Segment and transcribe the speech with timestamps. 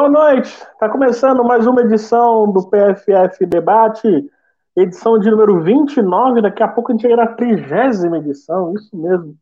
[0.00, 0.48] Boa noite.
[0.48, 4.30] Está começando mais uma edição do PFF Debate,
[4.74, 6.40] edição de número 29.
[6.40, 9.34] Daqui a pouco a gente chega na trigésima edição, isso mesmo.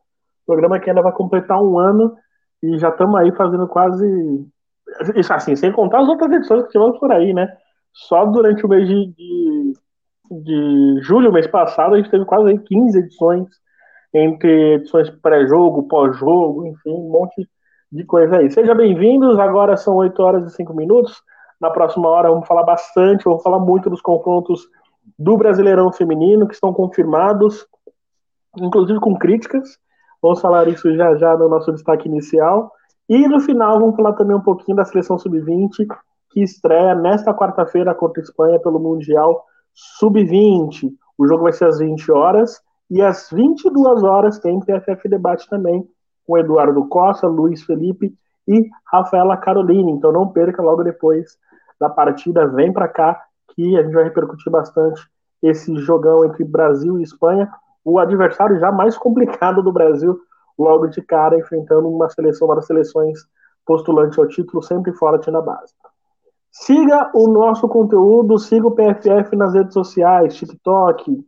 [0.45, 2.13] Programa que ainda vai completar um ano
[2.61, 4.05] e já estamos aí fazendo quase.
[5.15, 7.57] Isso assim, sem contar as outras edições que tivemos por aí, né?
[7.93, 9.73] Só durante o mês de, de,
[10.43, 13.47] de julho, mês passado, a gente teve quase aí 15 edições,
[14.13, 17.49] entre edições pré-jogo, pós-jogo, enfim, um monte de
[18.07, 18.51] coisa aí.
[18.51, 21.23] Sejam bem-vindos, agora são 8 horas e 5 minutos.
[21.61, 24.69] Na próxima hora vamos falar bastante, vamos falar muito dos confrontos
[25.19, 27.67] do Brasileirão Feminino, que estão confirmados,
[28.59, 29.79] inclusive com críticas.
[30.21, 32.71] Vamos falar isso já já no nosso destaque inicial.
[33.09, 35.87] E no final vamos falar também um pouquinho da seleção sub-20,
[36.31, 39.47] que estreia nesta quarta-feira contra a Espanha pelo Mundial
[39.99, 40.93] Sub-20.
[41.17, 45.89] O jogo vai ser às 20 horas e às 22 horas tem PFF Debate também
[46.29, 48.15] com Eduardo Costa, Luiz Felipe
[48.47, 49.91] e Rafaela Carolina.
[49.91, 51.39] Então não perca logo depois
[51.81, 53.19] da partida, vem para cá
[53.55, 55.01] que a gente vai repercutir bastante
[55.43, 57.51] esse jogão entre Brasil e Espanha,
[57.85, 60.21] o adversário já mais complicado do Brasil,
[60.59, 63.21] logo de cara enfrentando uma seleção, uma das seleções
[63.65, 65.73] postulante ao título, sempre forte na base.
[66.51, 71.25] Siga o nosso conteúdo, siga o PFF nas redes sociais, TikTok,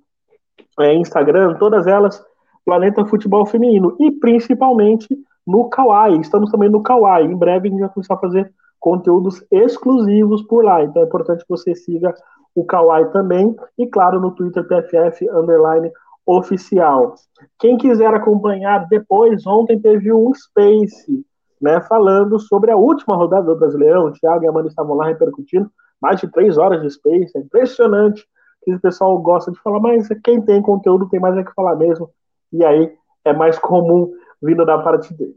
[0.81, 2.25] é, Instagram, todas elas
[2.71, 5.09] Planeta Futebol Feminino e principalmente
[5.45, 6.21] no Kawaii.
[6.21, 7.27] Estamos também no Kawaii.
[7.27, 10.85] Em breve a gente vai começar a fazer conteúdos exclusivos por lá.
[10.85, 12.15] Então é importante que você siga
[12.55, 15.91] o Kawaii também e claro no Twitter PFF underline
[16.25, 17.17] oficial.
[17.59, 21.27] Quem quiser acompanhar depois, ontem teve um Space,
[21.61, 24.05] né, falando sobre a última rodada do Brasileirão.
[24.05, 25.69] O Thiago e a Amanda estavam lá repercutindo
[26.01, 28.25] mais de três horas de Space, é impressionante
[28.63, 31.75] que o pessoal gosta de falar, mas quem tem conteúdo tem mais é que falar
[31.75, 32.09] mesmo
[32.53, 32.93] e aí
[33.25, 34.11] é mais comum
[34.43, 35.37] vindo da parte deles.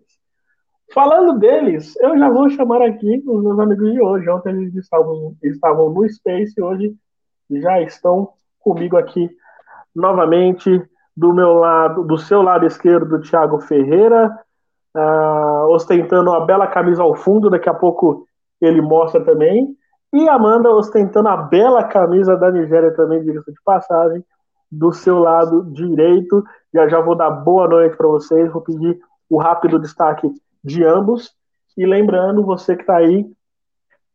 [0.94, 4.30] Falando deles, eu já vou chamar aqui os meus amigos de hoje.
[4.30, 6.94] Ontem eles estavam, estavam no Space, hoje
[7.50, 8.30] já estão
[8.60, 9.30] comigo aqui
[9.96, 10.82] novamente.
[11.16, 14.36] Do meu lado, do seu lado esquerdo, Thiago Ferreira,
[14.96, 18.26] uh, ostentando uma bela camisa ao fundo, daqui a pouco
[18.60, 19.78] ele mostra também.
[20.12, 24.24] E Amanda ostentando a bela camisa da Nigéria também, diga-se de passagem,
[24.78, 26.44] do seu lado direito.
[26.74, 30.30] Já já vou dar boa noite para vocês, vou pedir o rápido destaque
[30.64, 31.32] de ambos.
[31.78, 33.26] E lembrando, você que está aí,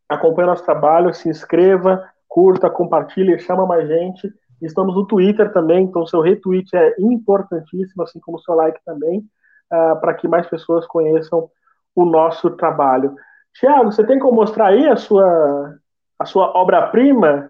[0.07, 4.31] acompanha nosso trabalho, se inscreva, curta, compartilhe, chama mais gente.
[4.61, 9.99] Estamos no Twitter também, então seu retweet é importantíssimo, assim como seu like também, uh,
[10.01, 11.49] para que mais pessoas conheçam
[11.95, 13.15] o nosso trabalho.
[13.53, 15.75] Tiago, você tem como mostrar aí a sua,
[16.17, 17.49] a sua obra-prima?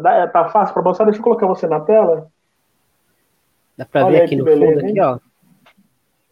[0.00, 1.06] Tá, fácil para mostrar?
[1.06, 2.30] Deixa eu colocar você na tela.
[3.76, 5.18] Dá para ver aqui no beleza, fundo, aqui, ó.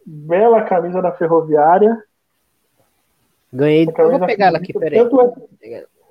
[0.05, 2.03] Bela camisa da Ferroviária.
[3.51, 3.87] Ganhei.
[3.97, 4.99] Eu vou pegar ela aqui, peraí.
[4.99, 5.49] Tanto,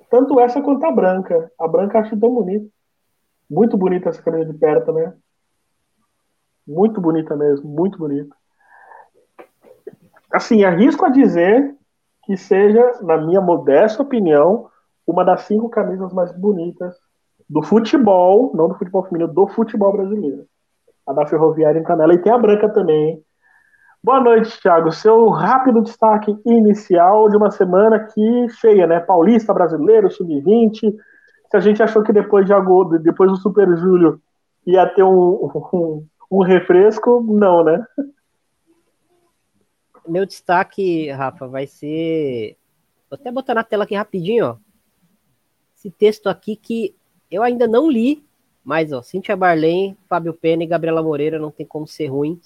[0.09, 1.51] tanto essa quanto a branca.
[1.59, 2.67] A branca acho tão bonita.
[3.49, 5.13] Muito bonita essa camisa de perto, né?
[6.67, 8.35] Muito bonita mesmo, muito bonita.
[10.29, 11.73] Assim, arrisco a dizer
[12.23, 14.69] que seja, na minha modesta opinião,
[15.05, 16.93] uma das cinco camisas mais bonitas
[17.49, 20.45] do futebol, não do futebol feminino, do futebol brasileiro.
[21.05, 22.13] A da Ferroviária em Canela.
[22.13, 23.23] E tem a branca também.
[24.03, 24.91] Boa noite, Thiago.
[24.91, 28.99] Seu rápido destaque inicial de uma semana que cheia, né?
[28.99, 30.93] Paulista, brasileiro, sub-20.
[31.49, 34.21] Se a gente achou que depois de agosto, depois do Super Júlio,
[34.65, 37.85] ia ter um, um, um refresco, não, né?
[40.05, 42.57] Meu destaque, Rafa, vai ser.
[43.09, 44.57] Vou até botar na tela aqui rapidinho, ó.
[45.75, 46.95] Esse texto aqui que
[47.29, 48.23] eu ainda não li,
[48.63, 52.39] mas ó, Cintia Barlen, Fábio Pena e Gabriela Moreira não tem como ser ruim.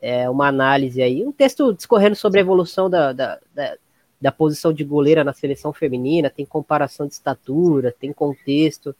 [0.00, 3.76] É uma análise aí, um texto discorrendo sobre a evolução da, da, da,
[4.20, 8.94] da posição de goleira na seleção feminina, tem comparação de estatura, tem contexto.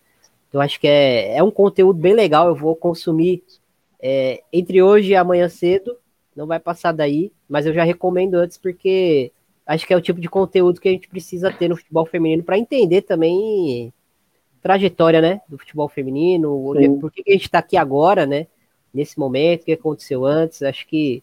[0.49, 2.49] Então acho que é, é um conteúdo bem legal.
[2.49, 3.45] Eu vou consumir
[4.01, 5.97] é, entre hoje e amanhã cedo.
[6.35, 9.33] Não vai passar daí, mas eu já recomendo antes porque
[9.67, 12.43] acho que é o tipo de conteúdo que a gente precisa ter no futebol feminino
[12.43, 13.93] para entender também
[14.63, 16.99] trajetória, né, do futebol feminino, Sim.
[16.99, 18.47] por que a gente está aqui agora, né,
[18.93, 21.23] nesse momento, o que aconteceu antes, acho que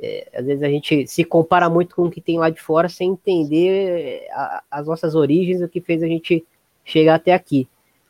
[0.00, 2.88] é, às vezes a gente se compara muito com o que tem lá de fora
[2.88, 6.44] sem entender a, as nossas origens, o que fez a gente
[6.84, 7.68] chegar até aqui.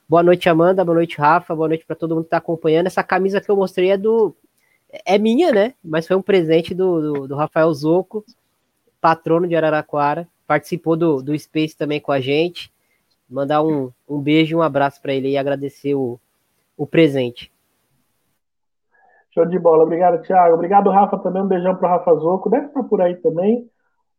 [0.08, 2.86] Boa noite, Amanda, boa noite, Rafa, boa noite para todo mundo que está acompanhando.
[2.86, 4.34] Essa camisa que eu mostrei é do.
[5.04, 5.74] É minha, né?
[5.82, 8.24] Mas foi um presente do, do, do Rafael Zoco,
[9.00, 10.28] patrono de Araraquara.
[10.46, 12.73] Participou do, do Space também com a gente
[13.28, 16.18] mandar um, um beijo e um abraço para ele e agradecer o,
[16.76, 17.52] o presente.
[19.32, 19.82] Show de bola.
[19.82, 20.54] Obrigado, Thiago.
[20.54, 21.42] Obrigado, Rafa, também.
[21.42, 22.48] Um beijão pro Rafa Zoco.
[22.48, 23.68] Deve estar por aí também.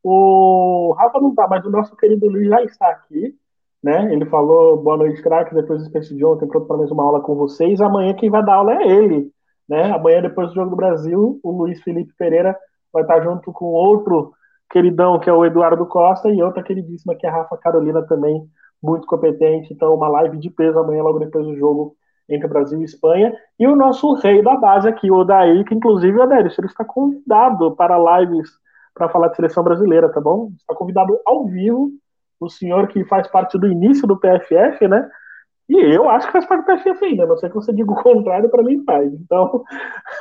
[0.04, 3.34] O Rafa não tá, mas o nosso querido Luiz já está aqui.
[3.81, 4.12] Né?
[4.12, 7.22] Ele falou boa noite, craque, depois do Space de ontem, pronto para mais uma aula
[7.22, 7.80] com vocês.
[7.80, 9.31] Amanhã quem vai dar aula é ele.
[9.69, 9.92] Né?
[9.92, 12.57] Amanhã, depois do Jogo do Brasil, o Luiz Felipe Pereira
[12.92, 14.34] vai estar junto com outro
[14.69, 18.46] queridão, que é o Eduardo Costa, e outra queridíssima, que é a Rafa Carolina, também
[18.86, 19.74] muito competente.
[19.74, 21.96] Então, uma live de peso amanhã, logo depois do jogo
[22.30, 23.36] entre Brasil e Espanha.
[23.60, 27.76] E o nosso rei da base aqui, o Odair, que inclusive, Odair, ele está convidado
[27.76, 28.50] para lives
[28.94, 30.52] para falar de seleção brasileira, tá bom?
[30.58, 31.92] Está convidado ao vivo,
[32.40, 35.08] o senhor que faz parte do início do PFF, né?
[35.68, 38.02] E eu acho que faz parte do PFF ainda, não sei que você diga o
[38.02, 39.12] contrário, para mim faz.
[39.14, 39.64] Então,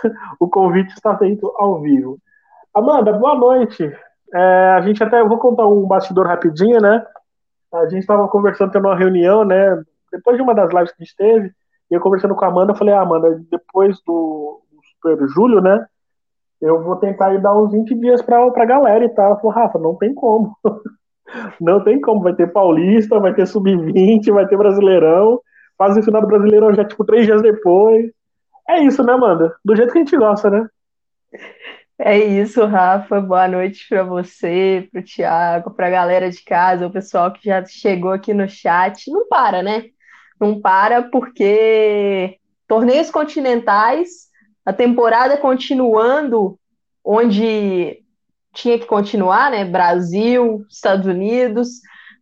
[0.40, 2.18] o convite está feito ao vivo.
[2.74, 3.92] Amanda, boa noite.
[4.34, 7.04] É, a gente até, eu vou contar um bastidor rapidinho, né?
[7.74, 9.82] A gente estava conversando, tendo uma reunião, né?
[10.12, 11.52] Depois de uma das lives que a gente teve,
[11.90, 15.60] e eu conversando com a Amanda, eu falei, ah, Amanda, depois do, do Super Júlio,
[15.60, 15.84] né?
[16.60, 19.26] Eu vou tentar ir dar uns 20 dias pra, pra galera e tal.
[19.26, 20.56] Ela falou, Rafa, não tem como.
[21.60, 22.22] não tem como.
[22.22, 25.40] Vai ter Paulista, vai ter Sub-20, vai ter Brasileirão.
[25.76, 28.10] Fase final do Brasileirão já, tipo, três dias depois.
[28.68, 29.54] É isso, né, Amanda?
[29.64, 30.66] Do jeito que a gente gosta, né?
[31.98, 33.20] É isso, Rafa.
[33.20, 37.44] Boa noite para você, para o Thiago, para a galera de casa, o pessoal que
[37.44, 39.10] já chegou aqui no chat.
[39.10, 39.84] Não para, né?
[40.40, 42.36] Não para porque
[42.66, 44.28] torneios continentais,
[44.66, 46.58] a temporada continuando
[47.04, 48.02] onde
[48.52, 49.64] tinha que continuar, né?
[49.64, 51.68] Brasil, Estados Unidos.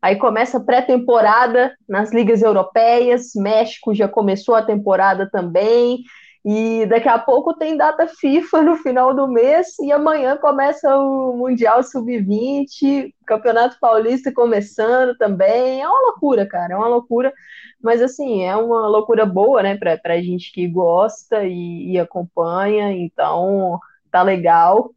[0.02, 6.02] Aí começa a pré-temporada nas ligas europeias, México já começou a temporada também.
[6.44, 11.36] E daqui a pouco tem data FIFA no final do mês e amanhã começa o
[11.36, 15.80] Mundial Sub-20, Campeonato Paulista começando também.
[15.80, 17.32] É uma loucura, cara, é uma loucura.
[17.80, 22.90] Mas assim, é uma loucura boa, né, pra, pra gente que gosta e, e acompanha,
[22.92, 23.78] então
[24.10, 24.90] tá legal.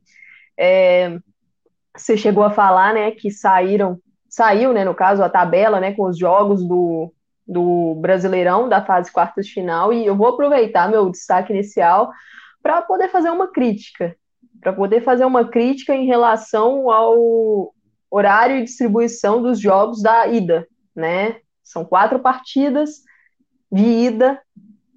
[0.58, 1.20] É,
[1.96, 6.04] você chegou a falar, né, que saíram, saiu, né, no caso, a tabela, né, com
[6.08, 7.14] os jogos do,
[7.48, 12.12] do Brasileirão, da fase quartas de final, e eu vou aproveitar meu destaque inicial
[12.62, 14.16] para poder fazer uma crítica,
[14.60, 17.74] para poder fazer uma crítica em relação ao
[18.10, 21.38] horário e distribuição dos jogos da ida, né?
[21.64, 23.02] São quatro partidas
[23.72, 24.42] de ida,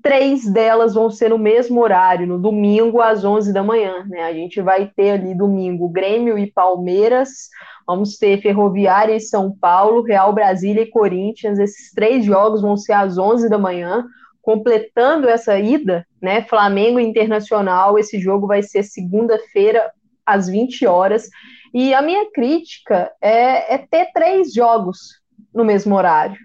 [0.03, 4.23] três delas vão ser no mesmo horário, no domingo às 11 da manhã, né?
[4.23, 7.51] A gente vai ter ali domingo Grêmio e Palmeiras,
[7.89, 11.59] Vamos ter Ferroviária e São Paulo, Real Brasília e Corinthians.
[11.59, 14.05] Esses três jogos vão ser às 11 da manhã,
[14.43, 16.43] completando essa ida, né?
[16.43, 17.99] Flamengo Internacional.
[17.99, 19.91] Esse jogo vai ser segunda-feira
[20.27, 21.31] às 20 horas.
[21.73, 25.23] E a minha crítica é, é ter três jogos
[25.55, 26.37] no mesmo horário.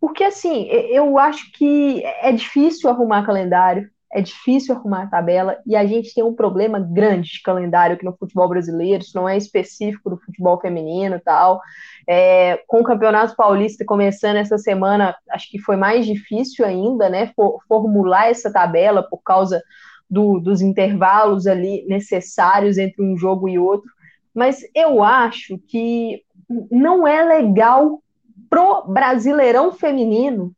[0.00, 5.76] Porque, assim, eu acho que é difícil arrumar calendário, é difícil arrumar a tabela e
[5.76, 9.36] a gente tem um problema grande de calendário aqui no futebol brasileiro, isso não é
[9.36, 11.60] específico do futebol feminino e tal.
[12.08, 17.32] É, com o Campeonato Paulista começando essa semana, acho que foi mais difícil ainda, né,
[17.36, 19.62] for, formular essa tabela por causa
[20.10, 23.88] do, dos intervalos ali necessários entre um jogo e outro.
[24.34, 26.22] Mas eu acho que
[26.70, 28.02] não é legal
[28.48, 30.52] pro Brasileirão feminino,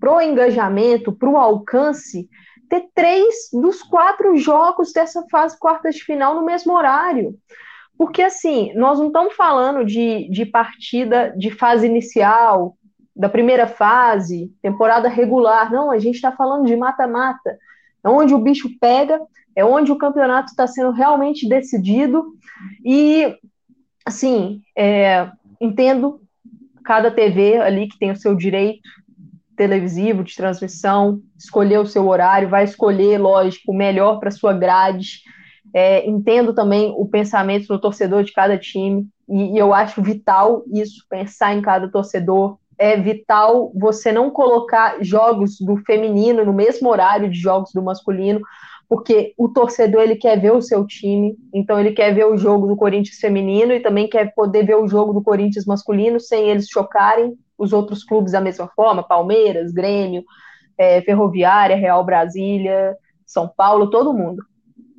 [0.00, 2.28] pro engajamento, pro alcance,
[2.68, 7.34] ter três dos quatro jogos dessa fase quartas de final no mesmo horário.
[7.96, 12.76] Porque, assim, nós não estamos falando de, de partida de fase inicial,
[13.14, 15.72] da primeira fase, temporada regular.
[15.72, 17.58] Não, a gente está falando de mata-mata.
[18.04, 19.20] É onde o bicho pega,
[19.56, 22.24] é onde o campeonato está sendo realmente decidido.
[22.84, 23.36] E,
[24.06, 25.28] assim, é,
[25.60, 26.20] entendo
[26.84, 28.88] cada TV ali que tem o seu direito
[29.58, 35.20] televisivo, de transmissão, escolher o seu horário, vai escolher, lógico, o melhor para sua grade.
[35.74, 40.62] É, entendo também o pensamento do torcedor de cada time, e, e eu acho vital
[40.72, 42.56] isso, pensar em cada torcedor.
[42.78, 48.40] É vital você não colocar jogos do feminino no mesmo horário de jogos do masculino,
[48.88, 52.66] porque o torcedor ele quer ver o seu time, então ele quer ver o jogo
[52.66, 56.68] do Corinthians feminino e também quer poder ver o jogo do Corinthians masculino sem eles
[56.68, 60.24] chocarem os outros clubes da mesma forma, Palmeiras, Grêmio,
[60.78, 62.96] é, Ferroviária, Real Brasília,
[63.26, 64.42] São Paulo, todo mundo.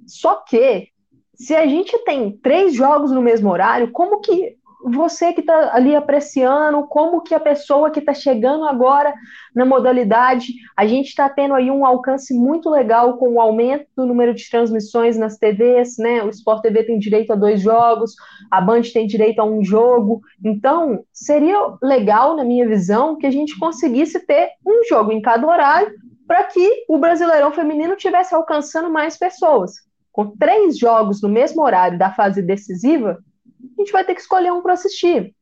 [0.06, 0.89] Só que,
[1.34, 5.95] se a gente tem três jogos no mesmo horário, como que você que está ali
[5.95, 9.13] apreciando, como que a pessoa que está chegando agora
[9.53, 14.05] na modalidade, a gente está tendo aí um alcance muito legal com o aumento do
[14.05, 16.24] número de transmissões nas TVs, né?
[16.24, 18.15] O Sport TV tem direito a dois jogos,
[18.50, 20.21] a Band tem direito a um jogo.
[20.43, 25.45] Então, seria legal, na minha visão, que a gente conseguisse ter um jogo em cada
[25.45, 25.93] horário
[26.25, 29.74] para que o Brasileirão Feminino tivesse alcançando mais pessoas.
[30.12, 33.17] Com três jogos no mesmo horário da fase decisiva,
[33.62, 35.34] a gente vai ter que escolher um para assistir.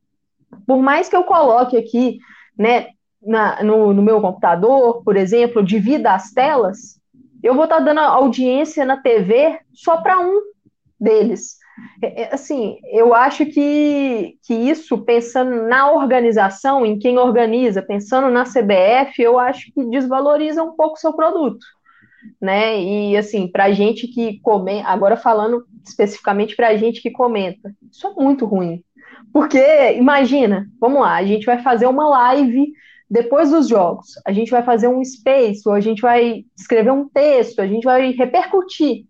[0.66, 2.18] Por mais que eu coloque aqui,
[2.58, 2.88] né,
[3.22, 7.00] na, no, no, meu computador, por exemplo, divida as telas,
[7.42, 10.40] eu vou estar tá dando audiência na TV só para um
[10.98, 11.58] deles.
[12.02, 18.28] É, é, assim, eu acho que, que isso, pensando na organização, em quem organiza, pensando
[18.30, 21.64] na CBF, eu acho que desvaloriza um pouco o seu produto.
[22.40, 22.80] Né?
[22.80, 28.10] E assim, para gente que comenta, agora falando especificamente para gente que comenta, isso é
[28.12, 28.82] muito ruim.
[29.32, 32.72] Porque, imagina, vamos lá, a gente vai fazer uma live
[33.10, 37.08] depois dos jogos, a gente vai fazer um space, ou a gente vai escrever um
[37.08, 39.06] texto, a gente vai repercutir.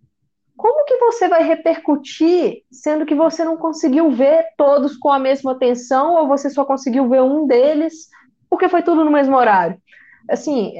[0.56, 5.52] Como que você vai repercutir, sendo que você não conseguiu ver todos com a mesma
[5.52, 8.08] atenção, ou você só conseguiu ver um deles,
[8.48, 9.80] porque foi tudo no mesmo horário?
[10.28, 10.74] Assim,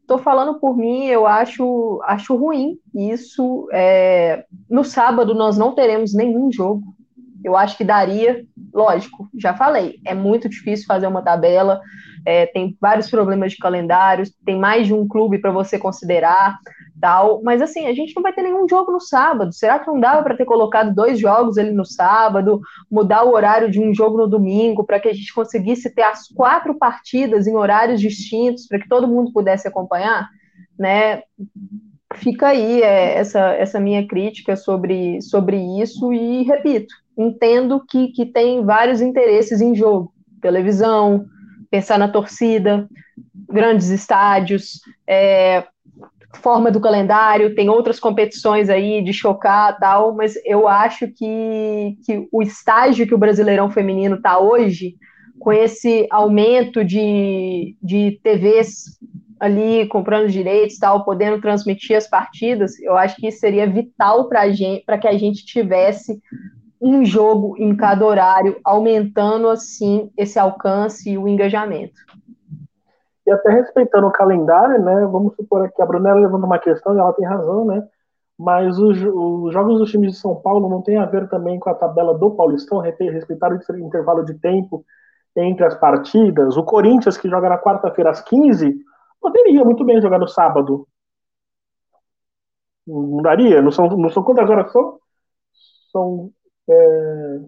[0.00, 3.68] estou é, falando por mim, eu acho, acho ruim isso.
[3.72, 6.82] É, no sábado nós não teremos nenhum jogo.
[7.44, 11.80] Eu acho que daria, lógico, já falei, é muito difícil fazer uma tabela,
[12.24, 16.58] é, tem vários problemas de calendário, tem mais de um clube para você considerar,
[17.00, 17.42] tal.
[17.42, 19.52] Mas assim, a gente não vai ter nenhum jogo no sábado.
[19.52, 23.68] Será que não dava para ter colocado dois jogos ali no sábado, mudar o horário
[23.68, 27.56] de um jogo no domingo, para que a gente conseguisse ter as quatro partidas em
[27.56, 30.28] horários distintos, para que todo mundo pudesse acompanhar,
[30.78, 31.24] né?
[32.14, 38.26] Fica aí é, essa, essa minha crítica sobre, sobre isso e repito, entendo que, que
[38.26, 41.26] tem vários interesses em jogo, televisão,
[41.70, 42.88] pensar na torcida,
[43.48, 45.64] grandes estádios, é,
[46.34, 52.26] forma do calendário, tem outras competições aí de chocar tal, mas eu acho que, que
[52.32, 54.96] o estágio que o Brasileirão Feminino está hoje,
[55.38, 58.98] com esse aumento de, de TVs
[59.40, 65.08] ali comprando direitos tal, podendo transmitir as partidas, eu acho que seria vital para que
[65.08, 66.22] a gente tivesse
[66.82, 71.94] um jogo em cada horário, aumentando assim esse alcance e o engajamento.
[73.24, 75.06] E até respeitando o calendário, né?
[75.06, 77.86] Vamos supor aqui, a Brunella levando uma questão, e ela tem razão, né?
[78.36, 81.70] Mas os, os, jogos dos times de São Paulo não tem a ver também com
[81.70, 84.84] a tabela do Paulistão, respeitar o intervalo de tempo
[85.36, 86.56] entre as partidas.
[86.56, 88.76] O Corinthians, que joga na quarta-feira às 15,
[89.20, 90.88] poderia muito bem jogar no sábado.
[92.84, 93.62] Não daria?
[93.62, 94.98] Não são, não são quantas horas são?
[95.92, 96.30] São.
[96.72, 97.40] É...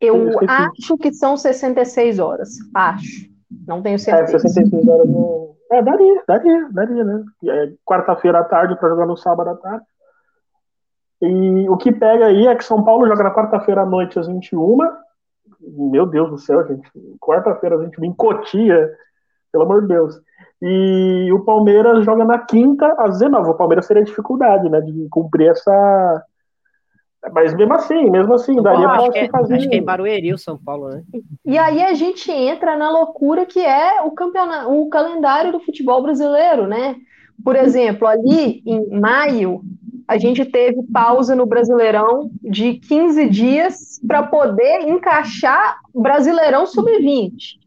[0.00, 2.50] Eu acho que são 66 horas.
[2.74, 3.30] Acho.
[3.66, 4.36] Não tenho é, certeza.
[4.36, 5.54] É, 66 horas no.
[5.70, 7.24] É, daria, daria, daria, né?
[7.46, 9.84] É, Quarta-feira à tarde para jogar no sábado à tarde.
[11.22, 14.26] E o que pega aí é que São Paulo joga na quarta-feira à noite às
[14.26, 14.78] 21.
[15.60, 16.90] Meu Deus do céu, gente.
[17.20, 18.92] Quarta-feira às 21 em Cotia,
[19.52, 20.20] pelo amor de Deus.
[20.60, 23.50] E o Palmeiras joga na quinta às 19.
[23.50, 24.80] O Palmeiras seria dificuldade, né?
[24.80, 26.24] De cumprir essa,
[27.30, 29.54] mas mesmo assim, mesmo assim, daria para se fazer.
[29.54, 31.02] Acho que é em Barueri, o São Paulo, né?
[31.44, 36.02] E aí a gente entra na loucura que é o campeonato, o calendário do futebol
[36.02, 36.96] brasileiro, né?
[37.44, 39.62] Por exemplo, ali em maio,
[40.06, 47.60] a gente teve pausa no Brasileirão de 15 dias para poder encaixar Brasileirão Sub-20.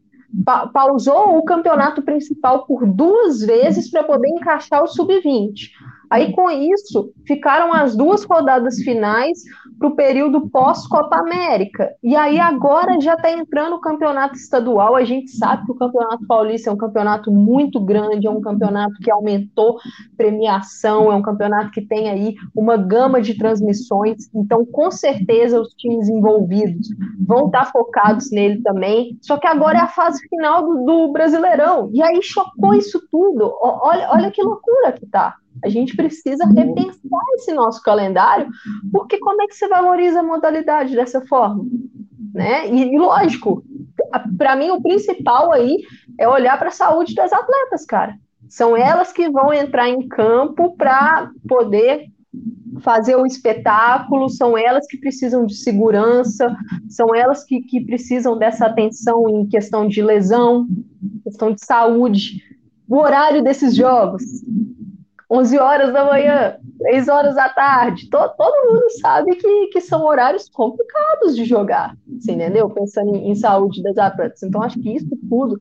[0.44, 5.70] Pa pausou o campeonato principal por duas vezes para poder encaixar o Sub-20.
[6.10, 9.42] Aí, com isso, ficaram as duas rodadas finais
[9.78, 11.92] para o período pós-Copa América.
[12.02, 14.96] E aí, agora já está entrando o campeonato estadual.
[14.96, 18.94] A gente sabe que o Campeonato Paulista é um campeonato muito grande, é um campeonato
[19.02, 19.78] que aumentou
[20.16, 24.28] premiação, é um campeonato que tem aí uma gama de transmissões.
[24.34, 26.88] Então, com certeza, os times envolvidos
[27.26, 29.18] vão estar tá focados nele também.
[29.20, 31.90] Só que agora é a fase final do, do Brasileirão.
[31.92, 33.52] E aí chocou isso tudo.
[33.60, 35.34] Olha, olha que loucura que tá.
[35.64, 38.48] A gente precisa repensar esse nosso calendário,
[38.92, 41.64] porque como é que você valoriza a modalidade dessa forma?
[42.34, 42.68] Né?
[42.68, 43.64] E, e lógico,
[44.36, 45.78] para mim o principal aí
[46.18, 48.16] é olhar para a saúde das atletas, cara.
[48.48, 52.06] São elas que vão entrar em campo para poder
[52.80, 56.54] fazer o espetáculo, são elas que precisam de segurança,
[56.88, 60.66] são elas que, que precisam dessa atenção em questão de lesão,
[61.24, 62.42] questão de saúde.
[62.88, 64.22] O horário desses jogos,
[65.28, 68.08] 11 horas da manhã, 3 horas da tarde.
[68.08, 72.70] Todo, todo mundo sabe que, que são horários complicados de jogar, você entendeu?
[72.70, 74.42] Pensando em, em, saúde das atletas.
[74.44, 75.58] Então, acho que isso tudo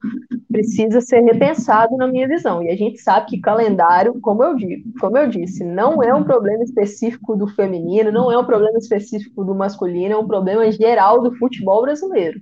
[0.52, 2.62] precisa ser repensado na minha visão.
[2.62, 6.24] E a gente sabe que calendário, como eu, digo, como eu disse, não é um
[6.24, 11.24] problema específico do feminino, não é um problema específico do masculino, é um problema geral
[11.24, 12.40] do futebol brasileiro.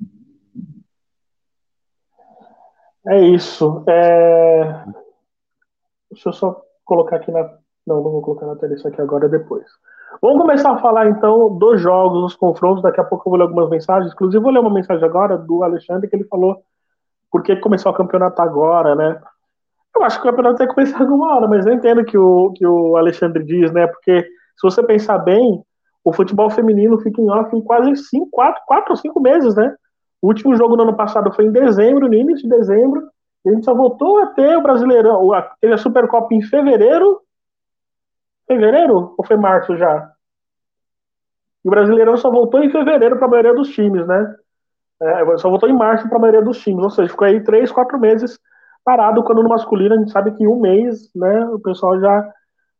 [3.08, 3.84] É isso.
[3.88, 4.84] É...
[6.12, 7.44] Deixa eu só colocar aqui na
[7.86, 9.66] Não, não vou colocar na tela isso aqui agora, depois.
[10.22, 12.84] Vamos começar a falar então dos jogos, dos confrontos.
[12.84, 14.13] Daqui a pouco eu vou ler algumas mensagens.
[14.13, 16.62] Inclusive, vou ler uma mensagem agora do Alexandre que ele falou
[17.32, 19.20] por que começou o campeonato agora, né?
[19.96, 22.52] Eu acho que o campeonato tem que começar alguma hora, mas eu entendo que o
[22.52, 23.88] que o Alexandre diz, né?
[23.88, 25.63] Porque se você pensar bem,
[26.04, 29.75] o futebol feminino fica em off em quase cinco, quatro, quatro ou cinco meses, né?
[30.22, 33.02] O último jogo no ano passado foi em dezembro, no início de dezembro.
[33.46, 37.22] A gente só voltou a ter o Brasileirão, teve a Supercopa em fevereiro.
[38.48, 39.16] Fevereiro?
[39.18, 40.12] Ou foi março já?
[41.64, 44.36] E o Brasileirão só voltou em fevereiro para a maioria dos times, né?
[45.02, 46.84] É, só voltou em março para a maioria dos times.
[46.84, 48.40] Ou seja, ficou aí três, quatro meses
[48.84, 52.34] parado, quando no masculino a gente sabe que em um mês, né, o pessoal já,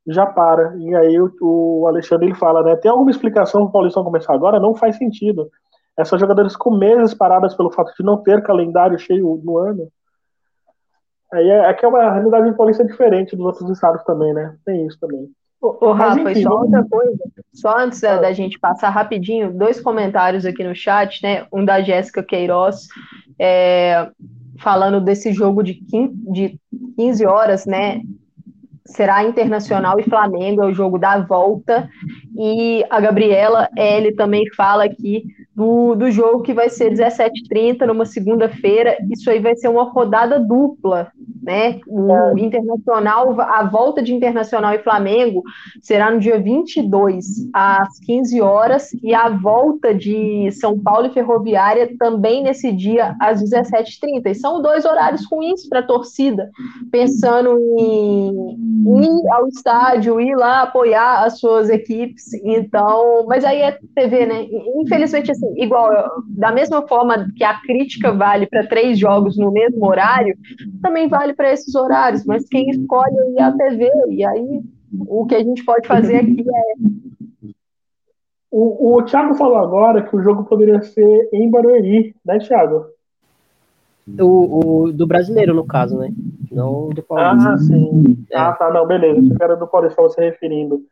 [0.08, 0.76] já para.
[0.78, 2.76] E aí o, o Alexandre ele fala, né?
[2.76, 4.60] Tem alguma explicação para o Paulistão começar agora?
[4.60, 5.50] Não faz sentido.
[5.98, 9.90] Essas jogadoras com meses paradas pelo fato de não ter calendário cheio no ano.
[11.34, 14.56] Aí é, que é uma realidade em Paulista diferente dos outros estados também, né?
[14.64, 15.28] Tem isso também.
[15.60, 17.18] Ô, Rafa, enfim, só outra coisa,
[17.54, 21.48] só antes da, da, gente passar rapidinho, dois comentários aqui no chat, né?
[21.52, 22.88] Um da Jéssica Queiroz,
[23.40, 24.10] é,
[24.60, 26.60] falando desse jogo de 15, de
[26.98, 28.02] 15 horas, né?
[28.86, 31.90] Será Internacional e Flamengo, é o jogo da volta.
[32.38, 35.24] E a Gabriela L também fala aqui
[35.56, 38.98] do, do jogo que vai ser 17h30 numa segunda-feira.
[39.12, 41.80] Isso aí vai ser uma rodada dupla, né?
[41.88, 42.42] O é.
[42.42, 45.44] Internacional, a volta de Internacional e Flamengo
[45.82, 51.94] será no dia 22, às 15 horas, e a volta de São Paulo e Ferroviária
[52.00, 54.26] também nesse dia, às 17h30.
[54.26, 56.50] E são dois horários ruins para a torcida,
[56.92, 62.34] pensando em ir ao estádio, ir lá apoiar as suas equipes.
[62.44, 64.48] Então, mas aí é TV, né?
[64.78, 65.92] Infelizmente, assim, igual,
[66.28, 70.36] da mesma forma que a crítica vale para três jogos no mesmo horário,
[70.82, 74.62] também vale para esses horários, mas quem escolhe é a TV, e aí
[75.08, 77.54] o que a gente pode fazer aqui é.
[78.52, 82.86] O, o Thiago falou agora que o jogo poderia ser em Barueri, né, Thiago?
[84.20, 86.12] O, o, do brasileiro, no caso, né?
[86.52, 87.54] Não do Paulista.
[87.54, 88.26] Ah, sim.
[88.30, 88.38] É.
[88.38, 89.20] Ah, tá, não, beleza.
[89.20, 90.84] Esse cara do Paulista estava se referindo.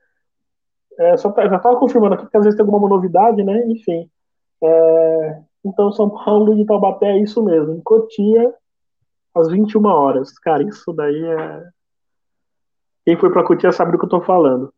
[0.98, 3.64] É, só, já estava confirmando aqui, porque às vezes tem alguma novidade, né?
[3.68, 4.10] Enfim.
[4.64, 7.74] É, então, São Paulo e Taubaté é isso mesmo.
[7.74, 8.54] Em Cotia,
[9.36, 10.38] às 21 horas.
[10.40, 11.64] Cara, isso daí é.
[13.06, 14.74] Quem foi para Cotia sabe do que eu estou falando.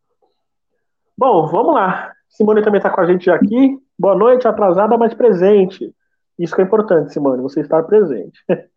[1.16, 2.12] Bom, vamos lá.
[2.28, 3.78] Simone também está com a gente aqui.
[3.98, 5.94] Boa noite, atrasada, mas presente.
[6.38, 8.38] Isso que é importante, Simone, você estar presente.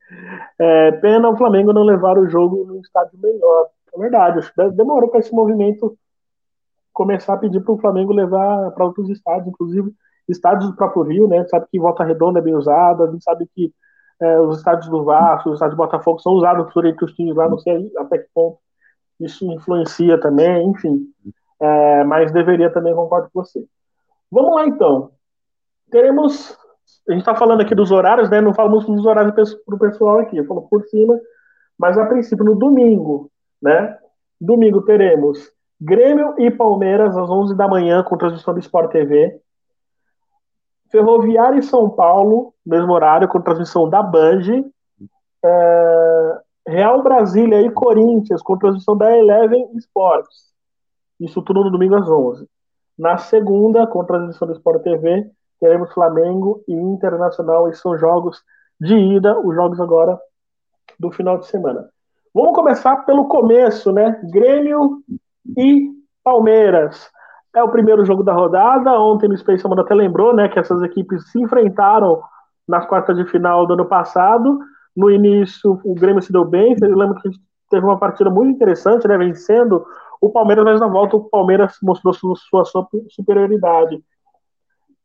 [0.58, 3.68] É, pena o Flamengo não levar o jogo no estádio melhor.
[3.94, 5.98] É verdade, acho que demorou para esse movimento
[6.94, 9.94] começar a pedir para o Flamengo levar para outros estádios, inclusive
[10.28, 11.38] estádios do próprio Rio, né?
[11.38, 13.74] A gente sabe que Volta Redonda é bem usado, a gente sabe que
[14.20, 17.36] é, os estádios do Vasco, os estádios do Botafogo são usados por entre os times
[17.36, 18.60] lá, não sei até que ponto
[19.20, 21.08] isso influencia também, enfim.
[21.60, 23.66] É, mas deveria também, concordo com você.
[24.32, 25.12] Vamos lá então.
[25.90, 26.58] Teremos.
[27.08, 28.42] A gente está falando aqui dos horários, né?
[28.42, 29.34] Não falamos dos horários
[29.66, 31.20] para o pessoal aqui, eu falo por cima,
[31.78, 33.98] mas a princípio, no domingo, né?
[34.40, 39.40] Domingo teremos Grêmio e Palmeiras às 11 da manhã com transmissão do Sport TV.
[40.92, 44.64] Ferroviária e São Paulo, mesmo horário, com transmissão da Band.
[45.44, 50.48] É, Real Brasília e Corinthians, com transmissão da Eleven Sports.
[51.20, 52.48] Isso tudo no domingo às 11.
[52.98, 58.44] Na segunda, com transmissão do Sport TV, teremos Flamengo e Internacional, e são jogos
[58.80, 60.20] de ida, os jogos agora
[61.00, 61.90] do final de semana.
[62.34, 64.20] Vamos começar pelo começo, né?
[64.32, 65.02] Grêmio
[65.58, 65.92] e
[66.24, 67.10] Palmeiras.
[67.56, 69.00] É o primeiro jogo da rodada.
[69.00, 72.22] Ontem no Space Amanda até lembrou, né, que essas equipes se enfrentaram
[72.68, 74.60] nas quartas de final do ano passado.
[74.96, 76.76] No início, o Grêmio se deu bem.
[76.82, 77.30] Eu lembro que
[77.70, 79.86] teve uma partida muito interessante, né, vencendo
[80.20, 84.04] o Palmeiras, mas na volta o Palmeiras mostrou sua, sua superioridade.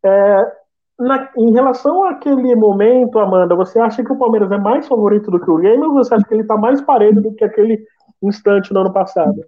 [0.04, 0.52] É,
[0.98, 5.40] na, em relação àquele momento, Amanda, você acha que o Palmeiras é mais favorito do
[5.40, 7.84] que o Grêmio ou você acha que ele está mais parelho do que aquele
[8.22, 9.44] instante no ano passado?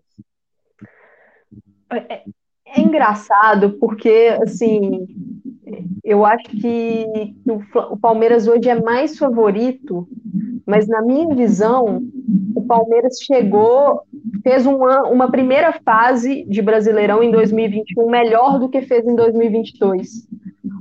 [2.94, 5.04] Engraçado porque, assim,
[6.04, 7.35] eu acho que
[7.90, 10.07] o Palmeiras hoje é mais favorito,
[10.64, 12.04] mas na minha visão,
[12.54, 14.02] o Palmeiras chegou,
[14.44, 20.28] fez uma, uma primeira fase de Brasileirão em 2021 melhor do que fez em 2022.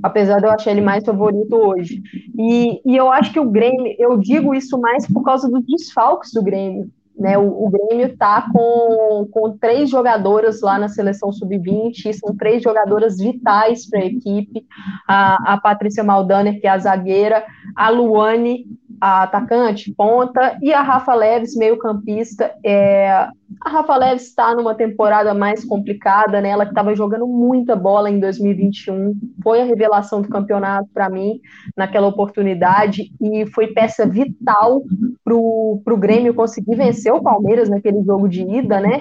[0.00, 2.00] Apesar de eu achar ele mais favorito hoje.
[2.38, 6.30] E, e eu acho que o Grêmio, eu digo isso mais por causa dos desfalques
[6.32, 6.88] do Grêmio.
[7.24, 12.62] Né, o, o Grêmio está com, com três jogadoras lá na seleção sub-20, são três
[12.62, 14.66] jogadoras vitais para a equipe:
[15.08, 17.42] a, Patrícia Maldaner, que é a zagueira,
[17.74, 18.66] a Luane,
[19.00, 22.52] a atacante, ponta, e a Rafa Leves, meio-campista.
[22.62, 23.26] É,
[23.64, 26.50] A Rafa Leves está numa temporada mais complicada, né?
[26.50, 31.40] Ela que estava jogando muita bola em 2021, foi a revelação do campeonato para mim
[31.74, 34.82] naquela oportunidade e foi peça vital
[35.24, 39.00] para o Grêmio conseguir vencer o Palmeiras naquele jogo de ida, né?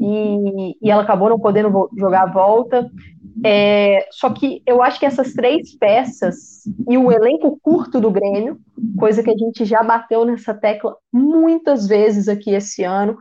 [0.00, 2.88] E, e ela acabou não podendo jogar a volta.
[3.44, 8.58] É, só que eu acho que essas três peças e o elenco curto do Grêmio,
[8.98, 13.18] coisa que a gente já bateu nessa tecla muitas vezes aqui esse ano,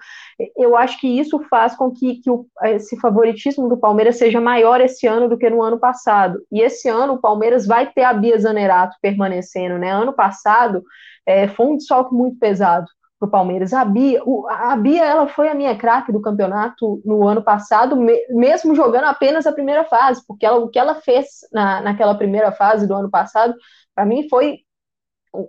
[0.58, 4.82] eu acho que isso faz com que, que o, esse favoritismo do Palmeiras seja maior
[4.82, 6.39] esse ano do que no ano passado.
[6.52, 9.89] E esse ano o Palmeiras vai ter a Bia Zanerato permanecendo, né?
[9.91, 10.84] Ano passado
[11.26, 12.86] é, foi um desfalque muito pesado
[13.23, 13.73] para o Palmeiras.
[13.73, 17.95] A Bia, a Bia, ela foi a minha craque do campeonato no ano passado,
[18.29, 22.51] mesmo jogando apenas a primeira fase, porque ela, o que ela fez na, naquela primeira
[22.51, 23.53] fase do ano passado,
[23.95, 24.59] para mim foi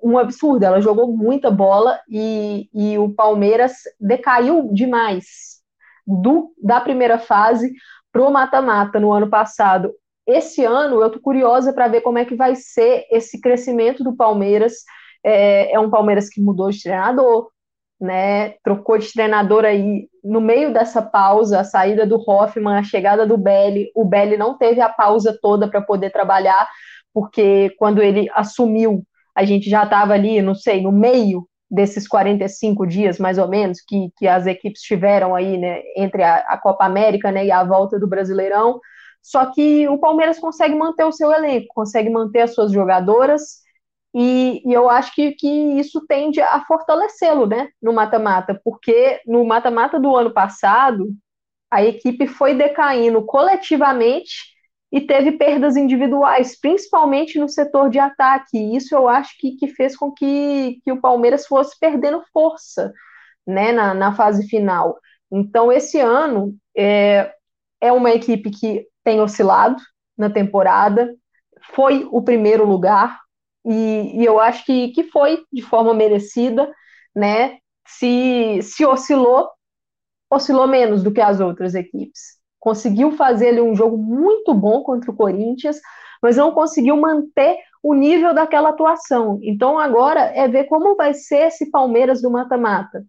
[0.02, 0.64] um absurdo.
[0.64, 5.62] Ela jogou muita bola e, e o Palmeiras decaiu demais
[6.06, 7.72] do da primeira fase
[8.12, 9.92] para o mata-mata no ano passado.
[10.26, 14.14] Esse ano eu tô curiosa para ver como é que vai ser esse crescimento do
[14.14, 14.84] Palmeiras.
[15.22, 17.50] É, é um Palmeiras que mudou de treinador,
[18.00, 23.26] né, trocou de treinador aí no meio dessa pausa, a saída do Hoffman, a chegada
[23.26, 26.68] do Belli, o Belli não teve a pausa toda para poder trabalhar,
[27.12, 29.04] porque quando ele assumiu,
[29.34, 33.80] a gente já estava ali, não sei, no meio desses 45 dias, mais ou menos,
[33.80, 37.64] que, que as equipes tiveram aí, né, entre a, a Copa América, né, e a
[37.64, 38.80] volta do Brasileirão,
[39.22, 43.63] só que o Palmeiras consegue manter o seu elenco, consegue manter as suas jogadoras,
[44.14, 49.44] e, e, eu acho que, que isso tende a fortalecê-lo né, no mata-mata, porque no
[49.44, 51.08] mata-mata do ano passado,
[51.70, 54.54] a equipe foi decaindo coletivamente
[54.92, 58.56] e teve perdas individuais, principalmente no setor de ataque.
[58.56, 62.92] E isso eu acho que, que fez com que, que o Palmeiras fosse perdendo força
[63.44, 64.96] né, na, na fase final.
[65.32, 67.34] Então, esse ano é,
[67.80, 69.82] é uma equipe que tem oscilado
[70.16, 71.12] na temporada,
[71.74, 73.23] foi o primeiro lugar,
[73.64, 76.70] e, e eu acho que, que foi de forma merecida,
[77.14, 77.58] né?
[77.86, 79.48] Se, se oscilou,
[80.30, 82.38] oscilou menos do que as outras equipes.
[82.58, 85.80] Conseguiu fazer ali um jogo muito bom contra o Corinthians,
[86.22, 89.38] mas não conseguiu manter o nível daquela atuação.
[89.42, 93.04] Então agora é ver como vai ser esse Palmeiras do mata-mata.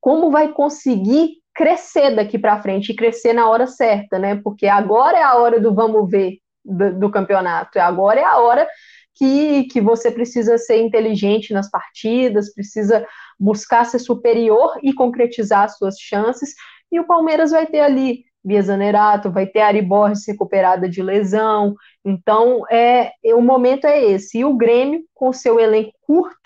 [0.00, 4.34] Como vai conseguir crescer daqui para frente e crescer na hora certa, né?
[4.36, 7.78] Porque agora é a hora do vamos ver do, do campeonato.
[7.78, 8.68] Agora é a hora
[9.14, 13.06] que, que você precisa ser inteligente nas partidas, precisa
[13.38, 16.54] buscar ser superior e concretizar as suas chances.
[16.90, 21.74] E o Palmeiras vai ter ali Bia Zanerato, vai ter Ari Borges recuperada de lesão.
[22.04, 24.38] Então, é, o momento é esse.
[24.38, 26.36] E o Grêmio, com seu elenco curto,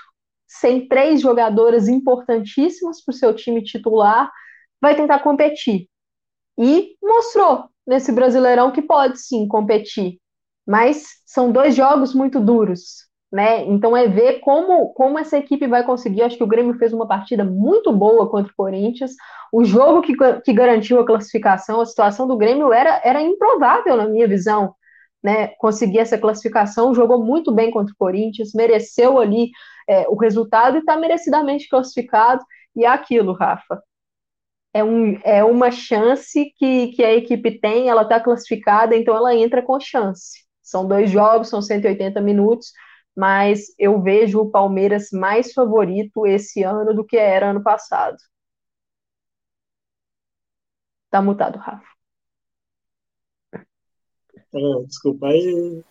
[0.47, 4.31] sem três jogadoras importantíssimas para o seu time titular,
[4.81, 5.89] vai tentar competir.
[6.59, 10.19] E mostrou nesse Brasileirão que pode sim competir
[10.69, 13.65] mas são dois jogos muito duros, né?
[13.65, 16.21] Então é ver como, como essa equipe vai conseguir.
[16.23, 19.13] Acho que o Grêmio fez uma partida muito boa contra o Corinthians.
[19.51, 24.07] O jogo que, que garantiu a classificação, a situação do Grêmio era, era improvável na
[24.07, 24.75] minha visão.
[25.21, 29.51] Né, conseguir essa classificação, jogou muito bem contra o Corinthians, mereceu ali
[29.89, 32.45] é, o resultado e está merecidamente classificado.
[32.77, 33.83] E é aquilo, Rafa.
[34.75, 39.35] É, um, é uma chance que, que a equipe tem, ela está classificada, então ela
[39.35, 40.48] entra com chance.
[40.69, 42.73] São dois jogos, são 180 minutos,
[43.17, 48.17] mas eu vejo o Palmeiras mais favorito esse ano do que era ano passado.
[51.11, 51.89] Tá mutado, Rafa.
[53.55, 55.83] É, desculpa, aí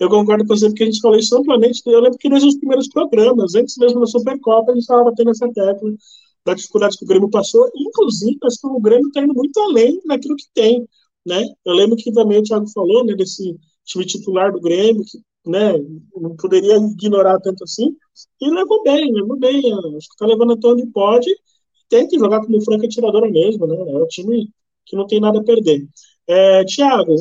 [0.00, 1.82] eu concordo com você porque a gente falou isso amplamente.
[1.86, 5.46] Eu lembro que nos primeiros programas, antes mesmo da Supercopa, a gente estava tendo essa
[5.52, 5.92] tecla
[6.44, 7.70] da dificuldade que o Grêmio passou.
[7.76, 10.88] Inclusive, acho que o Grêmio está indo muito além daquilo que tem.
[11.24, 11.44] Né?
[11.64, 15.72] Eu lembro que também o Thiago falou né, desse time titular do Grêmio, que né,
[16.14, 17.96] não poderia ignorar tanto assim,
[18.40, 19.58] e levou bem, levou bem.
[19.72, 21.30] Acho que está levando até onde pode,
[21.88, 23.76] tem que jogar como franca tiradora mesmo, né?
[23.76, 24.48] É um time
[24.86, 25.86] que não tem nada a perder.
[26.26, 27.14] É, Thiago,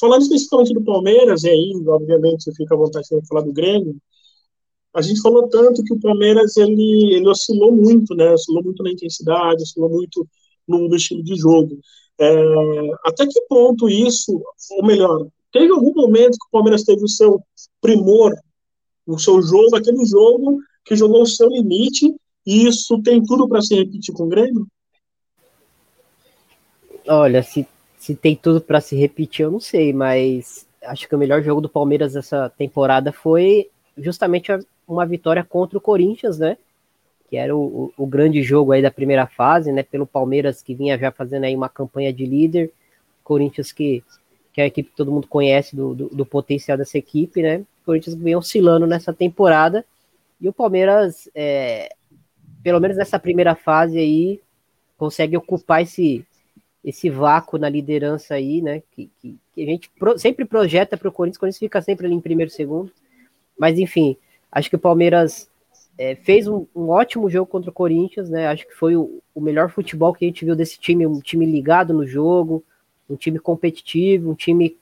[0.00, 3.96] falando especificamente do Palmeiras, e aí, obviamente, você fica à vontade de falar do Grêmio,
[4.94, 8.32] a gente falou tanto que o Palmeiras ele, ele oscilou muito, né?
[8.32, 10.26] Oscilou muito na intensidade, oscilou muito
[10.68, 11.78] no, no estilo de jogo.
[12.18, 12.32] É,
[13.04, 17.40] até que ponto isso, ou melhor, Teve algum momento que o Palmeiras teve o seu
[17.80, 18.34] primor,
[19.06, 22.12] o seu jogo, aquele jogo que jogou o seu limite,
[22.44, 24.66] e isso tem tudo para se repetir com o Grêmio?
[27.06, 31.18] Olha, se, se tem tudo para se repetir, eu não sei, mas acho que o
[31.18, 34.50] melhor jogo do Palmeiras essa temporada foi justamente
[34.88, 36.58] uma vitória contra o Corinthians, né?
[37.30, 39.82] que era o, o, grande jogo aí da primeira fase, né?
[39.82, 42.70] Pelo Palmeiras que vinha já fazendo aí uma campanha de líder,
[43.22, 44.04] Corinthians que,
[44.54, 47.64] que é a equipe que todo mundo conhece do, do, do potencial dessa equipe, né?
[47.84, 49.84] Corinthians vem oscilando nessa temporada
[50.40, 51.92] e o Palmeiras, é,
[52.62, 54.40] pelo menos nessa primeira fase aí,
[54.96, 56.24] consegue ocupar esse,
[56.84, 58.80] esse vácuo na liderança aí, né?
[58.92, 62.06] Que, que, que a gente pro, sempre projeta para o Corinthians, o Corinthians fica sempre
[62.06, 62.92] ali em primeiro segundo.
[63.58, 64.16] Mas enfim,
[64.52, 65.50] acho que o Palmeiras
[65.98, 68.46] é, fez um, um, ótimo jogo contra o Corinthians, né?
[68.46, 71.44] Acho que foi o, o, melhor futebol que a gente viu desse time, um time
[71.44, 72.64] ligado no jogo,
[73.08, 74.76] um time competitivo, um time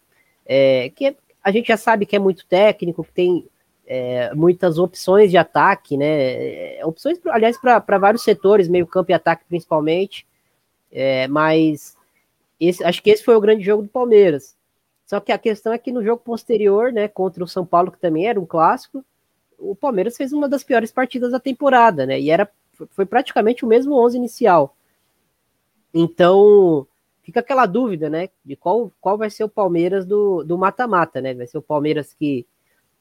[0.46, 3.46] é, que a gente já sabe que é muito técnico, que tem
[3.86, 6.78] é, muitas opções de ataque, né?
[6.78, 10.26] É, opções, aliás, para vários setores, meio campo e ataque principalmente.
[10.90, 11.96] É, mas
[12.60, 14.56] esse, acho que esse foi o grande jogo do Palmeiras.
[15.04, 17.98] Só que a questão é que no jogo posterior, né, contra o São Paulo, que
[17.98, 19.04] também era um clássico,
[19.58, 22.20] o Palmeiras fez uma das piores partidas da temporada, né?
[22.20, 22.48] E era
[22.90, 24.76] foi praticamente o mesmo 11 inicial.
[25.94, 26.86] Então,
[27.22, 31.34] fica aquela dúvida, né, de qual, qual vai ser o Palmeiras do mata-mata, né?
[31.34, 32.46] Vai ser o Palmeiras que,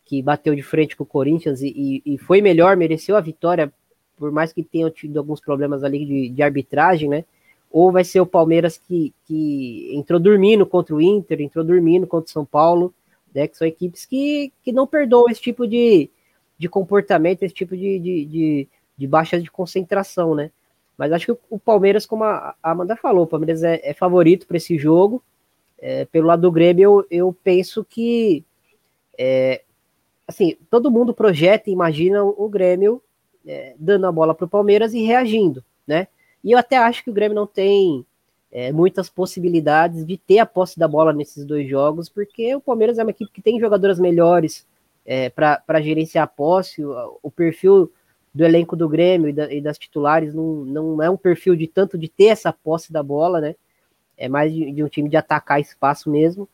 [0.05, 3.71] que bateu de frente com o Corinthians e, e, e foi melhor, mereceu a vitória,
[4.17, 7.25] por mais que tenham tido alguns problemas ali de, de arbitragem, né?
[7.71, 12.27] ou vai ser o Palmeiras que, que entrou dormindo contra o Inter, entrou dormindo contra
[12.29, 12.93] o São Paulo,
[13.33, 16.09] né, que são equipes que, que não perdoam esse tipo de,
[16.57, 20.51] de comportamento, esse tipo de, de, de, de baixa de concentração, né?
[21.01, 24.57] Mas acho que o Palmeiras, como a Amanda falou, o Palmeiras é, é favorito para
[24.57, 25.23] esse jogo.
[25.79, 28.45] É, pelo lado do Grêmio, eu, eu penso que
[29.17, 29.63] é,
[30.27, 33.01] assim, todo mundo projeta e imagina o Grêmio
[33.47, 36.07] é, dando a bola para o Palmeiras e reagindo, né?
[36.43, 38.05] E eu até acho que o Grêmio não tem
[38.51, 42.99] é, muitas possibilidades de ter a posse da bola nesses dois jogos, porque o Palmeiras
[42.99, 44.67] é uma equipe que tem jogadoras melhores
[45.03, 46.85] é, para gerenciar a posse.
[46.85, 47.91] O, o, perfil
[48.33, 51.67] do elenco do Grêmio e, da, e, das titulares não, não é um perfil de
[51.67, 53.55] tanto de ter essa posse da bola, né?
[54.17, 56.47] É mais de, de um time de atacar espaço mesmo.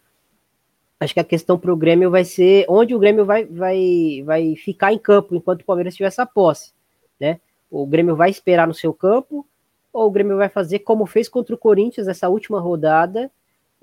[0.99, 4.55] Acho que a questão para o Grêmio vai ser onde o Grêmio vai, vai, vai
[4.55, 6.73] ficar em campo enquanto o Palmeiras tiver essa posse,
[7.19, 7.39] né?
[7.69, 9.45] O Grêmio vai esperar no seu campo,
[9.93, 13.29] ou o Grêmio vai fazer como fez contra o Corinthians nessa última rodada,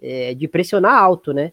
[0.03, 1.53] é, de pressionar alto, né?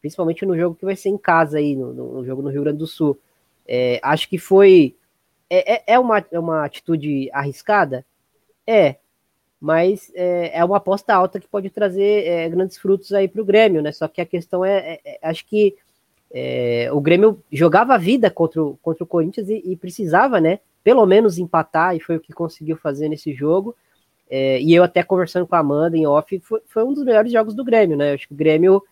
[0.00, 2.78] Principalmente no jogo que vai ser em casa aí, no, no jogo no Rio Grande
[2.78, 3.18] do Sul.
[3.66, 4.96] É, acho que foi.
[5.54, 8.06] É, é, é uma, é uma atitude arriscada?
[8.66, 8.96] É,
[9.60, 13.44] mas é, é uma aposta alta que pode trazer é, grandes frutos aí para o
[13.44, 13.92] Grêmio, né?
[13.92, 15.76] Só que a questão é, é, é acho que
[16.32, 20.58] é, o Grêmio jogava a vida contra o, contra o Corinthians e, e, precisava, né?
[20.82, 23.76] Pelo menos empatar, e foi o que conseguiu fazer nesse jogo.
[24.30, 27.54] E eu até conversando com a Amanda em off, foi, foi, um dos melhores jogos
[27.54, 28.12] do Grêmio, né?
[28.12, 28.82] Eu acho que o Grêmio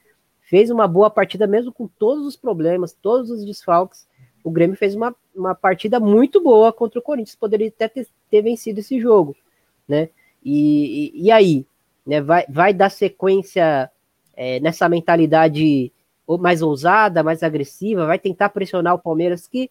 [0.42, 4.06] fez uma boa partida, mesmo com todos os problemas, todos os desfalques.
[4.42, 8.42] O Grêmio fez uma, uma partida muito boa contra o Corinthians, poderia até ter, ter
[8.42, 9.36] vencido esse jogo,
[9.86, 10.08] né?
[10.42, 11.66] E, e, e, aí,
[12.06, 12.20] né?
[12.20, 13.90] Vai, vai dar sequência
[14.34, 15.92] é, nessa mentalidade
[16.38, 19.70] mais ousada, mais agressiva, vai tentar pressionar o Palmeiras, que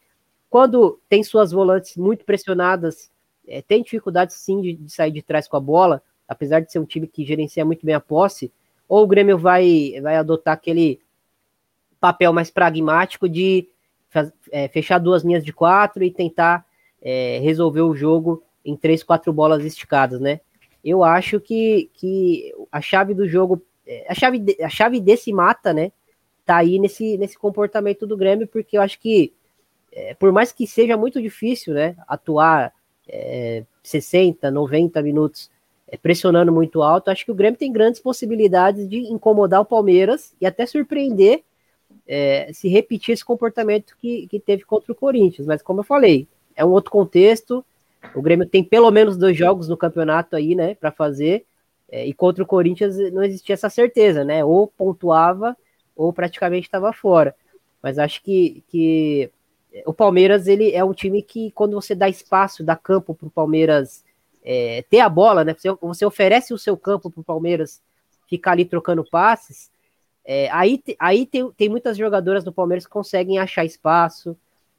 [0.49, 3.09] quando tem suas volantes muito pressionadas
[3.47, 6.79] é, tem dificuldade sim de, de, sair de trás com a bola, apesar de ser
[6.79, 8.51] um time que gerencia muito bem a posse,
[8.87, 10.99] ou o Grêmio vai, vai adotar aquele
[11.99, 13.67] papel mais pragmático de
[14.71, 16.65] fechar duas linhas de quatro e tentar
[17.01, 20.41] é, resolver o jogo em três, quatro bolas esticadas, né?
[20.83, 25.73] Eu acho que, que a chave do jogo, é, a chave, a chave desse mata,
[25.73, 25.91] né?
[26.45, 29.33] Tá aí nesse, nesse comportamento do Grêmio, porque eu acho que,
[29.91, 31.95] é, por mais que seja muito difícil, né?
[32.07, 32.73] Atuar
[33.07, 35.49] é, 60, 90 minutos
[35.87, 40.33] é, pressionando muito alto, acho que o Grêmio tem grandes possibilidades de incomodar o Palmeiras
[40.39, 41.43] e até surpreender
[42.09, 45.45] é, se repetir esse comportamento que, que teve contra o Corinthians.
[45.45, 47.63] Mas como eu falei, é um outro contexto.
[48.15, 51.45] O Grêmio tem pelo menos dois jogos no campeonato aí, né, para fazer.
[51.87, 54.43] É, e contra o Corinthians não existia essa certeza, né?
[54.43, 55.55] Ou pontuava
[55.95, 57.35] ou praticamente estava fora.
[57.81, 59.29] Mas acho que, que
[59.85, 63.31] o Palmeiras ele é um time que quando você dá espaço, dá campo para o
[63.31, 64.03] Palmeiras
[64.43, 65.55] é, ter a bola, né?
[65.57, 67.81] Você, você oferece o seu campo para o Palmeiras
[68.27, 69.71] ficar ali trocando passes.
[70.25, 74.37] É, aí aí tem, tem muitas jogadoras do Palmeiras que conseguem achar espaço.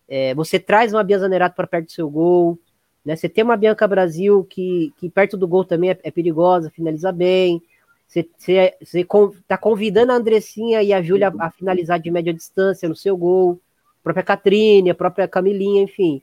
[0.09, 2.59] É, você traz uma Bia Zanerato para perto do seu gol.
[3.05, 3.17] Né?
[3.17, 7.11] Você tem uma Bianca Brasil que, que perto do gol também é, é perigosa, finaliza
[7.13, 7.63] bem.
[8.07, 9.07] Você, você, você
[9.47, 13.61] tá convidando a Andressinha e a Júlia a finalizar de média distância no seu gol
[14.01, 16.23] a própria Catrine, a própria Camilinha, enfim,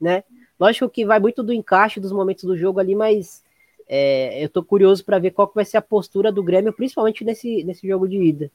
[0.00, 0.24] né?
[0.58, 3.44] Lógico que vai muito do encaixe dos momentos do jogo ali, mas
[3.88, 7.24] é, eu tô curioso para ver qual que vai ser a postura do Grêmio, principalmente
[7.24, 8.50] nesse, nesse jogo de ida.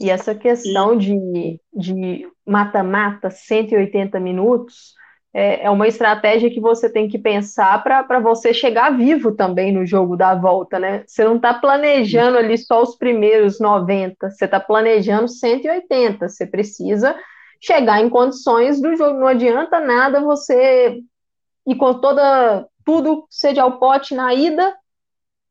[0.00, 4.94] E essa questão de mata-mata, 180 minutos,
[5.34, 9.84] é, é uma estratégia que você tem que pensar para você chegar vivo também no
[9.84, 11.04] jogo da volta, né?
[11.06, 16.28] Você não está planejando ali só os primeiros 90, você está planejando 180.
[16.28, 17.14] Você precisa
[17.60, 19.18] chegar em condições do jogo.
[19.18, 21.00] Não adianta nada você
[21.66, 24.74] ir com toda tudo seja ao pote na ida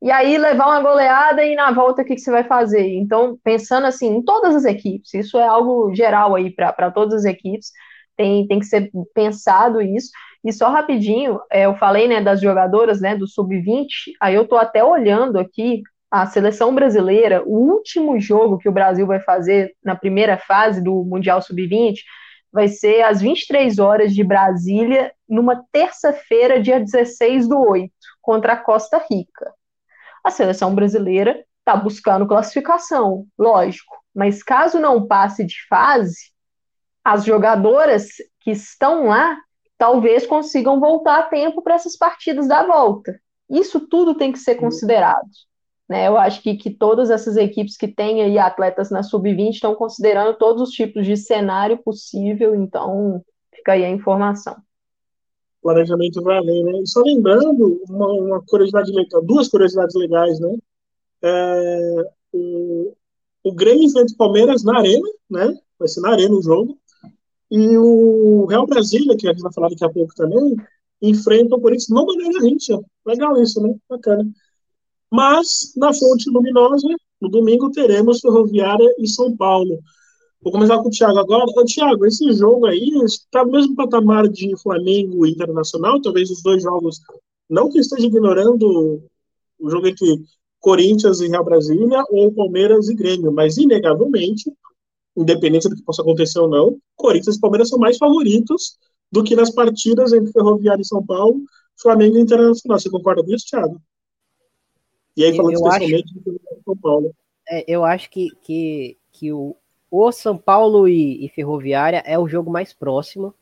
[0.01, 2.95] e aí levar uma goleada e na volta o que, que você vai fazer?
[2.95, 7.25] Então, pensando assim, em todas as equipes, isso é algo geral aí para todas as
[7.25, 7.71] equipes
[8.15, 10.09] tem, tem que ser pensado isso.
[10.43, 13.87] E só rapidinho, é, eu falei né, das jogadoras né, do Sub-20,
[14.19, 19.05] aí eu estou até olhando aqui a seleção brasileira, o último jogo que o Brasil
[19.05, 21.97] vai fazer na primeira fase do Mundial Sub-20
[22.51, 28.57] vai ser às 23 horas de Brasília, numa terça-feira, dia 16 do 8, contra a
[28.57, 29.53] Costa Rica.
[30.23, 36.31] A seleção brasileira está buscando classificação, lógico, mas caso não passe de fase,
[37.03, 38.07] as jogadoras
[38.41, 39.37] que estão lá
[39.77, 43.17] talvez consigam voltar a tempo para essas partidas da volta.
[43.49, 45.29] Isso tudo tem que ser considerado.
[45.87, 46.07] Né?
[46.07, 50.37] Eu acho que, que todas essas equipes que têm aí atletas na sub-20 estão considerando
[50.37, 53.23] todos os tipos de cenário possível, então
[53.55, 54.55] fica aí a informação.
[55.61, 56.79] Planejamento vai além, né?
[56.81, 60.57] E só lembrando, uma, uma curiosidade legal, duas curiosidades legais, né?
[61.21, 62.93] É, o,
[63.43, 65.57] o Grêmio enfrenta o Palmeiras na Arena, né?
[65.79, 66.77] Vai ser na Arena o jogo.
[67.49, 70.55] E o Real Brasília, que a gente vai falar daqui a pouco também,
[71.01, 72.79] enfrenta o Corinthians no Mané Garrincha.
[73.05, 73.73] Legal isso, né?
[73.89, 74.29] Bacana.
[75.11, 76.87] Mas, na fonte luminosa,
[77.21, 79.79] no domingo teremos Ferroviária e São Paulo.
[80.41, 81.45] Vou começar com o Thiago agora.
[81.45, 86.41] Ô, Thiago, esse jogo aí está no mesmo patamar de Flamengo e Internacional, talvez os
[86.41, 87.01] dois jogos,
[87.49, 89.01] não que esteja ignorando
[89.59, 90.21] o jogo entre
[90.59, 94.51] Corinthians e Real Brasília ou Palmeiras e Grêmio, mas inegavelmente
[95.17, 98.77] independente do que possa acontecer ou não, Corinthians e Palmeiras são mais favoritos
[99.11, 101.43] do que nas partidas entre Ferroviária e São Paulo,
[101.81, 102.79] Flamengo e Internacional.
[102.79, 103.81] Você concorda com isso, Thiago?
[105.17, 107.15] E aí, falando eu especialmente acho, do São Paulo.
[107.49, 109.55] É, eu acho que, que, que o,
[109.89, 113.33] o São Paulo e, e Ferroviária é o jogo mais próximo.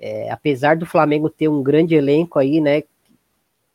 [0.00, 2.82] É, apesar do Flamengo ter um grande elenco aí, né?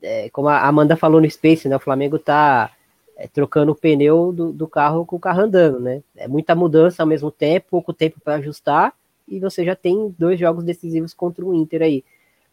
[0.02, 1.78] É, como a Amanda falou no Space, né?
[1.78, 2.72] O Flamengo tá
[3.16, 6.04] é, trocando o pneu do, do, carro com o carro andando, né?
[6.18, 8.94] É muita mudança ao mesmo tempo, pouco tempo para ajustar,
[9.26, 12.04] e você já tem dois jogos decisivos contra o Inter aí.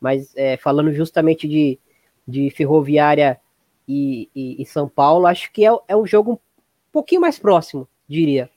[0.01, 1.77] Mas é, falando justamente de,
[2.27, 3.41] de Ferroviária
[3.91, 6.39] e, e, e, São Paulo, acho que é, é um jogo um
[6.93, 8.49] pouquinho mais próximo, diria.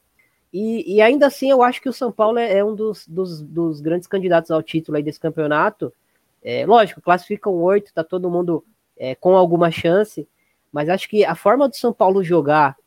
[0.54, 3.42] E, e ainda assim, eu acho que o São Paulo é, é um dos, dos,
[3.42, 5.92] dos, grandes candidatos ao título aí desse campeonato.
[6.44, 8.64] É, lógico, classificam oito, tá todo mundo
[8.96, 10.28] é, com alguma chance,
[10.72, 12.78] mas acho que a forma do São Paulo jogar,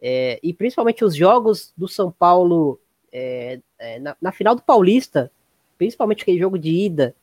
[0.00, 2.78] é, e principalmente os jogos do São Paulo
[3.10, 5.32] é, é, na, na, final do Paulista,
[5.76, 7.16] principalmente aquele jogo de ida,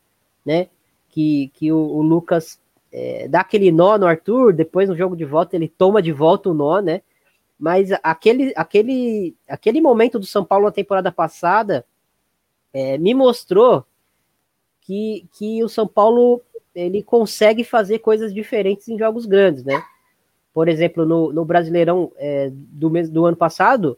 [0.45, 0.67] né?
[1.09, 2.59] Que, que o, o Lucas
[2.91, 6.49] é, dá aquele nó no Arthur, depois no jogo de volta ele toma de volta
[6.49, 7.01] o nó, né?
[7.59, 11.85] Mas aquele, aquele, aquele momento do São Paulo na temporada passada
[12.71, 13.83] é, me mostrou
[14.81, 16.41] que, que o São Paulo
[16.75, 19.83] ele consegue fazer coisas diferentes em jogos grandes, né?
[20.57, 23.95] por exemplo, no, no Brasileirão é, do, mês, do ano passado,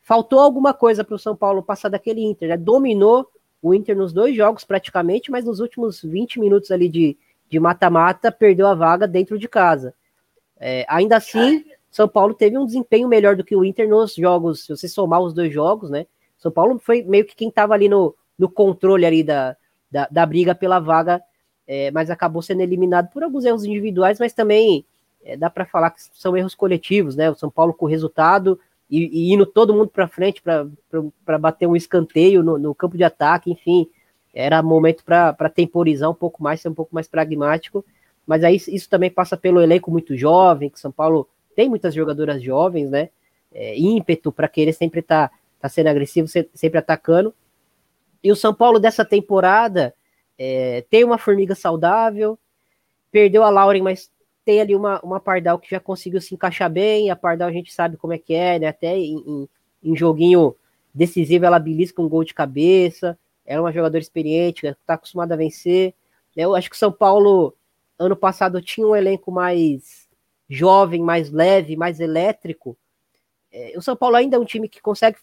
[0.00, 2.48] faltou alguma coisa para o São Paulo passar daquele Inter.
[2.48, 2.56] Né?
[2.56, 3.28] Dominou
[3.60, 7.14] o Inter nos dois jogos praticamente, mas nos últimos 20 minutos ali de
[7.58, 9.94] mata-mata, perdeu a vaga dentro de casa.
[10.58, 14.64] É, ainda assim, São Paulo teve um desempenho melhor do que o Inter nos jogos,
[14.64, 16.06] se você somar os dois jogos, né?
[16.38, 19.56] São Paulo foi meio que quem estava ali no, no controle ali da,
[19.90, 21.22] da, da briga pela vaga,
[21.66, 24.84] é, mas acabou sendo eliminado por alguns erros individuais, mas também
[25.24, 27.30] é, dá para falar que são erros coletivos, né?
[27.30, 28.58] O São Paulo com o resultado
[28.90, 33.04] e, e indo todo mundo para frente para bater um escanteio no, no, campo de
[33.04, 33.88] ataque, enfim,
[34.32, 37.84] era momento para temporizar um pouco mais, ser um pouco mais pragmático.
[38.26, 42.42] Mas aí isso também passa pelo elenco muito jovem, que São Paulo tem muitas jogadoras
[42.42, 43.10] jovens, né?
[43.52, 47.34] É, ímpeto para querer sempre estar tá, tá sendo agressivo, sempre atacando.
[48.22, 49.94] E o São Paulo dessa temporada
[50.38, 52.38] é, tem uma formiga saudável,
[53.10, 54.10] perdeu a Lauren, mas
[54.44, 57.72] tem ali uma, uma Pardal que já conseguiu se encaixar bem, a Pardal a gente
[57.72, 58.68] sabe como é que é, né?
[58.68, 59.48] Até em, em,
[59.82, 60.54] em joguinho
[60.94, 65.94] decisivo ela belisca um gol de cabeça, é uma jogadora experiente, está acostumada a vencer.
[66.36, 67.54] Eu acho que o São Paulo,
[67.98, 70.08] ano passado, tinha um elenco mais
[70.48, 72.76] jovem, mais leve, mais elétrico.
[73.50, 75.18] É, o São Paulo ainda é um time que consegue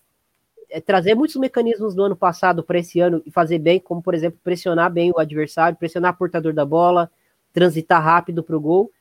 [0.70, 4.14] é, trazer muitos mecanismos do ano passado para esse ano e fazer bem, como por
[4.14, 7.12] exemplo, pressionar bem o adversário, pressionar o portador da bola,
[7.52, 8.92] transitar rápido para o gol.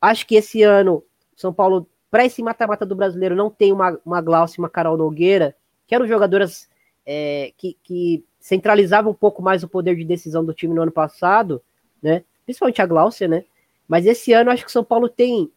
[0.00, 1.02] Acho que esse ano,
[1.36, 5.54] São Paulo, para esse mata-mata do brasileiro, não tem uma, uma Glaucia uma Carol Nogueira,
[5.86, 6.68] que eram jogadoras
[7.04, 10.90] é, que, que, centralizava um pouco mais o poder de decisão do time no ano
[10.90, 11.62] passado,
[12.02, 12.24] né?
[12.44, 13.44] Principalmente a Gláucia, né?
[13.86, 15.50] Mas esse ano acho que o São Paulo tem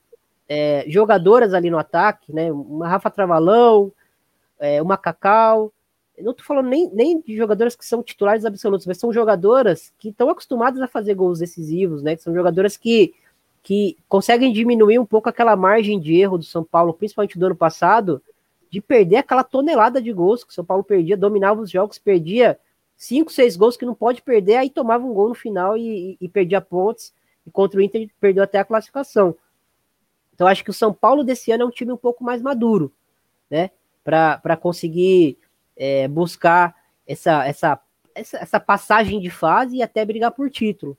[0.48, 2.52] é, jogadoras ali no ataque, né?
[2.52, 3.92] Uma Rafa Travalão,
[4.60, 5.72] é, uma Cacau.
[6.18, 9.92] Eu não tô falando nem, nem de jogadoras que são titulares absolutos, mas são jogadoras
[9.98, 12.18] que estão acostumadas a fazer gols decisivos, né?
[12.18, 13.14] São jogadoras que,
[13.64, 17.56] que conseguem diminuir um pouco aquela margem de erro do São Paulo, principalmente do ano
[17.56, 18.22] passado,
[18.70, 22.60] de perder aquela tonelada de gols que o São Paulo perdia, dominava os jogos, perdia
[23.04, 26.18] cinco, seis gols que não pode perder, aí tomava um gol no final e, e,
[26.22, 27.14] e perdia pontos,
[27.46, 29.36] e contra o Inter perdeu até a classificação.
[30.34, 32.92] Então acho que o São Paulo desse ano é um time um pouco mais maduro,
[33.50, 33.72] né?
[34.04, 35.38] Para conseguir
[35.76, 36.76] é, buscar
[37.06, 37.80] essa, essa,
[38.16, 40.98] essa, essa, passagem de fase e até brigar por título,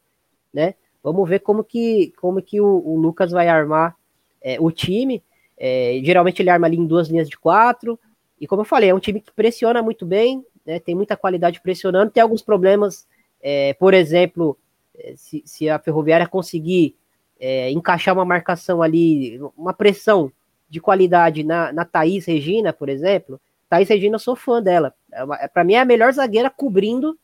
[0.53, 0.75] né?
[1.03, 3.97] Vamos ver como que, como que o, o Lucas vai armar
[4.43, 5.23] é, o time.
[5.57, 7.99] É, geralmente ele arma ali em duas linhas de quatro.
[8.41, 10.79] E como eu falei, é um time que pressiona muito bem, né?
[10.79, 12.11] Tem muita qualidade pressionando.
[12.11, 13.07] Tem alguns problemas,
[13.43, 14.57] é, por exemplo,
[14.97, 16.97] é, se, se a Ferroviária conseguir
[17.39, 20.33] é, encaixar uma marcação ali, uma pressão
[20.69, 23.41] de qualidade na, na Thaís Regina, por exemplo.
[23.69, 24.95] Thaís Regina, eu sou fã dela.
[25.41, 27.19] É para mim é a melhor zagueira cobrindo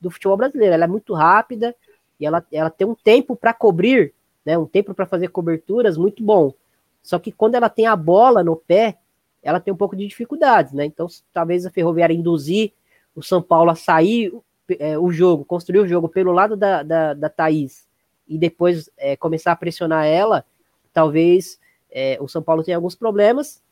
[0.00, 0.74] do futebol brasileiro.
[0.74, 1.74] Ela é muito rápida
[2.18, 4.14] e ela, ela tem um tempo para cobrir,
[4.44, 6.54] né, um tempo para fazer coberturas muito bom.
[7.02, 8.98] Só que quando ela tem a bola no pé,
[9.42, 10.86] ela tem um pouco de dificuldades, né?
[10.86, 12.72] Então, talvez a Ferroviária induzir
[13.14, 14.32] o São Paulo a sair
[14.78, 17.86] é, o jogo, construir o jogo pelo lado da, da, da Thaís
[18.28, 20.44] e depois é, começar a pressionar ela,
[20.92, 21.58] talvez
[21.90, 23.62] é, o São Paulo tenha alguns problemas.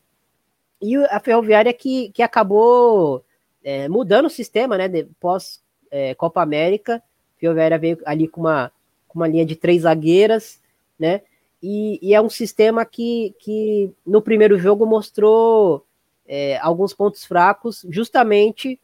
[0.81, 3.23] E a Ferroviária que, que acabou
[3.63, 4.89] é, mudando o sistema, né?
[5.19, 8.71] Pós é, Copa América, a Ferroviária veio ali com uma,
[9.07, 10.61] com uma linha de três zagueiras,
[10.99, 11.21] né?
[11.61, 15.85] E, e é um sistema que, que no primeiro jogo mostrou
[16.27, 18.77] é, alguns pontos fracos, justamente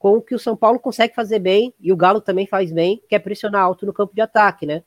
[0.00, 3.02] com o que o São Paulo consegue fazer bem, e o Galo também faz bem,
[3.06, 4.82] que é pressionar alto no campo de ataque, né?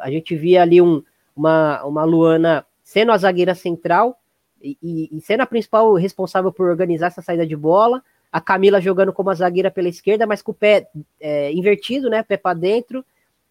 [0.00, 1.04] A gente via ali um,
[1.36, 4.18] uma, uma Luana sendo a zagueira central
[4.62, 8.02] e, e, sendo a principal responsável por organizar essa saída de bola.
[8.32, 10.88] A Camila jogando como a zagueira pela esquerda, mas com o pé
[11.20, 12.22] é, invertido, né?
[12.22, 13.04] Pé para dentro.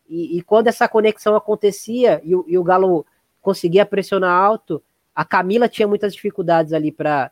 [0.09, 3.05] E, e, quando essa conexão acontecia e o, e o Galo
[3.39, 4.81] conseguia pressionar alto,
[5.13, 7.31] a Camila tinha muitas dificuldades ali para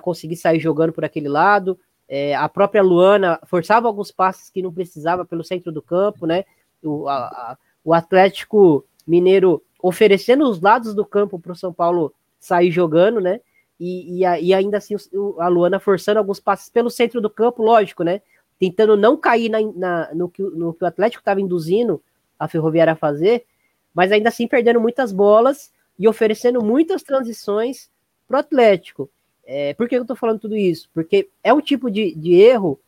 [0.00, 1.76] conseguir sair jogando por aquele lado.
[2.08, 6.44] É, a própria Luana forçava alguns passes que não precisava pelo centro do campo, né?
[6.82, 12.70] O, a, o Atlético Mineiro oferecendo os lados do campo para o São Paulo sair
[12.70, 13.40] jogando, né?
[13.78, 14.94] E, e, e, ainda assim
[15.38, 18.22] a Luana forçando alguns passes pelo centro do campo, lógico, né?
[18.58, 22.02] Tentando não cair na, na no, que, no que o Atlético estava induzindo
[22.38, 23.44] a Ferroviária a fazer,
[23.92, 27.90] mas ainda assim perdendo muitas bolas e oferecendo muitas transições
[28.26, 29.10] para o Atlético.
[29.46, 30.90] É, por que eu estou falando tudo isso?
[30.92, 32.80] Porque é um tipo de, de erro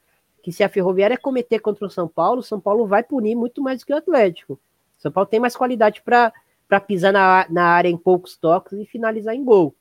[0.43, 3.63] que se a Ferroviária cometer contra o São Paulo, o São Paulo vai punir muito
[3.63, 4.59] mais do que o Atlético.
[4.99, 6.33] São Paulo tem mais qualidade para
[6.81, 9.75] pisar na, na área em poucos toques e finalizar em gol.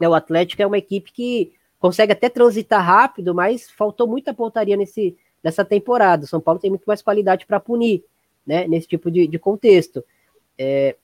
[0.00, 4.76] É, o Atlético é uma equipe que consegue até transitar rápido, mas faltou muita pontaria
[4.76, 6.24] nesse, nessa temporada.
[6.24, 8.04] O São Paulo tem muito mais qualidade para punir,
[8.46, 10.04] né, nesse tipo de, de contexto.
[10.58, 10.96] É,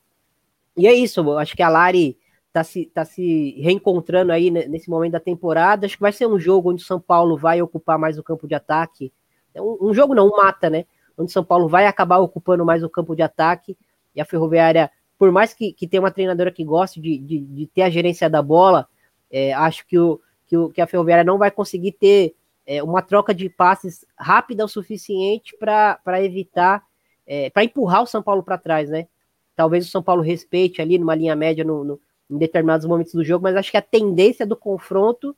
[0.76, 2.18] e é isso, eu acho que a Lari
[2.54, 5.84] tá se, tá se reencontrando aí nesse momento da temporada.
[5.84, 8.46] Acho que vai ser um jogo onde o São Paulo vai ocupar mais o campo
[8.46, 9.12] de ataque.
[9.52, 10.86] É um, um jogo não, um mata, né?
[11.18, 13.76] onde São Paulo vai acabar ocupando mais o campo de ataque,
[14.14, 14.88] e a Ferroviária,
[15.18, 18.30] por mais que, que tenha uma treinadora que goste de, de, de ter a gerência
[18.30, 18.88] da bola,
[19.28, 23.02] é, acho que, o, que, o, que a Ferroviária não vai conseguir ter é, uma
[23.02, 26.84] troca de passes rápida o suficiente para evitar,
[27.26, 29.08] é, para empurrar o São Paulo para trás, né?
[29.56, 32.00] Talvez o São Paulo respeite ali numa linha média no, no,
[32.30, 35.36] em determinados momentos do jogo, mas acho que a tendência do confronto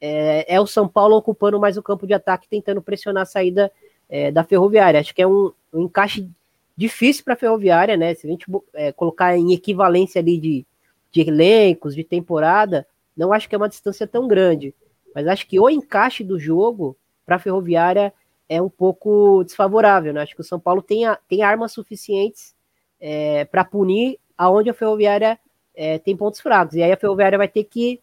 [0.00, 3.70] é, é, o São Paulo ocupando mais o campo de ataque, tentando pressionar a saída
[4.08, 4.98] é, da Ferroviária.
[4.98, 6.28] Acho que é um, um encaixe
[6.76, 8.12] difícil para a Ferroviária, né?
[8.14, 10.66] Se a gente é, colocar em equivalência ali de,
[11.12, 12.84] de elencos, de temporada,
[13.16, 14.74] não acho que é uma distância tão grande.
[15.14, 18.12] Mas acho que o encaixe do jogo para a Ferroviária
[18.48, 20.22] é um pouco desfavorável, né?
[20.22, 22.56] Acho que o São Paulo tem, a, tem armas suficientes
[23.00, 25.38] é, para punir aonde a Ferroviária
[25.74, 26.74] é, tem pontos fracos.
[26.74, 28.00] E aí a Ferroviária vai ter que,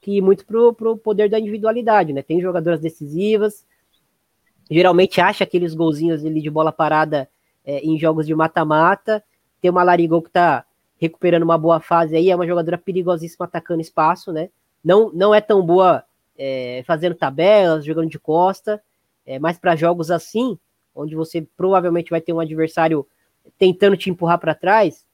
[0.00, 2.22] que ir muito pro, pro poder da individualidade, né?
[2.22, 3.64] Tem jogadoras decisivas,
[4.70, 7.28] geralmente acha aqueles golzinhos ali de bola parada
[7.64, 9.22] é, em jogos de mata-mata.
[9.60, 10.64] Tem uma Larigol que tá
[10.98, 14.50] recuperando uma boa fase aí, é uma jogadora perigosíssima atacando espaço, né?
[14.84, 16.04] Não, não é tão boa
[16.38, 18.82] é, fazendo tabelas, jogando de costa,
[19.26, 20.58] é, mas para jogos assim,
[20.94, 23.06] onde você provavelmente vai ter um adversário
[23.58, 25.04] tentando te empurrar para trás,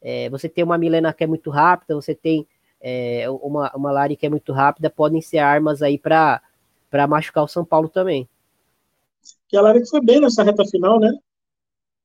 [0.00, 2.46] é, você tem uma Milena que é muito rápida, você tem
[2.80, 6.40] é, uma, uma Lari que é muito rápida, podem ser armas aí para
[7.08, 8.28] machucar o São Paulo também.
[9.52, 11.12] E ela que foi bem nessa reta final, né?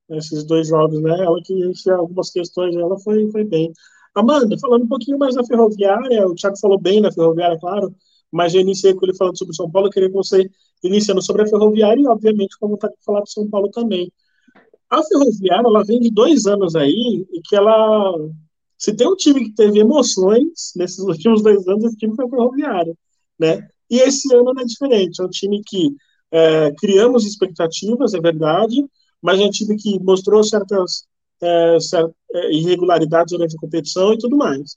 [0.08, 1.10] Nesses dois jogos, né?
[1.10, 3.72] Ela que tinha algumas questões, ela foi, foi bem.
[4.14, 7.94] Amanda, falando um pouquinho mais da Ferroviária, o Thiago falou bem da Ferroviária, claro,
[8.30, 10.48] mas eu iniciei com ele falando sobre o São Paulo, eu queria que você
[10.82, 14.12] iniciando sobre a Ferroviária e, obviamente, com vontade de falar do São Paulo também.
[14.94, 18.14] A Ferroviária, ela vem de dois anos aí, e que ela
[18.78, 22.28] se tem um time que teve emoções nesses últimos dois anos, esse time foi a
[22.28, 22.94] Ferroviária,
[23.38, 23.66] né?
[23.90, 25.20] E esse ano não é diferente.
[25.20, 25.94] É um time que
[26.30, 28.84] é, criamos expectativas, é verdade,
[29.22, 31.06] mas é um time que mostrou certas,
[31.40, 31.78] é,
[32.34, 34.76] é, irregularidades durante a competição e tudo mais.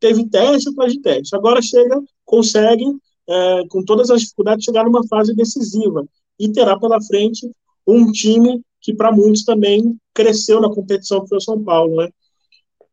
[0.00, 1.34] Teve teste atrás de teste.
[1.34, 2.84] Agora chega, consegue,
[3.28, 6.04] é, com todas as dificuldades, chegar numa fase decisiva
[6.38, 7.50] e terá pela frente
[7.86, 12.10] um time que para muitos também cresceu na competição que foi o São Paulo, né?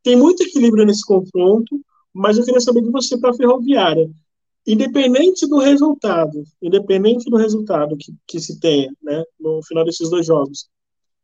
[0.02, 1.78] Tem muito equilíbrio nesse confronto,
[2.14, 4.08] mas eu queria saber de você para a Ferroviária
[4.66, 10.26] independente do resultado, independente do resultado que, que se tenha, né, no final desses dois
[10.26, 10.68] jogos,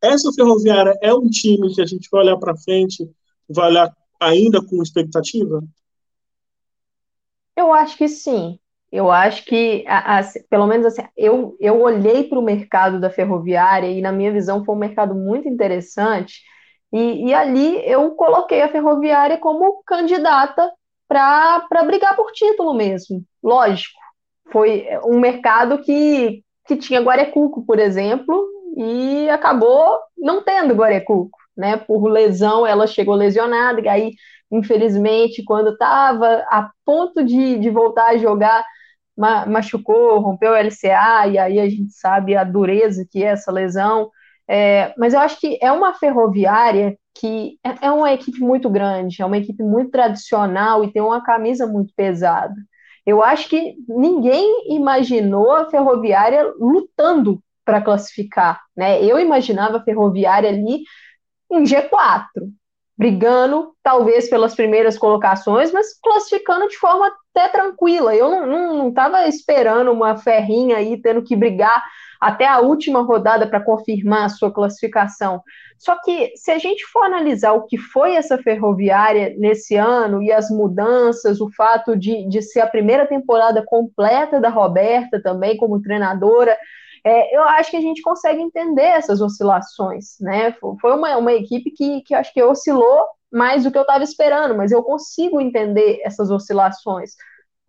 [0.03, 3.09] essa Ferroviária é um time que a gente vai olhar para frente,
[3.49, 5.63] vai olhar ainda com expectativa?
[7.57, 8.59] Eu acho que sim.
[8.91, 9.85] Eu acho que,
[10.49, 14.65] pelo menos assim, eu, eu olhei para o mercado da ferroviária e, na minha visão,
[14.65, 16.41] foi um mercado muito interessante.
[16.93, 20.71] E, e ali eu coloquei a ferroviária como candidata
[21.09, 23.23] para brigar por título mesmo.
[23.43, 23.99] Lógico,
[24.53, 31.77] foi um mercado que, que tinha Guarecuco, por exemplo, e acabou não tendo Guarecuco, né?
[31.77, 34.13] Por lesão, ela chegou lesionada, e aí,
[34.51, 38.65] infelizmente, quando estava a ponto de, de voltar a jogar,
[39.17, 44.11] machucou, rompeu o LCA, e aí a gente sabe a dureza que é essa lesão.
[44.49, 49.23] É, mas eu acho que é uma ferroviária que é, é uma equipe muito grande,
[49.23, 52.55] é uma equipe muito tradicional e tem uma camisa muito pesada.
[53.05, 59.03] Eu acho que ninguém imaginou a Ferroviária lutando para classificar, né?
[59.03, 60.83] Eu imaginava a Ferroviária ali
[61.51, 62.27] em G4,
[62.97, 68.15] brigando talvez pelas primeiras colocações, mas classificando de forma até tranquila.
[68.15, 71.83] Eu não estava esperando uma ferrinha aí tendo que brigar
[72.21, 75.43] até a última rodada para confirmar a sua classificação.
[75.79, 80.33] Só que se a gente for analisar o que foi essa ferroviária nesse ano e
[80.33, 85.83] as mudanças, o fato de, de ser a primeira temporada completa da Roberta também como
[85.83, 86.57] treinadora,
[87.07, 90.53] é, eu acho que a gente consegue entender essas oscilações, né?
[90.81, 94.57] Foi uma, uma equipe que, que acho que oscilou mais do que eu estava esperando,
[94.57, 97.13] mas eu consigo entender essas oscilações.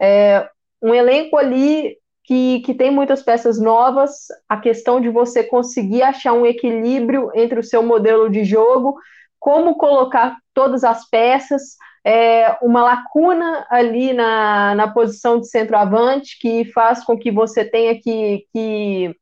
[0.01, 0.49] É,
[0.81, 6.33] um elenco ali que, que tem muitas peças novas, a questão de você conseguir achar
[6.33, 8.97] um equilíbrio entre o seu modelo de jogo,
[9.39, 16.65] como colocar todas as peças, é, uma lacuna ali na, na posição de centroavante que
[16.71, 19.15] faz com que você tenha que, que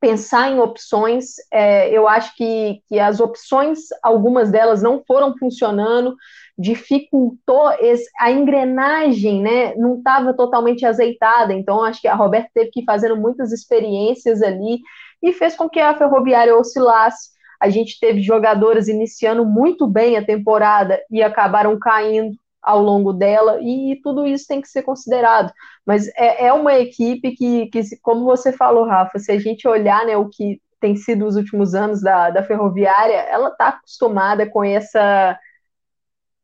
[0.00, 1.34] pensar em opções.
[1.52, 6.14] É, eu acho que, que as opções, algumas delas não foram funcionando
[6.56, 9.74] dificultou esse, a engrenagem, né?
[9.74, 11.52] Não estava totalmente azeitada.
[11.52, 14.78] Então, acho que a Roberta teve que ir fazendo muitas experiências ali
[15.22, 17.30] e fez com que a Ferroviária oscilasse.
[17.60, 23.58] A gente teve jogadoras iniciando muito bem a temporada e acabaram caindo ao longo dela,
[23.60, 25.52] e tudo isso tem que ser considerado.
[25.84, 30.06] Mas é, é uma equipe que, que, como você falou, Rafa, se a gente olhar
[30.06, 34.64] né, o que tem sido os últimos anos da, da Ferroviária, ela está acostumada com
[34.64, 35.38] essa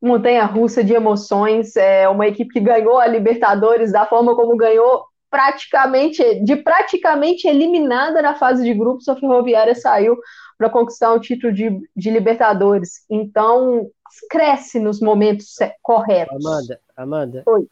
[0.01, 1.75] montanha russa de emoções.
[1.75, 8.21] É uma equipe que ganhou a Libertadores da forma como ganhou, praticamente de praticamente eliminada
[8.21, 10.17] na fase de grupos, a Ferroviária saiu
[10.61, 13.03] para conquistar um título de, de Libertadores.
[13.09, 13.89] Então,
[14.29, 16.45] cresce nos momentos corretos.
[16.45, 17.43] Amanda, Amanda.
[17.47, 17.67] Oi.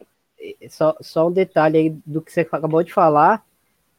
[0.70, 3.46] Só, só um detalhe aí do que você acabou de falar.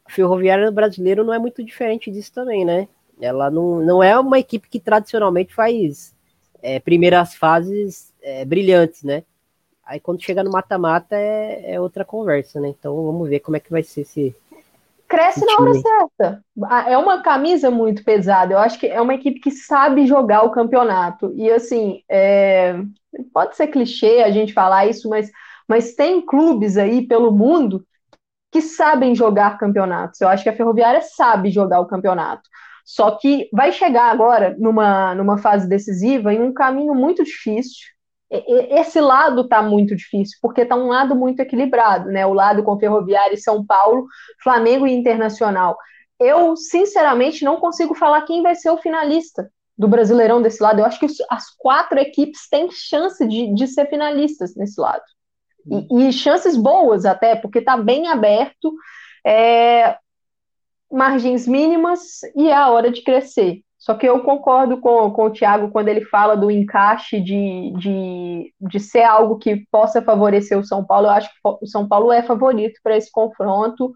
[0.03, 2.89] A Ferroviária brasileiro não é muito diferente disso também, né?
[3.21, 6.13] Ela não, não é uma equipe que tradicionalmente faz
[6.61, 9.23] é, primeiras fases é, brilhantes, né?
[9.85, 12.67] Aí quando chega no mata-mata é, é, outra conversa, né?
[12.67, 14.35] Então vamos ver como é que vai ser esse.
[15.11, 16.45] Cresce na hora certa.
[16.89, 18.53] É uma camisa muito pesada.
[18.53, 21.33] Eu acho que é uma equipe que sabe jogar o campeonato.
[21.35, 22.81] E assim, é...
[23.33, 25.29] pode ser clichê a gente falar isso, mas,
[25.67, 27.85] mas tem clubes aí pelo mundo
[28.51, 30.21] que sabem jogar campeonatos.
[30.21, 32.49] Eu acho que a Ferroviária sabe jogar o campeonato.
[32.85, 37.87] Só que vai chegar agora numa, numa fase decisiva em um caminho muito difícil.
[38.31, 42.25] Esse lado está muito difícil, porque está um lado muito equilibrado, né?
[42.25, 44.07] O lado com Ferroviária e São Paulo,
[44.41, 45.77] Flamengo e Internacional.
[46.19, 50.79] Eu, sinceramente, não consigo falar quem vai ser o finalista do Brasileirão desse lado.
[50.79, 55.03] Eu acho que as quatro equipes têm chance de, de ser finalistas nesse lado.
[55.69, 58.73] E, e chances boas até, porque está bem aberto.
[59.25, 59.97] é,
[60.91, 63.61] margens mínimas e é a hora de crescer.
[63.81, 68.53] Só que eu concordo com, com o Thiago quando ele fala do encaixe de, de,
[68.61, 71.07] de ser algo que possa favorecer o São Paulo.
[71.07, 73.91] Eu acho que o São Paulo é favorito para esse confronto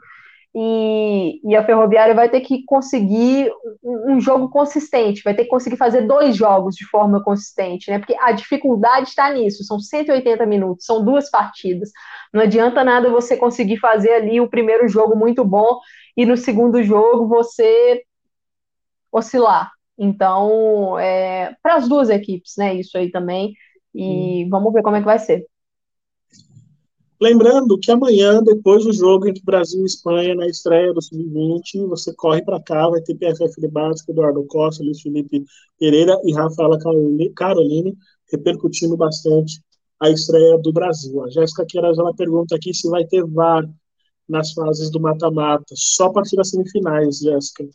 [0.55, 3.51] e, e, a Ferroviária vai ter que conseguir
[3.83, 7.99] um, um, jogo consistente, vai ter que conseguir fazer dois jogos de forma consistente, né?
[7.99, 11.91] Porque a dificuldade está nisso, são 180 minutos, são duas partidas.
[12.33, 15.79] Não adianta nada você conseguir fazer ali o primeiro jogo muito bom
[16.17, 18.01] e no segundo jogo você
[19.11, 19.74] oscilar.
[19.97, 22.75] Então, é, para as duas equipes, né?
[22.75, 23.53] Isso aí também.
[23.93, 24.49] E hum.
[24.49, 25.45] vamos ver como é que vai ser.
[27.19, 32.13] Lembrando que amanhã, depois do jogo entre Brasil e Espanha, na estreia do Sub-20, você
[32.13, 35.45] corre para cá, vai ter PFF Debate com Eduardo Costa, Luiz Felipe
[35.79, 36.77] Pereira e Rafaela
[37.33, 37.97] Caroline,
[38.29, 39.61] repercutindo bastante
[39.97, 41.23] a estreia do Brasil.
[41.23, 43.63] A Jéssica Queiroz ela pergunta aqui se vai ter VAR
[44.27, 45.73] nas fases do mata-mata.
[45.73, 47.65] Só a partir das semifinais, Jéssica.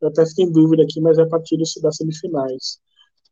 [0.00, 2.78] Eu até fiquei em dúvida aqui, mas é a partir das semifinais.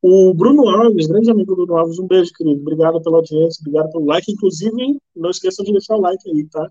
[0.03, 2.61] O Bruno Alves, grande amigo do Bruno Alves, um beijo, querido.
[2.61, 4.31] Obrigado pela audiência, obrigado pelo like.
[4.31, 6.71] Inclusive, não esqueçam de deixar o like aí, tá?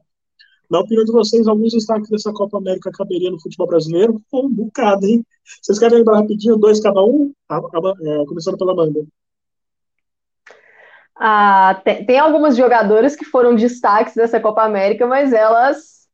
[0.69, 4.21] Na opinião de vocês, alguns destaques dessa Copa América caberia no futebol brasileiro?
[4.33, 5.25] um bocado, hein?
[5.61, 7.31] Vocês querem lembrar rapidinho, dois cada um?
[7.49, 9.05] É, começando pela Amanda.
[11.15, 16.07] Ah, tem, tem algumas jogadoras que foram destaques dessa Copa América, mas elas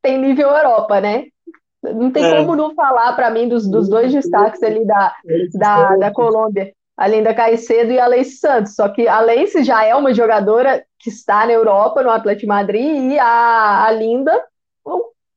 [0.00, 1.26] têm nível Europa, né?
[1.94, 2.36] Não tem é.
[2.36, 5.14] como não falar para mim dos, dos dois destaques ali da,
[5.54, 8.74] da, da Colômbia, além da Caicedo e a Leice Santos.
[8.74, 13.12] Só que a Leice já é uma jogadora que está na Europa, no Atlético Madrid,
[13.12, 14.42] e a, a Linda,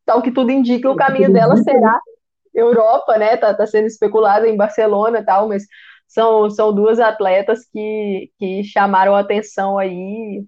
[0.06, 2.00] tal que tudo indica, o caminho dela será
[2.54, 3.38] Europa, né?
[3.38, 5.64] Tá, tá sendo especulada em Barcelona e tal, mas
[6.08, 10.44] são, são duas atletas que, que chamaram atenção aí.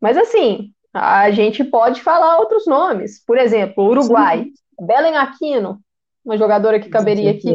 [0.00, 3.22] Mas assim, a gente pode falar outros nomes.
[3.24, 4.44] Por exemplo, Uruguai.
[4.44, 4.52] Sim.
[4.80, 5.80] Belen Aquino,
[6.24, 7.52] uma jogadora que caberia aqui.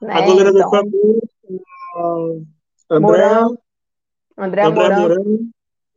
[0.00, 0.12] Né?
[0.12, 0.70] A goleira então.
[0.70, 1.22] do Equador,
[2.90, 3.24] André,
[4.36, 5.48] André Mourão.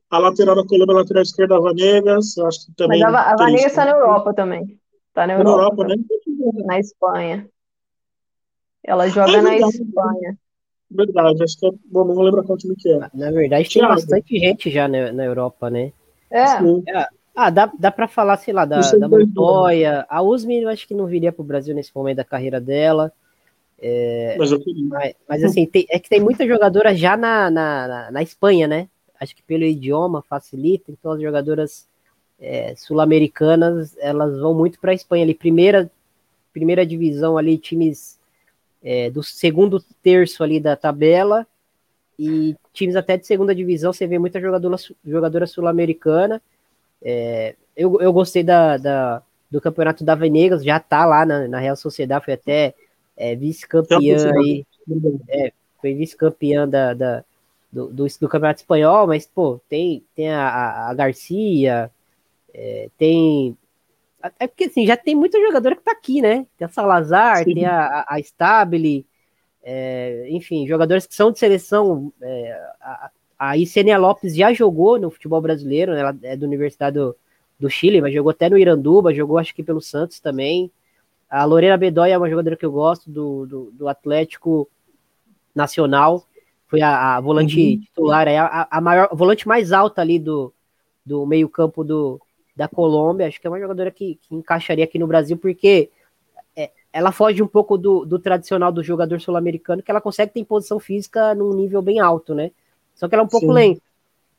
[0.09, 2.99] A lateral da Colômbia, a lateral esquerda, a Vanegas, eu acho que também.
[2.99, 4.79] Mas a, a Vanegas está na Europa também.
[5.09, 5.95] Está na Europa, Europa né?
[6.65, 7.47] Na Espanha.
[8.83, 10.37] Ela joga é na Espanha.
[10.89, 11.71] Verdade, acho que é.
[11.85, 12.97] Bom, não vou lembrar qual time que é.
[13.13, 15.93] Na verdade, tem bastante gente já na, na Europa, né?
[16.31, 16.43] É.
[16.43, 17.07] é.
[17.41, 20.05] Ah, dá, dá pra falar, sei lá, da, da Montoya.
[20.09, 23.13] A Usmi eu acho que não viria pro Brasil nesse momento da carreira dela.
[23.81, 28.11] É, mas, mas, mas, assim, tem, é que tem muita jogadora já na, na, na,
[28.11, 28.89] na, Espanha, né?
[29.17, 31.87] Acho que pelo idioma facilita, então as jogadoras
[32.41, 35.89] é, sul-americanas elas vão muito para a Espanha ali, primeira,
[36.51, 38.19] primeira divisão ali, times
[38.83, 41.47] é, do segundo terço ali da tabela
[42.19, 44.75] e times até de segunda divisão, você vê muita jogadora,
[45.05, 46.41] jogadora sul-americana.
[47.01, 51.59] É, eu, eu gostei da, da, do campeonato da Venegas, já tá lá na, na
[51.59, 52.73] Real Sociedade, foi até
[53.15, 54.65] é, vice-campeã aí.
[55.27, 57.23] É, foi vice-campeã da, da
[57.71, 61.91] do, do, do, Campeonato Espanhol, mas, pô, tem, tem a, a Garcia,
[62.53, 63.55] é, tem.
[64.37, 66.45] É porque assim, já tem muita jogadora que tá aqui, né?
[66.57, 67.53] Tem a Salazar, Sim.
[67.53, 69.05] tem a, a Stabile,
[69.63, 72.11] é, enfim, jogadores que são de seleção.
[72.21, 76.01] É, a, a Isenia Lopes já jogou no futebol brasileiro, né?
[76.01, 77.15] ela é da Universidade do,
[77.57, 80.69] do Chile, mas jogou até no Iranduba, jogou acho que pelo Santos também.
[81.29, 84.67] A Lorena Bedoya é uma jogadora que eu gosto do, do, do Atlético
[85.55, 86.25] Nacional,
[86.67, 87.79] foi a, a volante uhum.
[87.79, 90.53] titular, é a, a maior a volante mais alta ali do,
[91.05, 92.21] do meio-campo do,
[92.55, 93.27] da Colômbia.
[93.27, 95.89] Acho que é uma jogadora que, que encaixaria aqui no Brasil, porque
[96.55, 100.45] é, ela foge um pouco do, do tradicional do jogador sul-americano, que ela consegue ter
[100.45, 102.51] posição física num nível bem alto, né?
[102.99, 103.53] Só que ela é um pouco Sim.
[103.53, 103.81] lenta.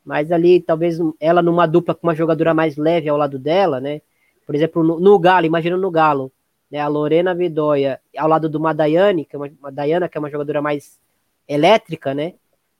[0.05, 4.01] Mas ali, talvez ela numa dupla com uma jogadora mais leve ao lado dela, né?
[4.45, 6.31] Por exemplo, no, no Galo, imagina no Galo,
[6.69, 6.79] né?
[6.79, 10.29] A Lorena Vidoia ao lado do Madaiane, que é uma, uma Dayana, que é uma
[10.29, 10.99] jogadora mais
[11.47, 12.35] elétrica, né?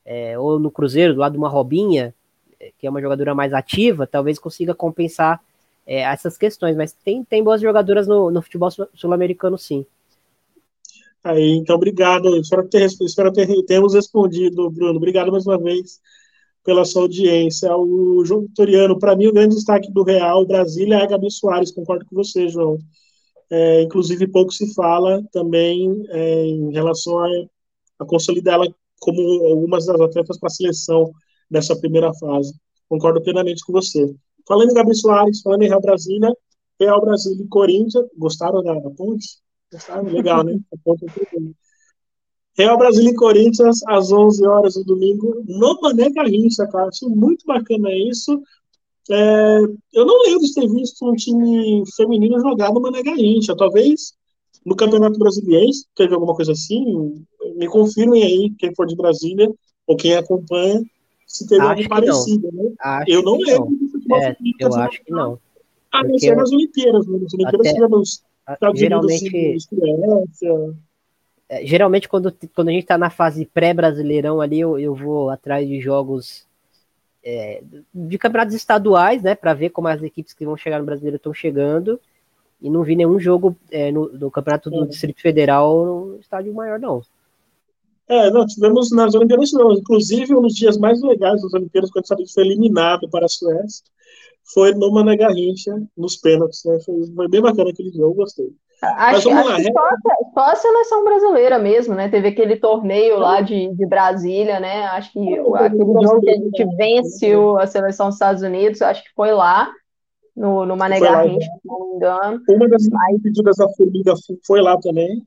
[0.05, 2.13] É, ou no Cruzeiro, do lado de uma Robinha,
[2.59, 5.41] é, que é uma jogadora mais ativa, talvez consiga compensar
[5.85, 6.75] é, essas questões.
[6.75, 9.83] Mas tem, tem boas jogadoras no, no futebol sul-americano, sim.
[11.23, 12.35] Aí, então, obrigado.
[12.37, 14.97] Espero ter, espero ter termos respondido, Bruno.
[14.97, 15.99] Obrigado mais uma vez
[16.63, 17.75] pela sua audiência.
[17.75, 21.71] O João Vitoriano, para mim, o grande destaque do Real Brasília é a Gabi Soares,
[21.71, 22.77] concordo com você, João.
[23.49, 27.27] É, inclusive, pouco se fala também é, em relação a,
[27.99, 28.67] a consolidá-la
[28.99, 31.11] como algumas das atletas para a seleção
[31.49, 32.53] dessa primeira fase.
[32.87, 34.13] Concordo plenamente com você.
[34.47, 36.33] Falando em Gabi Soares, falando em Real Brasília,
[36.79, 39.41] Real Brasília e Corinthians, gostaram da, da ponte?
[40.03, 40.59] Legal, né?
[42.57, 46.89] Real Brasil e Corinthians, às 11 horas do domingo, no Mané Garrincha, cara.
[46.89, 48.41] Achei muito bacana isso.
[49.09, 49.59] É,
[49.93, 53.55] eu não lembro de ter visto um time feminino jogar no Mané Garrincha.
[53.55, 54.13] Talvez
[54.65, 57.25] no Campeonato Brasileiro teve alguma coisa assim.
[57.55, 59.49] Me confirmem aí, quem for de Brasília
[59.87, 60.83] ou quem acompanha,
[61.25, 62.49] se teve algo parecido.
[62.51, 62.73] Né?
[63.07, 63.69] eu não lembro
[64.07, 64.17] não.
[64.17, 64.35] é.
[64.59, 65.39] Eu acho que não.
[65.91, 67.07] Ah, não ser nas Olimpíadas.
[67.07, 67.19] Né?
[67.19, 70.75] Nas Olimpíadas até, tivemos Estados geralmente, Unidos, Suécia.
[71.51, 75.67] É, geralmente, quando, quando a gente está na fase pré-brasileirão ali, eu, eu vou atrás
[75.67, 76.47] de jogos
[77.23, 77.61] é,
[77.93, 81.33] de campeonatos estaduais, né, para ver como as equipes que vão chegar no brasileiro estão
[81.33, 81.99] chegando.
[82.61, 84.87] E não vi nenhum jogo é, no, no, campeonato do é.
[84.87, 87.01] Distrito Federal no estádio maior, não.
[88.07, 89.73] É, não, tivemos nas Olimpíadas, não.
[89.73, 93.83] inclusive um dos dias mais legais das Olimpíadas, quando o foi eliminado para a Suécia,
[94.53, 96.79] foi no Mané Garrincha, nos pênaltis, né?
[96.85, 98.49] Foi, foi, bem bacana aquele jogo, gostei.
[98.81, 99.89] Acho, acho lá, que só,
[100.33, 102.09] só, a seleção brasileira mesmo, né?
[102.09, 104.85] Teve aquele torneio lá de, de Brasília, né?
[104.85, 109.11] Acho que aquele jogo que a gente venceu a seleção dos Estados Unidos, acho que
[109.15, 109.71] foi lá,
[110.35, 112.41] no, no Mané Garrincha, se não me engano.
[112.49, 113.21] Uma das Mas...
[113.21, 114.13] pedidas da Formiga
[114.45, 115.21] foi lá também.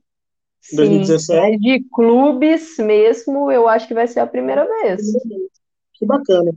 [0.61, 1.59] Sim, 2017.
[1.59, 5.01] de clubes mesmo, eu acho que vai ser a primeira vez.
[5.93, 6.51] Que bacana.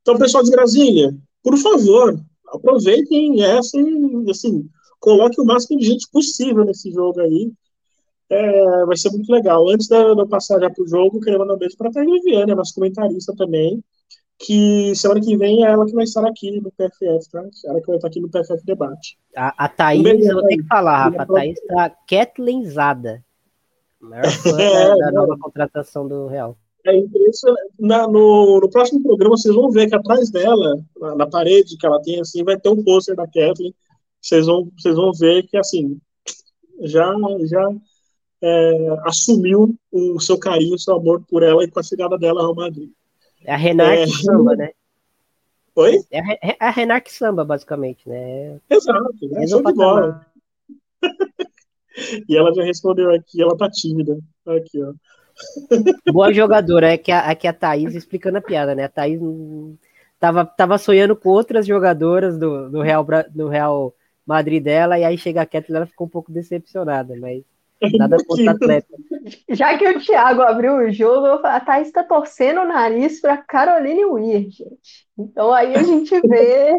[0.00, 2.18] Então, pessoal de Brasília, por favor,
[2.48, 4.68] aproveitem essa e, assim,
[5.00, 7.52] coloque o máximo de gente possível nesse jogo aí.
[8.30, 9.68] É, vai ser muito legal.
[9.68, 12.54] Antes de eu passar já para o jogo, queria mandar um beijo para a Viviane,
[12.54, 13.82] nossa comentarista também,
[14.38, 17.44] que semana que vem é ela que vai estar aqui no PFF, tá?
[17.66, 19.18] Ela que vai estar aqui no PFF Debate.
[19.36, 23.24] A, a Thaís, um eu vou ter que falar, Rafa, a Thaís está Kathleenzada.
[24.00, 26.56] Maior fã é, da, nova contratação do Real.
[26.84, 27.72] É impressionante.
[27.78, 31.86] Na, no, no próximo programa, vocês vão ver que atrás dela, na, na parede que
[31.86, 33.74] ela tem, assim, vai ter um pôster da Kathleen.
[34.20, 36.00] Vocês vão, vocês vão ver que, assim,
[36.80, 37.14] já,
[37.44, 37.68] já
[38.42, 42.42] é, assumiu o seu carinho, o seu amor por ela e com a chegada dela
[42.42, 42.90] ao Madrid.
[43.44, 44.70] É a Renate é, Samba, né?
[45.74, 46.00] Oi?
[46.10, 48.60] É a, é a Renate Samba, basicamente, né?
[48.68, 50.26] Exato, é show de bola.
[52.28, 54.18] e ela já respondeu aqui, ela tá tímida.
[54.46, 54.92] Aqui, ó.
[56.12, 58.84] Boa jogadora, é que a, é que a Thaís explicando a piada, né?
[58.84, 59.20] A Thaís
[60.18, 63.94] tava, tava sonhando com outras jogadoras do, do, Real, do Real
[64.26, 67.42] Madrid dela, e aí chega a Kathleen, ela ficou um pouco decepcionada, mas
[67.98, 68.94] nada contra atleta.
[69.50, 74.04] Já que o Thiago abriu o jogo, a Thaís está torcendo o nariz para Caroline
[74.04, 75.06] Weir, gente.
[75.18, 76.74] Então aí a gente vê.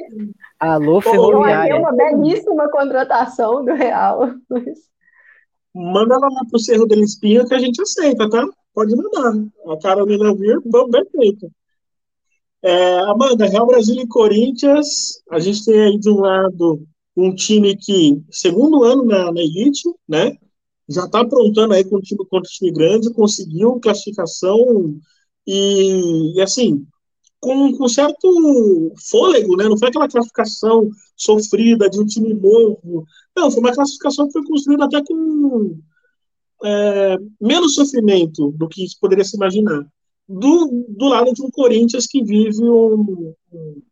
[0.60, 1.74] Alô, Ferroviária.
[1.74, 4.34] É uma belíssima contratação do Real
[5.74, 8.48] manda ela lá pro Cerro del Espinho que a gente aceita, tá?
[8.74, 9.34] Pode mandar.
[9.68, 10.62] A Carolina Vir,
[10.92, 11.52] perfeito.
[12.62, 17.76] É, Amanda, Real Brasil e Corinthians, a gente tem aí de um lado um time
[17.76, 20.38] que, segundo ano na, na elite, né?
[20.90, 24.98] Já está aprontando aí com o time contra o time grande, conseguiu classificação
[25.46, 26.86] e, e assim,
[27.44, 29.66] com, com certo fôlego, né?
[29.66, 33.06] Não foi aquela classificação sofrida de um time novo.
[33.36, 35.78] Não, foi uma classificação que foi construída até com
[36.64, 39.86] é, menos sofrimento do que poderia se imaginar.
[40.28, 43.34] Do, do lado de um Corinthians que vive um,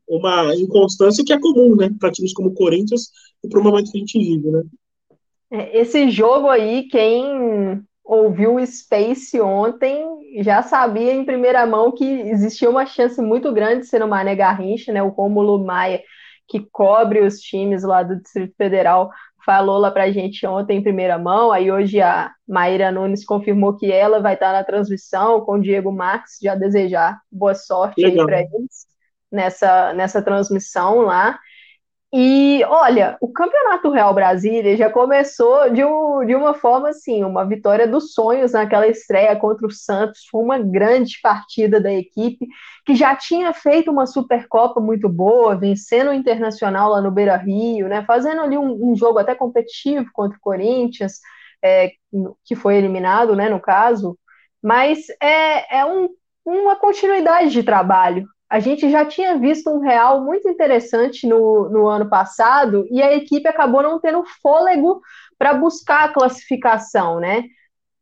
[0.08, 1.94] uma inconstância que é comum, né?
[2.00, 3.10] Para times como o Corinthians
[3.44, 4.64] e para o momento que a gente vive, né?
[5.52, 10.06] É, esse jogo aí, quem ouviu o Space ontem,
[10.40, 14.36] já sabia em primeira mão que existia uma chance muito grande de ser o Mané
[14.36, 15.02] Garrincha, né?
[15.04, 16.02] O Rômulo Maia,
[16.48, 19.10] que cobre os times lá do Distrito Federal,
[19.46, 21.52] falou lá pra gente ontem em primeira mão.
[21.52, 25.92] Aí hoje a Maíra Nunes confirmou que ela vai estar na transmissão com o Diego
[25.92, 28.92] Marques, já desejar boa sorte aí para eles
[29.32, 31.40] nessa, nessa transmissão lá.
[32.14, 37.46] E olha, o Campeonato Real Brasília já começou de, um, de uma forma assim, uma
[37.46, 40.26] vitória dos sonhos naquela estreia contra o Santos.
[40.30, 42.46] Foi uma grande partida da equipe
[42.86, 47.88] que já tinha feito uma Supercopa muito boa, vencendo o Internacional lá no Beira Rio,
[47.88, 48.04] né?
[48.06, 51.20] Fazendo ali um, um jogo até competitivo contra o Corinthians,
[51.64, 51.94] é,
[52.44, 53.48] que foi eliminado, né?
[53.48, 54.20] No caso,
[54.62, 56.10] mas é, é um,
[56.46, 61.88] uma continuidade de trabalho a gente já tinha visto um real muito interessante no, no
[61.88, 65.02] ano passado e a equipe acabou não tendo fôlego
[65.38, 67.46] para buscar a classificação, né?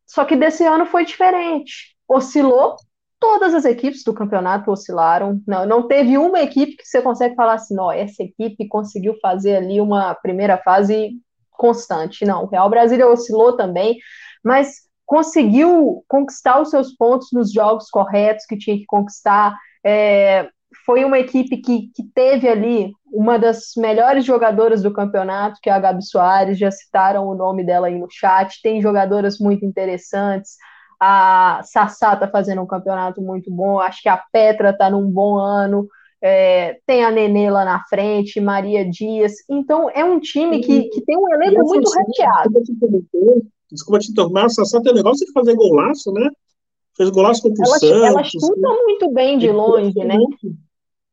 [0.07, 1.95] Só que desse ano foi diferente.
[2.07, 2.77] Oscilou,
[3.19, 5.39] todas as equipes do campeonato oscilaram.
[5.45, 9.57] Não, não teve uma equipe que você consegue falar assim, não, essa equipe conseguiu fazer
[9.57, 11.11] ali uma primeira fase
[11.51, 12.25] constante.
[12.25, 13.99] Não, o Real Brasília oscilou também,
[14.43, 20.49] mas conseguiu conquistar os seus pontos nos jogos corretos que tinha que conquistar é,
[20.85, 25.73] foi uma equipe que, que teve ali uma das melhores jogadoras do campeonato, que é
[25.73, 30.57] a Gabi Soares, já citaram o nome dela aí no chat, tem jogadoras muito interessantes,
[30.99, 35.37] a Sassá está fazendo um campeonato muito bom, acho que a Petra está num bom
[35.37, 35.87] ano,
[36.21, 39.33] é, tem a Nenê lá na frente, Maria Dias.
[39.49, 42.51] Então, é um time que, que tem um elenco muito recheado.
[43.71, 46.29] Desculpa te interromper, a Sassá tem um negócio de fazer golaço, né?
[46.99, 48.03] Fez golaço contra o Santos.
[48.03, 48.75] Ela chuta né?
[48.83, 50.17] muito bem de longe, né?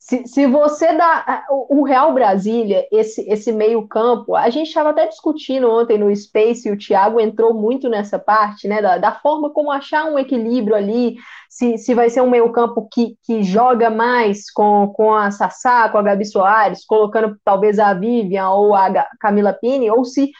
[0.01, 5.70] Se, se você dá o Real Brasília, esse, esse meio-campo, a gente estava até discutindo
[5.70, 8.82] ontem no Space, e o Thiago entrou muito nessa parte, né?
[8.82, 11.16] Da, da forma como achar um equilíbrio ali,
[11.49, 15.99] se, se vai ser um meio-campo que, que joga mais com, com a Sassá, com
[15.99, 20.32] a Gabi Soares, colocando talvez a Vivian ou a Camila Pini, ou se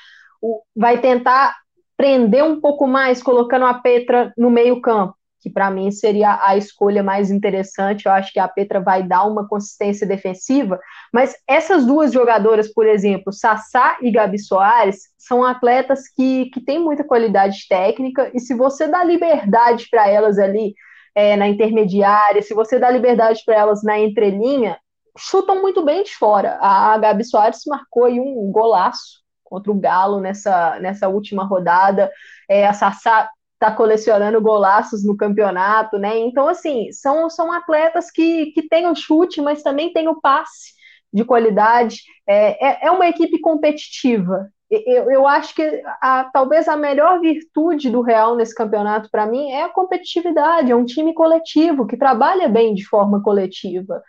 [0.43, 1.55] o, vai tentar
[1.97, 5.15] prender um pouco mais, colocando a Petra no meio-campo
[5.47, 8.07] que para mim seria a escolha mais interessante.
[8.07, 10.81] Eu acho que a Petra vai dar uma consistência defensiva,
[11.13, 16.81] mas essas duas jogadoras, por exemplo, Sassá e Gabi Soares, são atletas que, que têm
[16.81, 20.75] muita qualidade técnica, e se você dá liberdade para elas ali
[21.15, 24.77] é, na intermediária, se você dá liberdade para elas na entrelinha,
[25.17, 26.59] chutam muito bem de fora.
[26.61, 32.11] A Gabi Soares marcou aí um golaço contra o Galo nessa, nessa última rodada.
[32.49, 36.19] É, a Sassá está colecionando golaços no campeonato, né?
[36.19, 40.75] Então, assim, são, são atletas que, que têm o chute, mas também têm o passe
[41.13, 42.01] de qualidade.
[42.27, 44.49] É, é, é uma equipe competitiva.
[44.71, 45.63] Eu, eu acho que
[46.03, 50.71] a, talvez a melhor virtude do Real nesse campeonato, para mim, é a competitividade.
[50.71, 54.03] É um time coletivo, que trabalha bem de forma coletiva.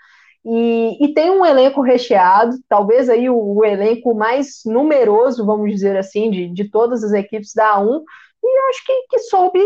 [0.43, 5.97] E, e, tem um elenco recheado, talvez aí o, o, elenco mais numeroso, vamos dizer
[5.97, 8.01] assim, de, de todas as equipes da A1,
[8.43, 9.59] e acho que, que soube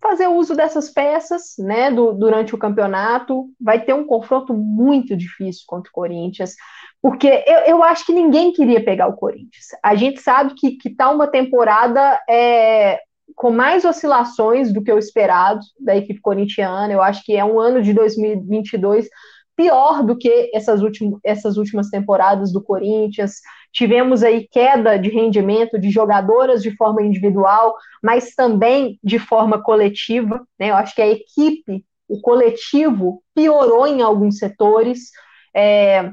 [0.00, 3.46] fazer uso dessas peças né, do, durante o campeonato.
[3.60, 6.54] Vai ter um confronto muito difícil contra o Corinthians,
[7.02, 9.66] porque eu, eu acho que ninguém queria pegar o Corinthians.
[9.82, 13.00] A gente sabe que está uma temporada é,
[13.34, 16.92] com mais oscilações do que o esperado da equipe corintiana.
[16.92, 19.08] Eu acho que é um ano de 2022
[19.56, 23.40] pior do que essas, últimas essas últimas temporadas do Corinthians.
[23.72, 30.46] Tivemos aí queda de rendimento de jogadoras de forma individual, mas também de forma coletiva.
[30.58, 30.70] Né?
[30.70, 35.10] Eu acho que a equipe, o coletivo, piorou em alguns setores.
[35.54, 36.10] É,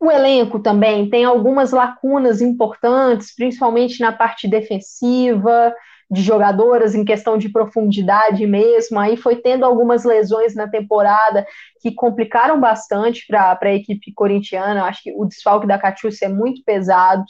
[0.00, 5.72] o elenco também tem algumas lacunas importantes, principalmente na parte defensiva
[6.12, 8.98] de jogadoras em questão de profundidade mesmo.
[9.00, 11.46] Aí foi tendo algumas lesões na temporada
[11.80, 14.84] que complicaram bastante para a equipe corintiana.
[14.84, 17.24] Acho que o desfalque da Catiúcia é muito pesado.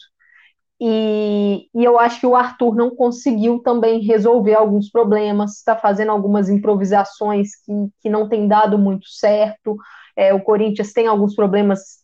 [0.80, 6.10] E, e, eu acho que o Arthur não conseguiu também resolver alguns problemas, está fazendo
[6.10, 9.76] algumas improvisações que, que não tem dado muito certo.
[10.16, 12.01] É, o Corinthians tem alguns problemas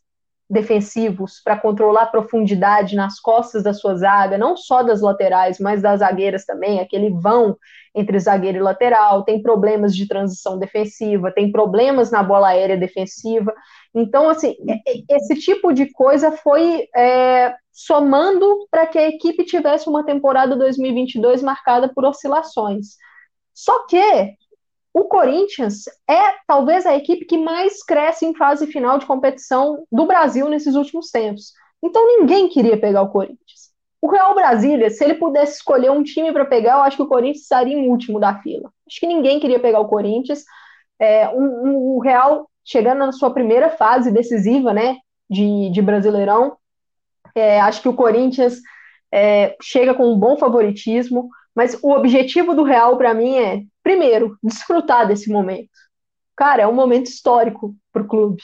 [0.51, 5.82] defensivos para controlar a profundidade nas costas da sua zaga, não só das laterais, mas
[5.82, 7.57] das zagueiras também, aquele vão
[7.94, 13.53] entre zagueiro e lateral, tem problemas de transição defensiva, tem problemas na bola aérea defensiva.
[13.94, 14.55] Então, assim,
[15.09, 21.42] esse tipo de coisa foi é, somando para que a equipe tivesse uma temporada 2022
[21.42, 22.96] marcada por oscilações.
[23.53, 24.36] Só que
[24.99, 30.07] o Corinthians é talvez a equipe que mais cresce em fase final de competição do
[30.07, 31.53] Brasil nesses últimos tempos.
[31.80, 33.68] Então ninguém queria pegar o Corinthians.
[34.03, 37.09] O Real Brasília, se ele pudesse escolher um time para pegar, eu acho que o
[37.09, 38.72] Corinthians estaria em último da fila.
[38.88, 40.42] Acho que ninguém queria pegar o Corinthians.
[40.99, 44.96] É, um, um, o Real chegando na sua primeira fase decisiva, né,
[45.30, 46.57] de, de Brasileirão.
[47.36, 48.61] É, acho que o Corinthians
[49.12, 54.36] é, chega com um bom favoritismo, mas o objetivo do Real para mim é primeiro,
[54.45, 55.70] desfrutar desse momento.
[56.36, 58.43] Cara, é um momento histórico para o clube.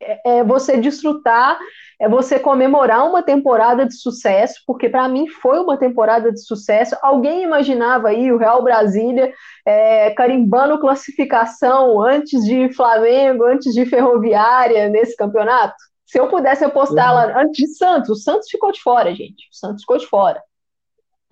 [0.00, 1.58] É, é, você desfrutar,
[1.98, 6.96] é você comemorar uma temporada de sucesso, porque para mim foi uma temporada de sucesso.
[7.02, 9.32] Alguém imaginava aí o Real Brasília
[9.66, 15.76] é, carimbando classificação antes de Flamengo, antes de Ferroviária nesse campeonato?
[16.04, 17.14] Se eu pudesse apostar uhum.
[17.14, 19.48] lá antes de Santos, o Santos ficou de fora, gente.
[19.52, 20.42] O Santos ficou de fora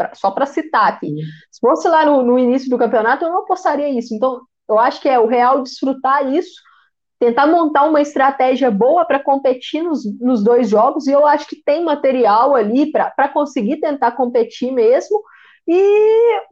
[0.05, 1.15] pra, só para citar aqui.
[1.51, 4.15] Se fosse lá no, no, início do campeonato, eu não apostaria isso.
[4.15, 6.61] Então, eu acho que é o Real desfrutar isso,
[7.19, 11.63] tentar montar uma estratégia boa para competir nos, nos dois jogos, e eu acho que
[11.65, 15.23] tem material ali para conseguir tentar competir mesmo
[15.67, 16.43] e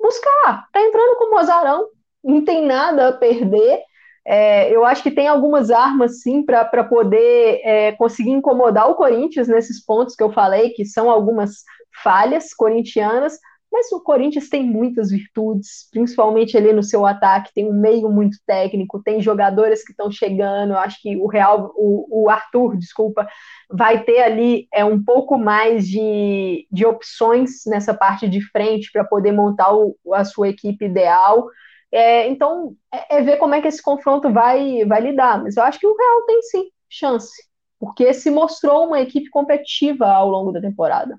[0.00, 0.66] buscar.
[0.72, 1.86] Tá entrando com o Mozarão,
[2.24, 3.80] não tem nada a perder.
[4.24, 9.48] É, eu acho que tem algumas armas, sim, para poder é, conseguir incomodar o Corinthians
[9.48, 11.64] nesses pontos que eu falei, que são algumas
[12.02, 13.38] falhas corintianas,
[13.72, 18.36] mas o Corinthians tem muitas virtudes, principalmente ali no seu ataque, tem um meio muito
[18.46, 23.26] técnico, tem jogadores que estão chegando, acho que o Real, o, o, Arthur, desculpa,
[23.70, 29.04] vai ter ali é, um pouco mais de, de opções nessa parte de frente para
[29.04, 31.46] poder montar o, a sua equipe ideal.
[31.90, 35.42] É, então, é, é, ver como é que esse confronto vai, vai lidar.
[35.42, 37.42] Mas eu acho que o Real tem sim chance,
[37.80, 41.18] porque se mostrou uma equipe competitiva ao longo da temporada.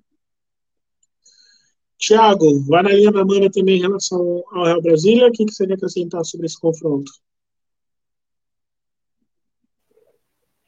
[1.98, 5.28] Tiago, vai na linha da Amanda também em relação ao Real Brasília.
[5.28, 7.12] O que, que você quer acrescentar sobre esse confronto?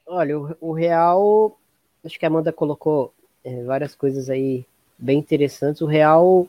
[0.06, 1.58] Olha, o, Real,
[2.04, 3.12] acho que a Amanda colocou
[3.42, 4.64] é, várias coisas aí
[4.96, 5.82] bem interessantes.
[5.82, 6.46] O Real,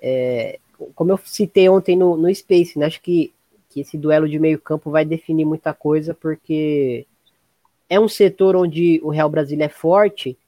[0.00, 0.58] é,
[0.94, 3.32] como eu citei ontem no, no Space, né, acho que,
[3.70, 7.06] que esse duelo de meio campo vai definir muita coisa, porque
[7.88, 10.38] é um setor onde o Real Brasília é forte,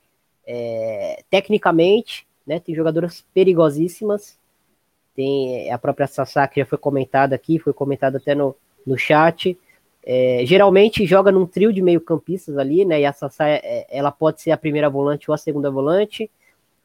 [0.46, 2.61] é, tecnicamente, né?
[2.61, 4.38] Tem jogadoras perigosíssimas.
[5.14, 9.59] Tem a própria Sassá, que já foi comentada aqui, foi comentada até no, no chat.
[10.05, 13.01] É, geralmente joga num trio de meio-campistas ali, né?
[13.01, 16.30] E a Sassá, é, ela pode ser a primeira volante ou a segunda volante.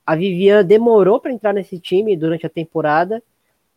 [0.06, 3.22] A Vivian demorou para entrar nesse time durante a temporada,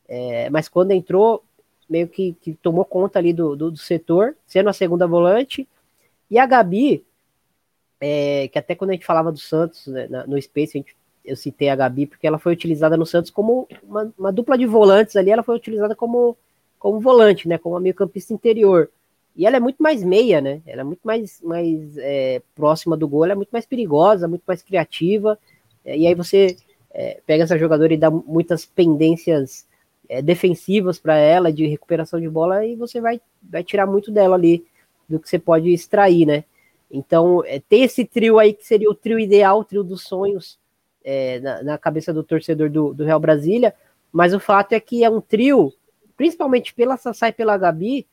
[0.08, 1.42] é, mas quando entrou,
[1.88, 5.66] meio que, que tomou conta ali do, do, do, setor, sendo a segunda volante.
[6.30, 7.04] E a Gabi,
[8.00, 10.94] é, que até quando a gente falava do Santos né, no Space, a gente
[11.30, 14.66] eu citei a Gabi porque ela foi utilizada no Santos como uma, uma dupla de
[14.66, 16.36] volantes ali, ela foi utilizada como,
[16.78, 17.56] como volante, né?
[17.56, 18.90] Como meio campista interior.
[19.36, 20.60] E ela é muito mais meia, né?
[20.66, 24.42] Ela é muito mais, mais é, próxima do gol, ela é muito mais perigosa, muito
[24.46, 25.38] mais criativa.
[25.84, 26.56] É, e aí você
[26.92, 29.66] é, pega essa jogadora e dá muitas pendências
[30.08, 34.34] é, defensivas para ela, de recuperação de bola, e você vai, vai tirar muito dela
[34.34, 34.64] ali,
[35.08, 36.44] do que você pode extrair, né?
[36.90, 40.58] Então, é, ter esse trio aí que seria o trio ideal, o trio dos sonhos,
[41.04, 43.74] é, na, na, cabeça do torcedor do, do, Real Brasília,
[44.12, 45.72] mas o fato é que é um trio,
[46.16, 48.06] principalmente pela Sassá e pela Gabi,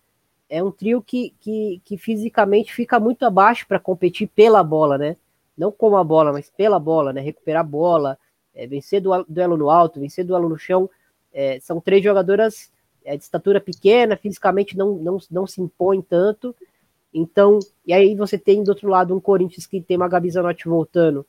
[0.50, 5.18] é um trio que, que, que fisicamente fica muito abaixo para competir pela bola, né?
[5.58, 7.20] Não com a bola, mas pela bola, né?
[7.20, 8.18] Recuperar a bola,
[8.56, 10.90] é, vencer do, duelo no alto, vencer duelo no chão.
[11.34, 12.72] É, são três jogadoras
[13.04, 16.56] é, de estatura pequena, fisicamente não, não, não se impõem tanto.
[17.14, 20.68] Então, e aí você tem do outro lado um Corinthians que tem uma Gabi Zanotti
[20.68, 21.26] voltando,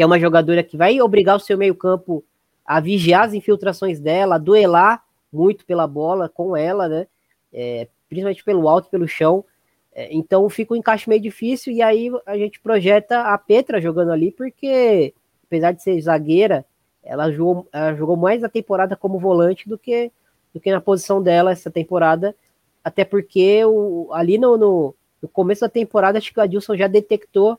[0.00, 2.24] que é uma jogadora que vai obrigar o seu meio-campo
[2.64, 7.06] a vigiar as infiltrações dela, a duelar muito pela bola com ela, né?
[7.52, 9.44] É, principalmente pelo alto pelo chão.
[9.92, 14.10] É, então fica um encaixe meio difícil, e aí a gente projeta a Petra jogando
[14.10, 15.12] ali, porque
[15.44, 16.64] apesar de ser zagueira,
[17.04, 20.10] ela jogou, ela jogou mais a temporada como volante do que,
[20.54, 22.34] do que na posição dela essa temporada,
[22.82, 26.86] até porque o, ali no, no, no começo da temporada, acho que o Adilson já
[26.86, 27.58] detectou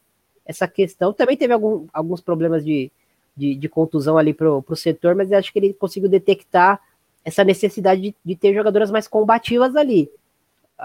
[0.51, 1.11] essa questão.
[1.11, 2.91] Também teve algum, alguns problemas de,
[3.35, 6.79] de, de contusão ali para o setor, mas acho que ele conseguiu detectar
[7.25, 10.09] essa necessidade de, de, ter jogadoras mais combativas ali.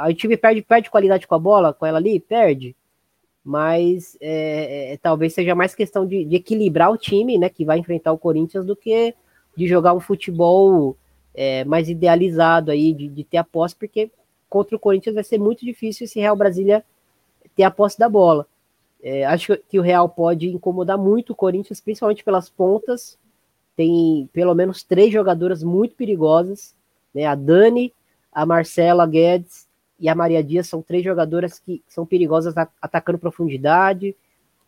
[0.08, 2.74] o time perde, perde qualidade com a bola, com ela ali, perde.
[3.44, 7.78] Mas é, é, talvez seja mais questão de, de, equilibrar o time, né, que vai
[7.78, 9.14] enfrentar o Corinthians, do que
[9.56, 10.96] de jogar um futebol
[11.34, 14.10] é, mais idealizado aí, de, de ter a posse, porque
[14.48, 16.84] contra o Corinthians vai ser muito difícil esse Real Brasília
[17.54, 18.46] ter a posse da bola.
[19.09, 23.16] É, acho que o Real pode incomodar muito o Corinthians, principalmente pelas pontas.
[23.76, 26.74] Tem pelo menos três jogadoras muito perigosas.
[27.14, 27.24] Né?
[27.24, 27.94] A Dani,
[28.32, 29.68] a Marcela Guedes
[30.00, 32.52] e a Maria Dias são três jogadoras que são perigosas
[32.82, 34.16] atacando profundidade,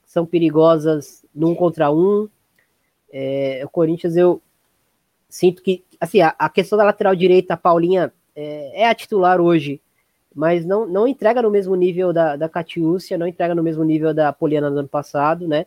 [0.06, 2.28] são perigosas num contra um.
[3.12, 4.40] É, o Corinthians, eu
[5.28, 9.40] sinto que assim, a, a questão da lateral direita, a Paulinha é, é a titular
[9.40, 9.80] hoje
[10.34, 14.12] mas não, não entrega no mesmo nível da, da Catiúcia, não entrega no mesmo nível
[14.12, 15.66] da Poliana do ano passado, né?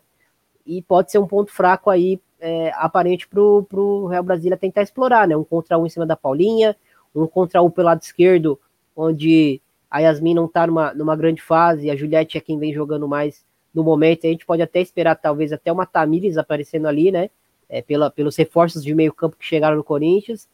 [0.66, 5.26] E pode ser um ponto fraco aí, é, aparente para o Real Brasília tentar explorar,
[5.28, 5.36] né?
[5.36, 6.76] Um contra um em cima da Paulinha,
[7.14, 8.58] um contra um pelo lado esquerdo,
[8.96, 9.60] onde
[9.90, 13.44] a Yasmin não está numa, numa grande fase, a Juliette é quem vem jogando mais
[13.74, 17.30] no momento, a gente pode até esperar talvez até uma Tamires aparecendo ali, né?
[17.68, 20.46] É, pela, pelos reforços de meio campo que chegaram no Corinthians.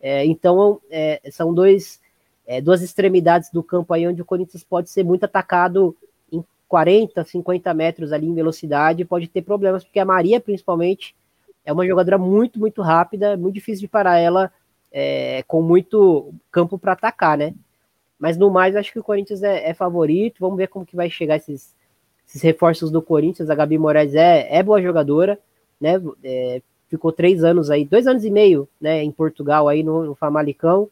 [0.00, 2.00] É, então, é, são dois
[2.46, 5.96] é, duas extremidades do campo aí onde o Corinthians pode ser muito atacado
[6.30, 11.14] em 40, 50 metros ali em velocidade, pode ter problemas, porque a Maria, principalmente,
[11.64, 14.52] é uma jogadora muito, muito rápida, muito difícil de parar ela
[14.92, 17.54] é, com muito campo para atacar, né?
[18.18, 20.36] Mas no mais, acho que o Corinthians é, é, favorito.
[20.40, 21.74] Vamos ver como que vai chegar esses,
[22.26, 23.50] esses reforços do Corinthians.
[23.50, 25.38] A Gabi Moraes é, é boa jogadora,
[25.80, 26.00] né?
[26.22, 30.14] É, ficou três anos aí, dois anos e meio, né, em Portugal aí no, no
[30.14, 30.88] Famalicão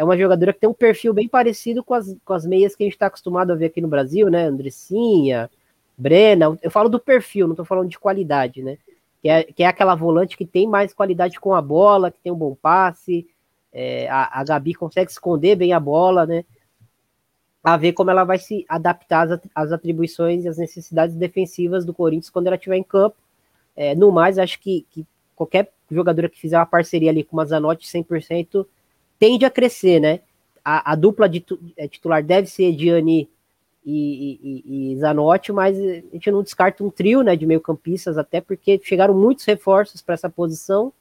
[0.00, 2.82] é uma jogadora que tem um perfil bem parecido com as, com as meias que
[2.82, 4.46] a gente está acostumado a ver aqui no Brasil, né?
[4.46, 5.50] Andressinha,
[5.94, 6.58] Brena.
[6.62, 8.78] Eu falo do perfil, não estou falando de qualidade, né?
[9.20, 12.32] Que é, que é aquela volante que tem mais qualidade com a bola, que tem
[12.32, 13.28] um bom passe.
[13.70, 16.46] É, a, a Gabi consegue esconder bem a bola, né?
[17.62, 21.92] A ver como ela vai se adaptar às, às atribuições e às necessidades defensivas do
[21.92, 23.16] Corinthians quando ela estiver em campo.
[23.76, 27.44] É, no mais, acho que, que qualquer jogadora que fizer uma parceria ali com uma
[27.44, 28.64] Zanotti 100%,
[29.20, 30.20] tende a crescer, né?
[30.64, 31.44] A, a dupla de
[31.76, 33.28] é, titular deve ser Diani
[33.84, 38.40] e, e, e, Zanotti, mas a gente não descarta um trio né, de meio-campistas, até
[38.40, 40.92] porque chegaram muitos reforços para essa posição,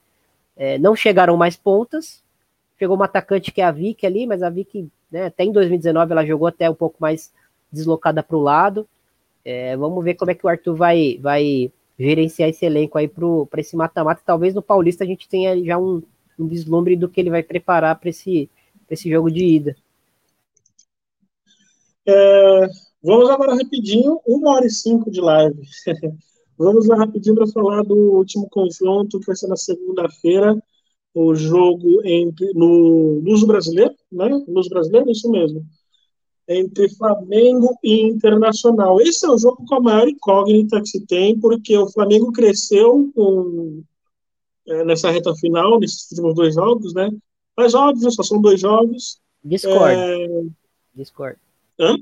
[0.55, 2.22] é, não chegaram mais pontas.
[2.78, 6.11] Chegou uma atacante que é a Vicky ali, mas a Vicky, né, até em 2019,
[6.11, 7.32] ela jogou até um pouco mais
[7.72, 8.88] deslocada para o lado.
[9.43, 13.59] É, vamos ver como é que o Arthur vai, vai gerenciar esse elenco aí para
[13.59, 14.22] esse mata-mata.
[14.26, 16.01] Talvez no Paulista a gente tenha já um,
[16.40, 18.50] um vislumbre do que ele vai preparar para esse,
[18.90, 19.76] esse jogo de ida.
[22.08, 22.68] É,
[23.04, 25.62] vamos agora rapidinho, uma hora e cinco de live.
[26.58, 30.62] vamos lá rapidinho para falar do último confronto que vai ser na segunda-feira,
[31.14, 34.44] o jogo entre no Luso Brasileiro, né?
[34.48, 35.66] Luso Brasileiro, isso mesmo
[36.50, 39.00] entre Flamengo e Internacional.
[39.00, 43.12] Esse é o jogo com a maior incógnita que se tem, porque o Flamengo cresceu
[43.14, 43.84] com,
[44.70, 47.09] é, nessa reta final, nesses últimos dois jogos, né?
[47.57, 49.20] Mas óbvio, só são dois jogos.
[49.43, 49.95] Discord.
[49.95, 50.28] É...
[50.95, 51.38] Discord.
[51.80, 51.97] Hã?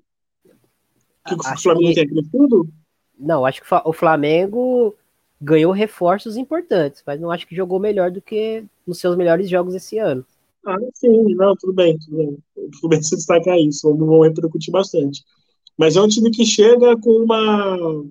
[1.27, 1.95] Que o Flamengo que...
[1.95, 2.69] tem crescido?
[3.17, 4.95] Não, acho que o Flamengo
[5.41, 9.73] ganhou reforços importantes, mas não acho que jogou melhor do que nos seus melhores jogos
[9.75, 10.25] esse ano.
[10.65, 12.37] Ah, sim, não, tudo bem, tudo bem.
[12.73, 15.23] Tudo bem se destacar isso, vamos, vamos repercutir bastante.
[15.77, 18.05] Mas é um time que chega com uma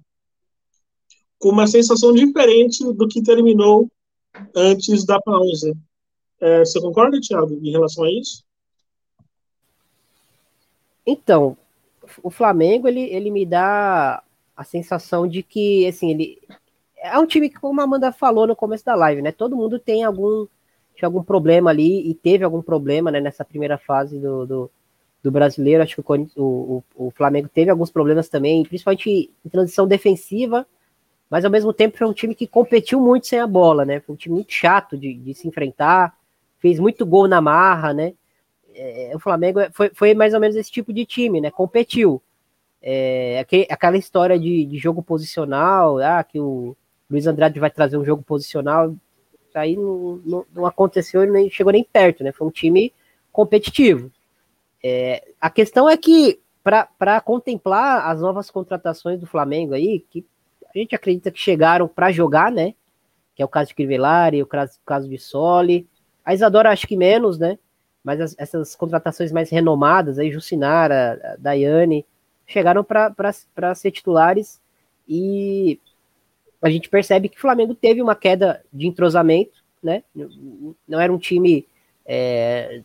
[1.39, 3.91] com uma sensação diferente do que terminou
[4.55, 5.73] antes da pausa.
[6.41, 8.45] É, você concorda, Thiago, em relação a isso?
[11.07, 11.57] Então,
[12.23, 14.23] o Flamengo ele, ele me dá
[14.57, 16.41] a sensação de que assim ele
[16.97, 19.31] é um time que, como a Amanda falou no começo da live, né?
[19.31, 20.47] Todo mundo tem algum
[20.97, 24.71] tinha algum problema ali e teve algum problema né, nessa primeira fase do, do,
[25.23, 25.83] do brasileiro.
[25.83, 30.67] Acho que o, o, o, Flamengo teve alguns problemas também, principalmente em transição defensiva,
[31.31, 34.01] mas ao mesmo tempo foi um time que competiu muito sem a bola, né?
[34.01, 36.17] Foi um time muito chato de, de se enfrentar,
[36.59, 38.15] fez muito gol na marra, né?
[38.75, 41.51] É, o Flamengo foi, foi mais ou menos esse tipo de time, né?
[41.51, 42.23] Competiu.
[42.81, 46.77] É, aquele, aquela história de, de jogo posicional, ah, que o
[47.11, 48.95] Luiz Andrade vai trazer um jogo posicional,
[49.55, 52.31] aí não, não, não aconteceu e nem chegou nem perto, né?
[52.31, 52.93] Foi um time
[53.33, 54.13] competitivo.
[54.83, 60.25] É, a questão é que, para contemplar as novas contratações do Flamengo aí, que
[60.79, 62.75] a gente acredita que chegaram para jogar, né?
[63.35, 65.87] Que é o caso de Crivellari, o caso, caso de Soli.
[66.25, 67.59] A Isadora acho que menos, né?
[68.03, 72.05] Mas as, essas contratações mais renomadas, aí, Jucinara, Daiane,
[72.47, 74.61] chegaram para ser titulares
[75.09, 75.81] e
[76.63, 80.03] a gente percebe que o Flamengo teve uma queda de entrosamento, né?
[80.87, 81.67] Não era um time
[82.05, 82.83] é,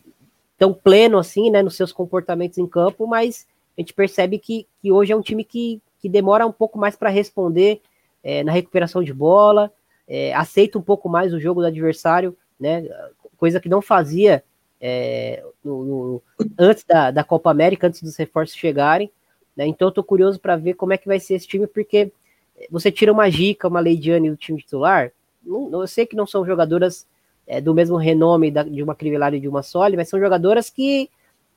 [0.58, 4.92] tão pleno assim, né, nos seus comportamentos em campo, mas a gente percebe que, que
[4.92, 7.80] hoje é um time que, que demora um pouco mais para responder
[8.22, 9.72] é, na recuperação de bola,
[10.06, 12.84] é, aceita um pouco mais o jogo do adversário, né?
[13.36, 14.42] Coisa que não fazia
[14.80, 16.22] é, no, no,
[16.58, 19.10] antes da, da Copa América, antes dos reforços chegarem.
[19.56, 19.66] Né?
[19.66, 22.12] Então tô curioso para ver como é que vai ser esse time, porque
[22.68, 25.12] você tira uma Gica, uma Leidiane do time titular,
[25.44, 27.06] não, eu sei que não são jogadoras
[27.46, 30.70] é, do mesmo renome da, de uma Crivellari e de uma Soli, mas são jogadoras
[30.70, 31.10] que,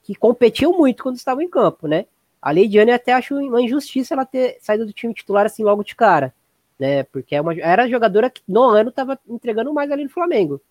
[0.03, 2.05] que competiam muito quando estavam em campo, né?
[2.45, 5.95] A Leidiane até acho uma injustiça ela ter saído do time titular assim logo de
[5.95, 6.31] cara,
[6.77, 7.01] né?
[7.01, 10.61] Porque é uma, era a jogadora que no ano estava entregando mais ali no Flamengo,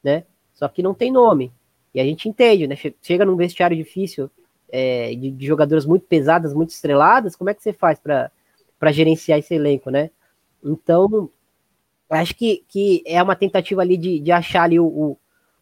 [0.00, 0.22] né?
[0.52, 1.52] Só que não tem nome.
[1.92, 2.76] E a gente entende, né?
[3.02, 4.30] Chega num vestiário difícil
[4.68, 8.30] é, de, de jogadoras muito pesadas, muito estreladas, como é que você faz para
[8.92, 10.12] gerenciar esse elenco, né?
[10.62, 11.28] Então,
[12.08, 15.18] acho que, que é uma tentativa ali de, de achar ali o,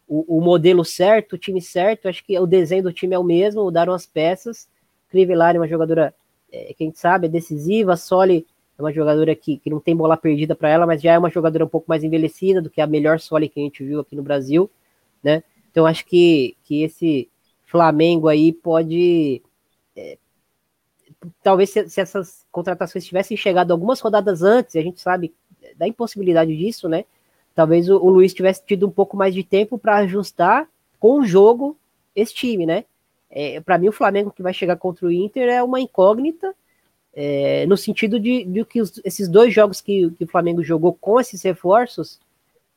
[0.07, 2.07] o, o, modelo certo, o time certo.
[2.07, 4.71] Acho que o desenho do time é o mesmo, mudaram as peças.
[5.13, 6.11] Crivellari é uma jogadora,
[6.51, 7.95] é, quem sabe, é decisiva.
[7.95, 11.19] Soli é uma jogadora que, que não tem bola perdida para ela, mas já é
[11.19, 13.99] uma jogadora um pouco mais envelhecida do que a melhor Soli que a gente viu
[13.99, 14.67] aqui no Brasil,
[15.23, 15.43] né?
[15.69, 17.29] Então acho que, que esse
[17.65, 19.43] Flamengo aí pode
[19.95, 20.17] é,
[21.43, 25.31] talvez se, se, essas contratações tivessem chegado algumas rodadas antes, a gente sabe
[25.77, 27.05] da impossibilidade disso, né?
[27.53, 30.67] Talvez o, o Luiz tivesse tido um pouco mais de tempo para ajustar
[30.99, 31.77] com o jogo
[32.15, 32.85] esse time, né?
[33.35, 36.53] É, para mim, o Flamengo que vai chegar contra o Inter é uma incógnita,
[37.15, 40.93] é, no sentido de, de que os, esses dois jogos que, que, o Flamengo jogou
[40.93, 42.19] com esses reforços,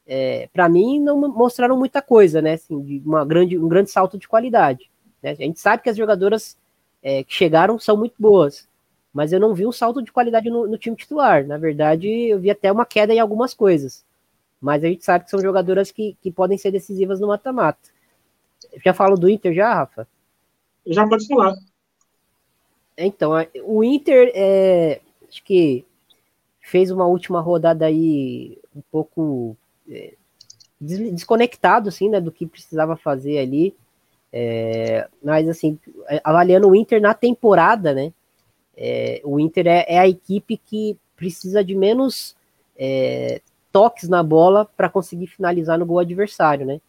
[0.06, 2.54] é, para mim, não mostraram muita coisa, né?
[2.54, 4.90] Assim, uma grande, um grande salto de qualidade.
[5.22, 5.32] Né?
[5.32, 6.56] A gente sabe que as jogadoras
[7.02, 8.66] é, que chegaram são muito boas.
[9.12, 11.46] Mas eu não vi um salto de qualidade no, no, time titular.
[11.46, 14.04] Na verdade, eu vi até uma queda em algumas coisas.
[14.60, 17.90] Mas a gente sabe que são jogadoras que, que podem ser decisivas no mata-mata.
[18.84, 20.06] Já falo do Inter já, Rafa?
[20.86, 21.54] Já pode falar.
[22.96, 23.32] Então,
[23.64, 25.84] o Inter, é, acho que
[26.60, 29.56] fez uma última rodada aí um pouco
[29.88, 30.14] é,
[30.80, 33.74] desconectado, assim, né, do que precisava fazer ali.
[34.32, 35.78] É, mas assim,
[36.22, 38.12] avaliando o Inter na temporada, né?
[38.76, 42.36] É, o Inter é, é, a equipe que precisa de menos
[42.76, 43.40] é,
[43.72, 46.80] toques na bola para conseguir finalizar no gol adversário, né?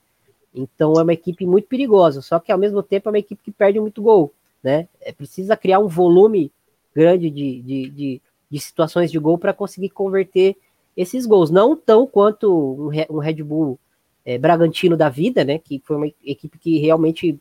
[0.57, 3.51] Então é uma equipe muito perigosa, só que ao mesmo tempo é uma equipe que
[3.51, 4.87] perde muito gol, né?
[5.01, 6.51] É, precisa criar um volume
[6.95, 10.57] grande de, de, de, de situações de gol para conseguir converter
[10.95, 11.51] esses gols.
[11.51, 13.79] Não tão quanto um, um Red Bull
[14.25, 15.59] é, Bragantino da vida, né?
[15.59, 17.39] Que foi uma equipe que realmente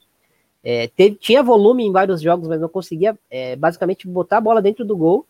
[0.62, 4.60] é, teve, tinha volume em vários jogos, mas não conseguia é, basicamente botar a bola
[4.60, 5.24] dentro do gol.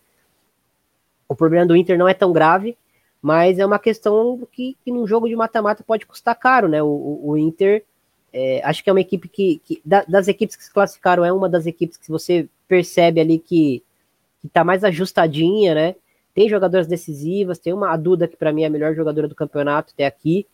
[1.28, 2.76] O problema do Inter não é tão grave,
[3.20, 6.82] mas é uma questão que, que num jogo de mata-mata pode custar caro, né?
[6.82, 7.84] O, o, Inter,
[8.32, 11.32] é, acho que é uma equipe que, que da, das equipes que se classificaram, é
[11.32, 13.82] uma das equipes que você percebe ali que,
[14.40, 15.94] que tá mais ajustadinha, né?
[16.34, 19.34] Tem jogadoras decisivas, tem uma a Duda, que para mim é a melhor jogadora do
[19.34, 20.46] campeonato até aqui.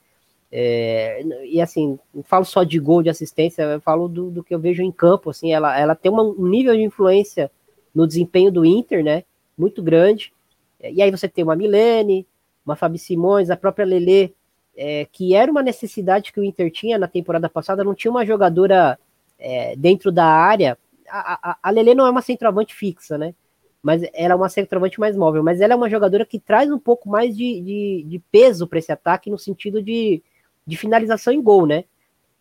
[0.55, 4.55] É, e assim, não falo só de gol, de assistência, eu falo do, do que
[4.55, 5.31] eu vejo em campo.
[5.31, 7.51] Assim, ela, ela tem uma, um nível de influência
[7.95, 9.25] no desempenho do Inter, né?
[9.59, 10.33] Muito grande.
[10.81, 12.27] E aí você tem uma Milene,
[12.65, 14.35] uma Fabi Simões, a própria Lele,
[14.77, 18.25] é, que era uma necessidade que o Inter tinha na temporada passada, não tinha uma
[18.25, 18.99] jogadora
[19.39, 20.79] é, dentro da área.
[21.09, 23.35] A, a, a Lele não é uma centroavante fixa, né?
[23.83, 26.79] Mas ela é uma centroavante mais móvel, mas ela é uma jogadora que traz um
[26.79, 30.23] pouco mais de, de, de peso para esse ataque no sentido de,
[30.65, 31.85] de finalização em gol, né?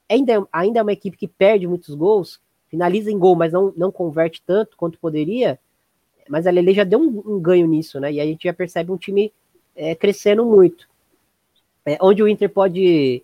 [0.08, 2.40] Ainda, ainda é uma equipe que perde muitos gols,
[2.70, 5.60] finaliza em gol, mas não, não converte tanto quanto poderia.
[6.30, 8.14] Mas a Lele já deu um, um ganho nisso, né?
[8.14, 9.34] E a gente já percebe um time
[9.76, 10.90] é, crescendo muito.
[11.86, 13.24] É, onde o Inter pode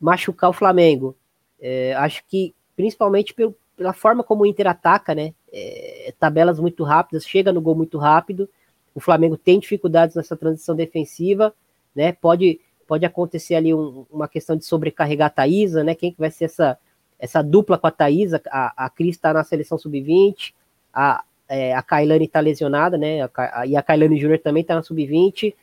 [0.00, 1.16] machucar o Flamengo.
[1.60, 5.34] É, acho que principalmente pelo, pela forma como o Inter ataca, né?
[5.52, 8.48] É, tabelas muito rápidas, chega no gol muito rápido.
[8.94, 11.54] O Flamengo tem dificuldades nessa transição defensiva,
[11.94, 12.12] né?
[12.12, 15.94] Pode, pode acontecer ali um, uma questão de sobrecarregar a Thaísa, né?
[15.94, 16.78] Quem que vai ser essa,
[17.18, 18.40] essa dupla com a Thaísa?
[18.50, 20.52] A, a Cris está na seleção sub-20,
[20.92, 23.22] a, é, a Kailane está lesionada, né?
[23.22, 25.54] A, a, e a Kailane Júnior também está na sub-20.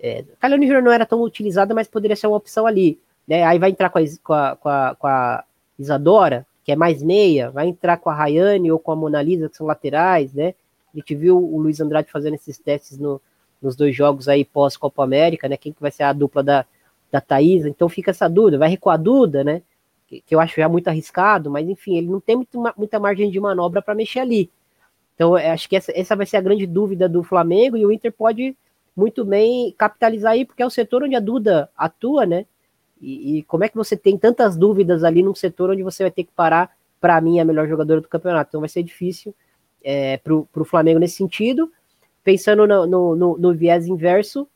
[0.00, 2.98] É, Calione Júnior não era tão utilizada, mas poderia ser uma opção ali.
[3.26, 3.42] Né?
[3.42, 5.44] Aí vai entrar com a, com, a, com a
[5.78, 9.48] Isadora, que é mais meia, vai entrar com a Rayane ou com a Mona Lisa,
[9.48, 10.54] que são laterais, né?
[10.94, 13.20] A gente viu o Luiz Andrade fazendo esses testes no,
[13.60, 15.56] nos dois jogos aí pós-Copa América, né?
[15.56, 16.64] Quem que vai ser a dupla da,
[17.10, 17.66] da Thaís?
[17.66, 19.62] Então fica essa dúvida, vai recuar a Duda, né?
[20.06, 23.30] Que, que, eu acho já muito arriscado, mas enfim, ele não tem muito, muita margem
[23.30, 24.50] de manobra para mexer ali.
[25.14, 28.12] Então, acho que essa, essa vai ser a grande dúvida do Flamengo e o Inter
[28.12, 28.56] pode
[28.96, 32.46] muito bem capitalizar aí, porque é o setor onde a Duda atua, né?
[33.00, 36.10] E, e, como é que você tem tantas dúvidas ali num setor onde você vai
[36.10, 38.48] ter que parar, para mim, a melhor jogadora do campeonato?
[38.50, 39.34] Então vai ser difícil
[39.82, 41.70] é, para o Flamengo nesse sentido.
[42.22, 44.48] Pensando no, no, no, no, viés inverso,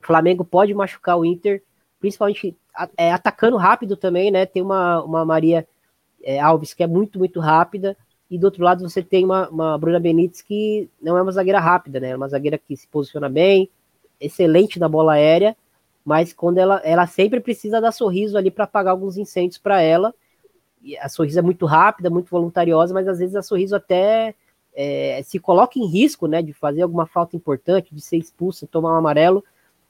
[0.00, 1.62] o Flamengo pode machucar o Inter,
[1.98, 2.56] principalmente
[2.96, 4.46] é, atacando rápido também, né?
[4.46, 5.66] Tem uma, uma Maria
[6.22, 7.96] é, Alves que é muito, muito rápida,
[8.30, 11.60] e do outro lado você tem uma, uma Bruna Benítez que não é uma zagueira
[11.60, 12.10] rápida, né?
[12.10, 13.70] É uma zagueira que se posiciona bem,
[14.20, 15.56] excelente na bola aérea,
[16.04, 20.14] mas quando ela, ela sempre precisa dar sorriso ali para apagar alguns incêndios para ela.
[20.82, 24.34] E a sorriso é muito rápida, muito voluntariosa, mas às vezes a sorriso até
[24.74, 28.92] é, se coloca em risco, né, de fazer alguma falta importante, de ser expulsa, tomar
[28.92, 29.42] um amarelo,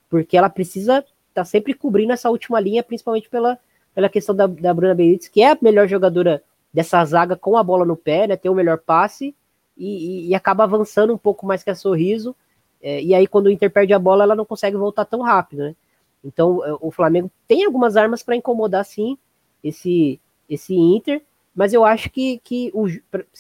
[0.09, 3.59] porque ela precisa estar tá sempre cobrindo essa última linha, principalmente pela,
[3.95, 6.43] pela questão da, da Bruna Benítez, que é a melhor jogadora
[6.77, 8.37] dessa zaga com a bola no pé, né?
[8.37, 9.35] Tem o melhor passe
[9.79, 12.37] e, e, e acaba avançando um pouco mais que a Sorriso.
[12.83, 15.61] É, e aí, quando o Inter perde a bola, ela não consegue voltar tão rápido,
[15.61, 15.77] né?
[16.23, 19.17] Então, é, o Flamengo tem algumas armas para incomodar, sim,
[19.65, 20.21] esse,
[20.51, 21.23] esse Inter,
[21.55, 22.87] mas eu acho que, que o,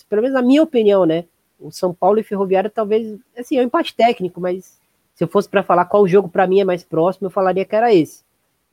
[0.08, 1.26] pelo menos na minha opinião, né?
[1.60, 4.80] O São Paulo e Ferroviário talvez, assim, é um empate técnico, mas
[5.14, 7.76] se eu fosse para falar qual jogo para mim é mais próximo, eu falaria que
[7.76, 8.24] era esse.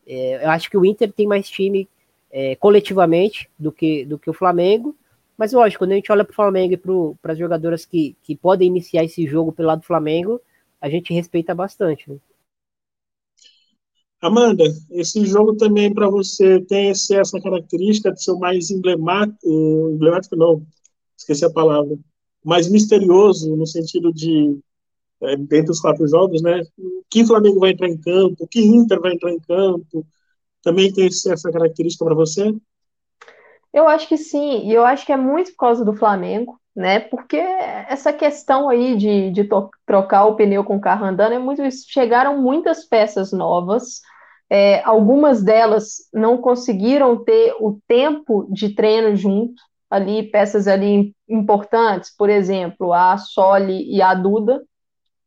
[0.07, 1.90] É, eu acho que o Inter tem mais time
[2.34, 4.97] é, coletivamente do que, do que o Flamengo.
[5.38, 8.35] Mas lógico, quando a gente olha para o Flamengo e para as jogadoras que, que
[8.35, 10.41] podem iniciar esse jogo pelo lado do Flamengo,
[10.81, 12.10] a gente respeita bastante.
[12.10, 12.18] Né?
[14.19, 19.47] Amanda, esse jogo também para você tem esse, essa característica de ser mais emblemático,
[19.93, 20.65] emblemático não,
[21.15, 21.97] esqueci a palavra,
[22.43, 24.57] mais misterioso no sentido de
[25.22, 26.61] é, dentro dos quatro jogos, né?
[27.10, 30.05] Que Flamengo vai entrar em campo, que Inter vai entrar em campo,
[30.64, 32.56] também tem essa característica para você?
[33.73, 36.99] Eu acho que sim, e eu acho que é muito por causa do Flamengo, né?
[36.99, 39.49] Porque essa questão aí de, de
[39.85, 41.85] trocar o pneu com o carro andando é muito isso.
[41.90, 44.02] Chegaram muitas peças novas,
[44.49, 52.15] é, algumas delas não conseguiram ter o tempo de treino junto, ali, peças ali importantes,
[52.15, 54.64] por exemplo, a Soli e a Duda,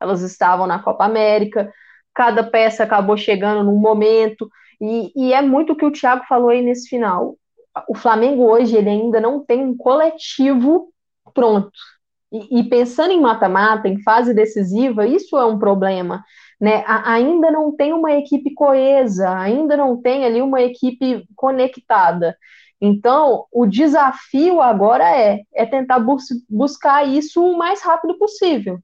[0.00, 1.72] elas estavam na Copa América,
[2.12, 4.48] cada peça acabou chegando num momento.
[4.80, 7.36] E, e é muito o que o Thiago falou aí nesse final.
[7.88, 10.92] o Flamengo hoje ele ainda não tem um coletivo
[11.34, 11.70] pronto.
[12.32, 16.24] E, e pensando em mata-mata, em fase decisiva, isso é um problema.
[16.60, 16.82] Né?
[16.86, 22.36] A, ainda não tem uma equipe coesa, ainda não tem ali uma equipe conectada.
[22.80, 28.78] Então, o desafio agora é, é tentar bus buscar isso o mais rápido possível.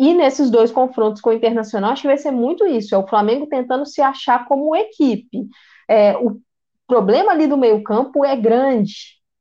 [0.00, 3.06] E nesses dois confrontos com o Internacional, acho que vai ser muito isso: é o
[3.06, 5.46] Flamengo tentando se achar como equipe.
[5.86, 6.40] É, o
[6.86, 8.94] problema ali do meio-campo é grande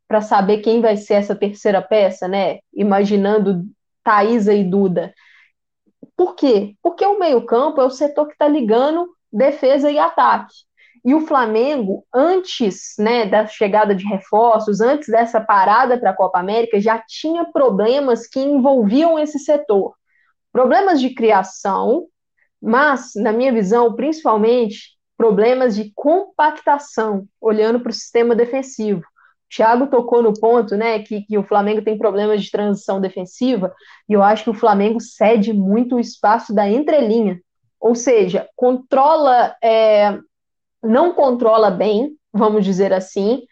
[0.05, 2.59] para saber quem vai ser essa terceira peça, né?
[2.73, 3.63] Imaginando
[4.03, 5.13] Thaisa e Duda.
[6.17, 6.75] Por quê?
[6.83, 10.53] Porque o meio-campo é o setor que está ligando defesa e ataque.
[11.05, 16.37] E o Flamengo, antes né, da chegada de reforços, antes dessa parada para a Copa
[16.37, 19.93] América, já tinha problemas que envolviam esse setor
[20.51, 22.07] problemas de criação,
[22.61, 29.01] mas, na minha visão, principalmente problemas de compactação, olhando para o sistema defensivo.
[29.01, 33.73] O Thiago tocou no ponto, né, que, que, o Flamengo tem problemas de transição defensiva,
[34.07, 37.39] e eu acho que o Flamengo cede muito o espaço da entrelinha,
[37.79, 40.17] ou seja, controla, é,
[40.83, 43.43] não controla bem, vamos dizer assim,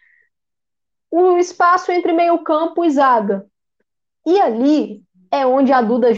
[1.10, 3.46] o espaço entre meio campo e zaga.
[4.26, 6.12] E ali é onde a Duda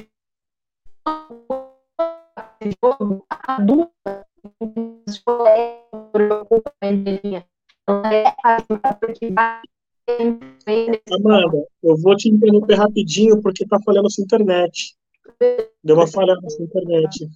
[2.83, 4.27] jogo adulta
[11.11, 14.97] Amanda, eu vou te interromper rapidinho porque tá falhando sua internet.
[15.83, 17.29] Deu uma falha na sua internet.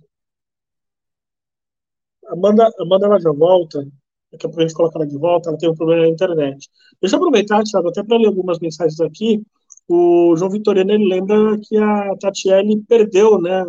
[2.26, 3.86] Amanda, Amanda ela já volta.
[4.32, 5.50] Daqui a pouco a gente coloca ela de volta.
[5.50, 6.68] Ela tem um problema na internet.
[7.00, 9.42] Deixa eu aproveitar, Thiago, até para ler algumas mensagens aqui
[9.88, 13.64] o João Vitorino ele lembra que a Tatiele perdeu, né?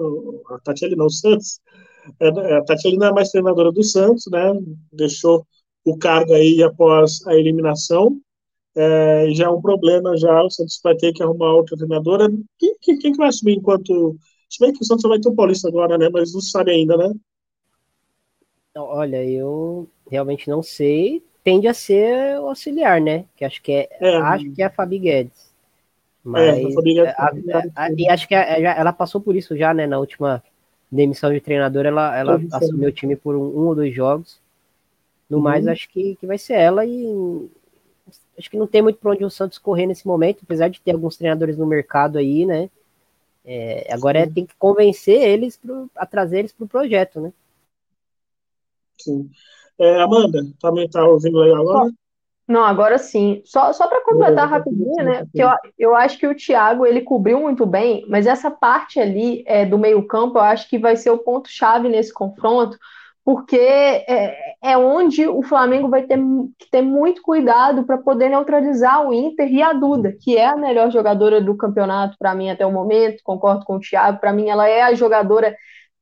[0.50, 1.60] A Tatiele não, o Santos.
[2.20, 4.54] É, a Tatiele não é mais treinadora do Santos, né?
[4.92, 5.46] Deixou
[5.84, 8.20] o cargo aí após a eliminação.
[8.76, 12.30] É, já é um problema já, o Santos vai ter que arrumar outra treinadora.
[12.60, 14.18] Quem, quem, quem vai assumir enquanto.
[14.50, 16.10] Se bem que o Santos vai ter um Paulista agora, né?
[16.10, 17.14] Mas não sabe ainda, né?
[18.78, 21.24] Olha, eu realmente não sei.
[21.44, 23.26] Tende a ser o auxiliar, né?
[23.36, 25.45] Que acho que é, é acho que é a Fabi Guedes.
[26.26, 29.85] Mas é, a, a, a, e acho que ela passou por isso já, né?
[29.85, 30.43] Na última
[30.91, 34.39] demissão de treinador, ela, ela assumiu o time por um, um, ou dois jogos.
[35.30, 35.43] No uhum.
[35.43, 37.47] mais, acho que, que vai ser ela e
[38.38, 40.93] acho que não tem muito para onde o Santos correr nesse momento, apesar de ter
[40.93, 42.72] alguns treinadores no mercado aí, né?
[43.45, 47.31] É, agora é, tem que convencer eles pro, a trazer eles para o projeto, né?
[48.97, 49.30] Sim.
[49.77, 51.91] É, Amanda, também tá ouvindo aí agora?
[52.48, 53.42] Não, agora sim.
[53.44, 55.24] Só, só para completar rapidinho, né?
[55.24, 55.50] Porque eu,
[55.80, 59.80] eu acho que o Thiago ele cobriu muito bem, mas essa parte ali é, do
[59.80, 62.78] meio-campo eu acho que vai ser o ponto-chave nesse confronto,
[63.24, 66.20] porque é, é onde o Flamengo vai ter
[66.60, 70.56] que ter muito cuidado para poder neutralizar o Inter e a Duda, que é a
[70.56, 73.24] melhor jogadora do campeonato para mim até o momento.
[73.24, 75.56] Concordo com o Thiago, para mim ela é a jogadora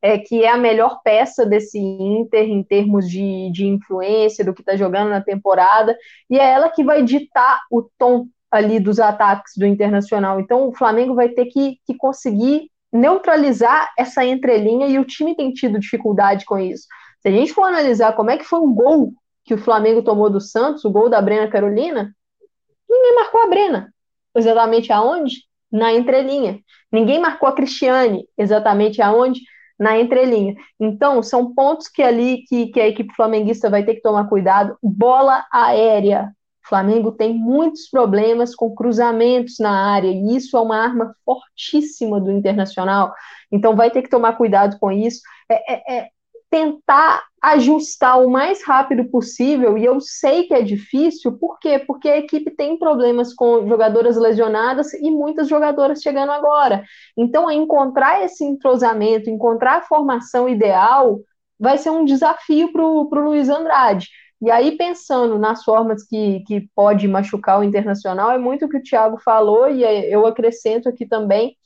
[0.04, 4.62] é, que é a melhor peça desse Inter em termos de, de influência do que
[4.62, 5.98] está jogando na temporada,
[6.30, 10.42] e é ela que vai ditar o tom ali dos ataques do Internacional.
[10.42, 15.54] Então o Flamengo vai ter que, que conseguir neutralizar essa entrelinha e o time tem
[15.54, 16.86] tido dificuldade com isso.
[17.22, 19.14] Se a gente for analisar como é que foi o gol
[19.46, 22.14] que o Flamengo tomou do Santos, o gol da Brena Carolina,
[22.90, 23.94] ninguém marcou a Brena.
[24.36, 25.38] Exatamente aonde?
[25.72, 26.60] Na entrelinha.
[26.92, 28.28] Ninguém marcou a Cristiane.
[28.38, 29.40] Exatamente aonde?
[29.80, 30.56] Na entrelinha.
[30.80, 34.78] Então, são pontos que ali que, que a equipe flamenguista vai ter que tomar cuidado.
[34.82, 36.32] Bola aérea.
[36.66, 42.22] O Flamengo tem muitos problemas com cruzamentos na área, e isso é uma arma fortíssima
[42.22, 43.14] do Internacional.
[43.52, 45.22] Então, vai ter que tomar cuidado com isso.
[45.50, 46.10] É, é, é
[46.54, 51.80] tentar ajustar o mais rápido possível, e eu sei que é difícil, por quê?
[51.80, 56.84] Porque a equipe tem problemas com jogadoras lesionadas e muitas jogadoras chegando agora.
[57.18, 61.22] Então, encontrar esse entrosamento, encontrar a formação ideal,
[61.60, 64.10] vai ser um desafio para o Luiz Andrade.
[64.40, 68.78] E aí, pensando nas formas que, que pode machucar o Internacional, é muito o que
[68.78, 71.58] o Thiago falou, e eu acrescento aqui também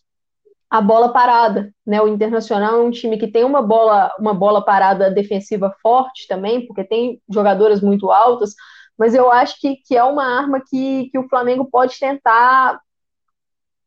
[0.70, 2.02] a bola parada, né?
[2.02, 6.66] O Internacional é um time que tem uma bola, uma bola parada defensiva forte também,
[6.68, 8.54] porque tem jogadoras muito altas,
[8.98, 12.80] mas eu acho que, que é uma arma que, que o Flamengo pode tentar,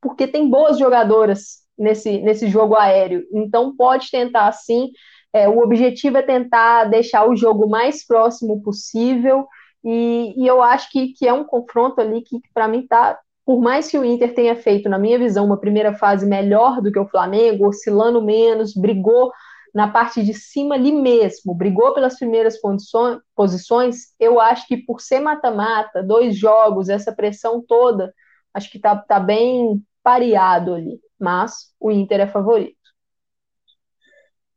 [0.00, 4.90] porque tem boas jogadoras nesse, nesse jogo aéreo, então pode tentar sim.
[5.32, 9.46] É, o objetivo é tentar deixar o jogo mais próximo possível,
[9.84, 13.18] e, e eu acho que, que é um confronto ali que, para mim, está
[13.50, 16.92] por mais que o Inter tenha feito, na minha visão, uma primeira fase melhor do
[16.92, 19.32] que o Flamengo, oscilando menos, brigou
[19.74, 22.60] na parte de cima ali mesmo, brigou pelas primeiras
[23.34, 28.14] posições, eu acho que por ser mata-mata, dois jogos, essa pressão toda,
[28.54, 31.00] acho que tá, tá bem pareado ali.
[31.18, 32.76] Mas o Inter é favorito.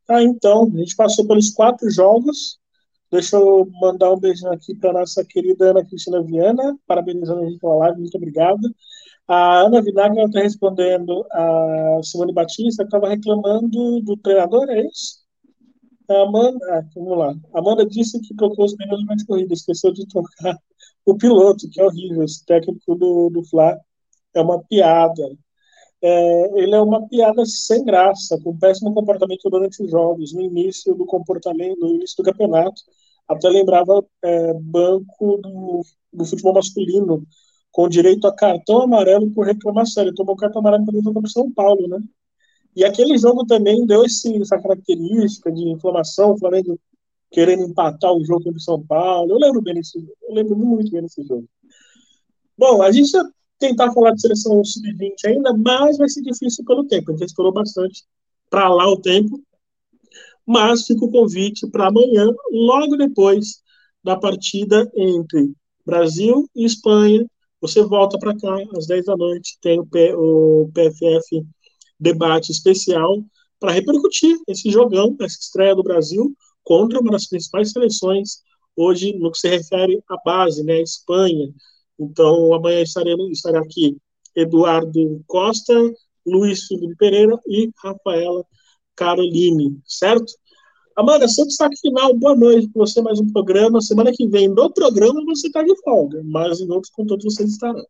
[0.07, 2.59] Ah, então, a gente passou pelos quatro jogos.
[3.13, 7.59] Deixa eu mandar um beijão aqui para nossa querida Ana Cristina Viana, parabenizando a gente
[7.59, 8.75] pela live, muito obrigado.
[9.27, 15.19] A Ana Vinagre está respondendo a Simone Batista, que estava reclamando do treinador, é isso?
[16.09, 17.35] A Amanda, ah, vamos lá.
[17.53, 20.57] Amanda disse que trocou os pneus de corrida, esqueceu de trocar
[21.05, 22.23] o piloto, que é horrível.
[22.23, 23.43] Esse técnico do, do
[24.33, 25.37] é uma piada.
[26.01, 30.95] É, ele é uma piada sem graça, com péssimo comportamento durante os jogos, no início
[30.95, 32.81] do comportamento, no início do campeonato.
[33.33, 35.81] Até lembrava é, banco do,
[36.11, 37.25] do futebol masculino,
[37.71, 40.03] com direito a cartão amarelo por reclamação.
[40.03, 41.99] Ele tomou cartão amarelo quando ele jogou São Paulo, né?
[42.75, 46.79] E aquele jogo também deu esse, essa característica de inflamação, o Flamengo
[47.31, 49.31] querendo empatar o jogo contra o São Paulo.
[49.31, 51.47] Eu lembro bem desse eu lembro muito bem desse jogo.
[52.57, 53.23] Bom, a gente vai
[53.57, 57.11] tentar falar de seleção sub-20 ainda, mas vai ser difícil pelo tempo.
[57.11, 58.03] A gente estourou bastante
[58.49, 59.41] para lá o tempo.
[60.45, 63.61] Mas fica o convite para amanhã, logo depois
[64.03, 65.53] da partida entre
[65.85, 67.25] Brasil e Espanha,
[67.61, 71.45] você volta para cá às 10 da noite, tem o, P, o PFF
[71.97, 73.23] debate especial
[73.59, 78.41] para repercutir esse jogão, essa estreia do Brasil contra uma das principais seleções
[78.75, 81.53] hoje no que se refere à base, né, Espanha.
[81.97, 83.97] Então, amanhã estaremos, estará aqui
[84.35, 85.73] Eduardo Costa,
[86.25, 88.45] Luiz Felipe Pereira e Rafaela
[88.95, 90.31] Caroline, certo?
[90.95, 93.81] Amanda, seu destaque final, boa noite para você, mais um programa.
[93.81, 97.83] Semana que vem, no programa, você está de folga, mas em outros conteúdos vocês estarão.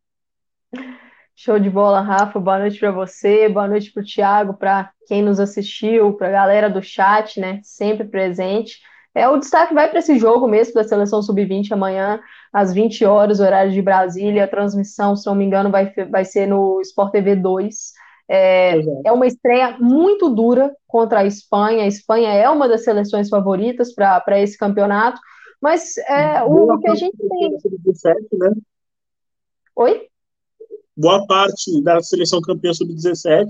[1.36, 2.40] Show de bola, Rafa.
[2.40, 6.32] Boa noite para você, boa noite para o Thiago, para quem nos assistiu, para a
[6.32, 7.60] galera do chat, né?
[7.64, 8.80] Sempre presente.
[9.16, 12.20] É, o destaque vai para esse jogo mesmo da seleção sub-20 amanhã,
[12.54, 14.46] às 20 horas, horário de Brasília.
[14.46, 17.94] A transmissão, se não me engano, vai, vai ser no Sport TV 2.
[18.28, 21.84] É, é uma estreia muito dura contra a Espanha.
[21.84, 25.20] A Espanha é uma das seleções favoritas para esse campeonato,
[25.62, 27.52] mas é, o, que a gente tem.
[28.40, 28.52] Né?
[29.76, 30.08] Oi?
[30.96, 33.48] Boa parte da seleção campeã sub-17.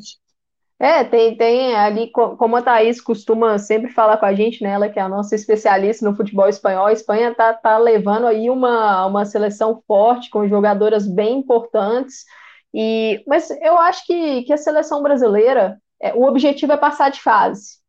[0.80, 4.90] É, tem, tem ali, como a Thaís costuma sempre falar com a gente, né, ela
[4.90, 9.06] que é a nossa especialista no futebol espanhol, a Espanha tá, tá levando aí uma,
[9.06, 12.26] uma seleção forte, com jogadoras bem importantes,
[12.74, 17.22] e, mas eu acho que, que a seleção brasileira, é, o objetivo é passar de
[17.22, 17.84] fase.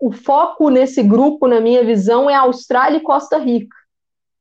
[0.00, 3.76] O foco nesse grupo, na minha visão, é Austrália e Costa Rica.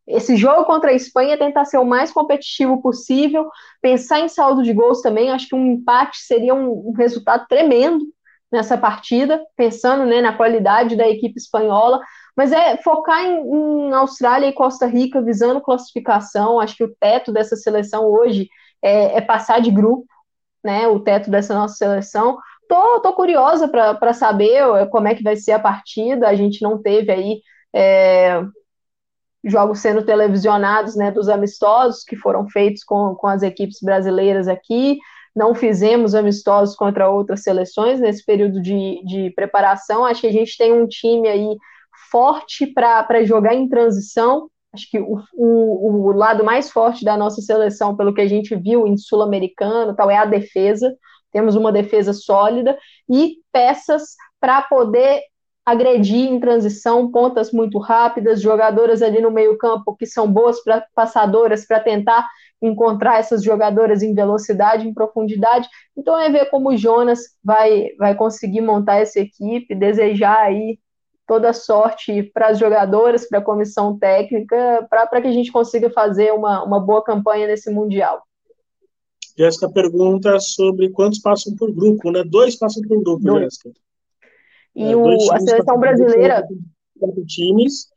[0.08, 3.50] Esse jogo contra a Espanha é tentar ser o mais competitivo possível,
[3.82, 5.32] pensar em saldo de gols também.
[5.32, 8.06] Acho que um empate seria um, um resultado tremendo
[8.52, 12.00] nessa partida, pensando né, na qualidade da equipe espanhola.
[12.38, 16.60] Mas é focar em, em Austrália e Costa Rica visando classificação.
[16.60, 18.48] Acho que o teto dessa seleção hoje
[18.86, 20.06] é, é passar de grupo,
[20.64, 20.88] né?
[20.88, 22.38] O teto dessa nossa seleção.
[22.70, 26.28] Tô, tô curiosa para saber como é que vai ser a partida.
[26.28, 27.42] A gente não teve aí
[27.74, 28.42] é,
[29.44, 35.00] jogos sendo televisionados né, dos amistosos que foram feitos com, com as equipes brasileiras aqui.
[35.36, 40.06] Não fizemos amistosos contra outras seleções nesse período de, de preparação.
[40.06, 41.58] Acho que a gente tem um time aí
[42.12, 44.50] forte para jogar em transição.
[44.76, 48.56] Acho que o, o, o, lado mais forte da nossa seleção, pelo que a gente
[48.56, 50.96] viu em Sul-Americano, tal, é a defesa.
[51.32, 52.78] Temos uma defesa sólida
[53.10, 55.22] e peças para poder
[55.66, 61.66] agredir em transição, pontas muito rápidas, jogadoras ali no meio-campo que são boas pra, passadoras
[61.66, 62.28] para tentar
[62.62, 65.68] encontrar essas jogadoras em velocidade, em profundidade.
[65.98, 70.78] Então é ver como o Jonas vai, vai conseguir montar essa equipe, desejar aí
[71.28, 76.32] toda sorte para as jogadoras, para a comissão técnica, para que a gente consiga fazer
[76.34, 78.24] uma, uma boa campanha nesse Mundial.
[79.38, 82.24] Jéssica pergunta sobre quantos passam por grupo, né?
[82.24, 83.40] Dois passam por grupo.
[83.40, 83.72] Jéssica.
[84.76, 86.48] E é, o, a seleção brasileira.
[87.00, 87.90] Quatro times,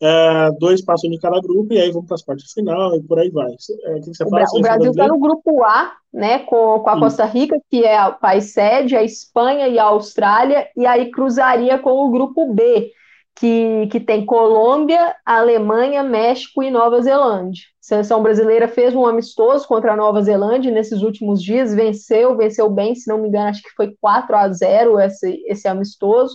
[0.00, 3.18] é, dois passam de cada grupo e aí vão para as partes final e por
[3.18, 3.50] aí vai.
[3.50, 7.58] É, o, fala, o Brasil está no grupo A, né, com, com a Costa Rica,
[7.70, 12.10] que é o país sede, a Espanha e a Austrália, e aí cruzaria com o
[12.10, 12.90] grupo B,
[13.34, 17.64] que, que tem Colômbia, Alemanha, México e Nova Zelândia.
[17.80, 22.68] A seleção brasileira fez um amistoso contra a Nova Zelândia nesses últimos dias, venceu, venceu
[22.68, 26.34] bem, se não me engano, acho que foi 4 a 0 esse, esse amistoso.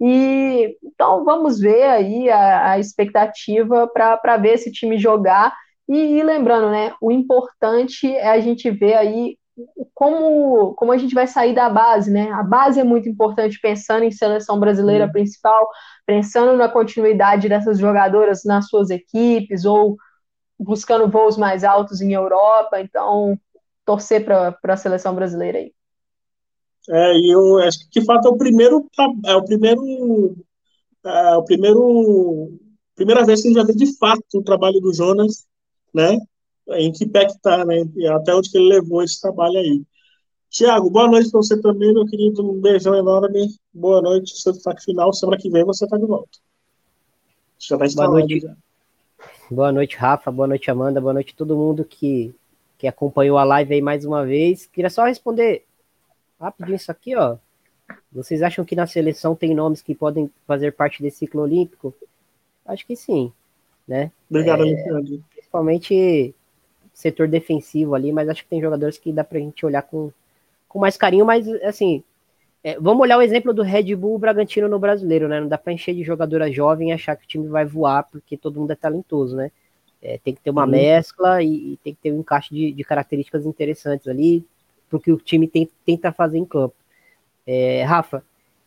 [0.00, 5.54] E então vamos ver aí a, a expectativa para ver esse time jogar.
[5.88, 9.38] E, e, lembrando, né, o importante é a gente ver aí
[9.94, 12.30] como, como a gente vai sair da base, né?
[12.30, 15.12] A base é muito importante pensando em seleção brasileira uhum.
[15.12, 15.68] principal,
[16.06, 19.96] pensando na continuidade dessas jogadoras nas suas equipes ou
[20.58, 22.80] buscando voos mais altos em Europa.
[22.80, 23.38] Então,
[23.84, 25.72] torcer para a seleção brasileira aí.
[26.88, 28.86] É, e eu acho que de fato é o primeiro
[29.26, 30.36] é o primeiro
[31.04, 32.58] é o primeiro
[32.94, 35.46] primeira vez que a gente vai ver de fato o trabalho do Jonas,
[35.94, 36.18] né?
[36.70, 37.84] Em que pé que tá, né?
[37.96, 39.82] E até onde que ele levou esse trabalho aí.
[40.50, 42.42] Tiago, boa noite para você também, meu querido.
[42.42, 43.54] Um beijão enorme.
[43.72, 44.36] Boa noite.
[44.38, 45.12] Seu destaque final.
[45.12, 46.38] Semana que vem você está de volta.
[47.58, 48.40] Já tá boa noite.
[48.40, 48.56] Já.
[49.50, 50.30] Boa noite, Rafa.
[50.30, 51.00] Boa noite, Amanda.
[51.00, 52.34] Boa noite a todo mundo que,
[52.78, 54.66] que acompanhou a live aí mais uma vez.
[54.66, 55.64] Queria só responder
[56.40, 57.36] rapidinho isso aqui, ó.
[58.12, 61.94] Vocês acham que na seleção tem nomes que podem fazer parte desse ciclo olímpico?
[62.66, 63.32] Acho que sim,
[63.86, 64.10] né?
[64.28, 64.74] Obrigado, é,
[65.30, 66.34] Principalmente
[66.92, 70.10] setor defensivo ali, mas acho que tem jogadores que dá pra gente olhar com,
[70.68, 72.02] com mais carinho, mas assim,
[72.62, 75.40] é, vamos olhar o exemplo do Red Bull Bragantino no brasileiro, né?
[75.40, 78.36] Não dá pra encher de jogadora jovem e achar que o time vai voar porque
[78.36, 79.50] todo mundo é talentoso, né?
[80.02, 80.70] É, tem que ter uma uhum.
[80.70, 84.44] mescla e, e, tem que ter um encaixe de, de características interessantes ali,
[84.88, 86.74] porque o time tem, tenta fazer em campo.
[87.46, 88.22] É, Rafa,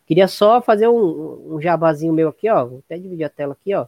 [0.06, 2.64] queria só fazer um, um jabazinho meu aqui, ó.
[2.64, 3.86] Vou até dividir a tela aqui, ó.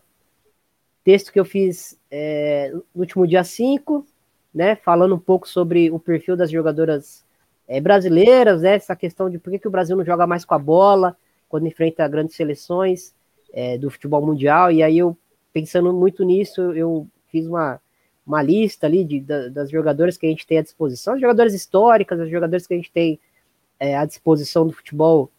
[1.02, 4.06] Texto que eu fiz é, no último dia 5,
[4.55, 4.77] né?
[4.77, 7.24] Falando um pouco sobre o perfil das jogadoras
[7.69, 8.77] é, brasileiras, né?
[8.77, 11.16] Essa questão de por que, que, o Brasil não joga mais com a bola
[11.48, 13.15] quando enfrenta grandes seleções
[13.52, 14.70] é, do futebol mundial.
[14.70, 15.16] E aí eu,
[15.52, 17.81] pensando muito nisso, eu fiz uma,
[18.27, 22.19] uma lista ali de, das jogadoras que a gente tem à disposição, as jogadoras históricas,
[22.21, 23.19] as jogadoras que a gente tem
[23.79, 25.31] é, à disposição do futebol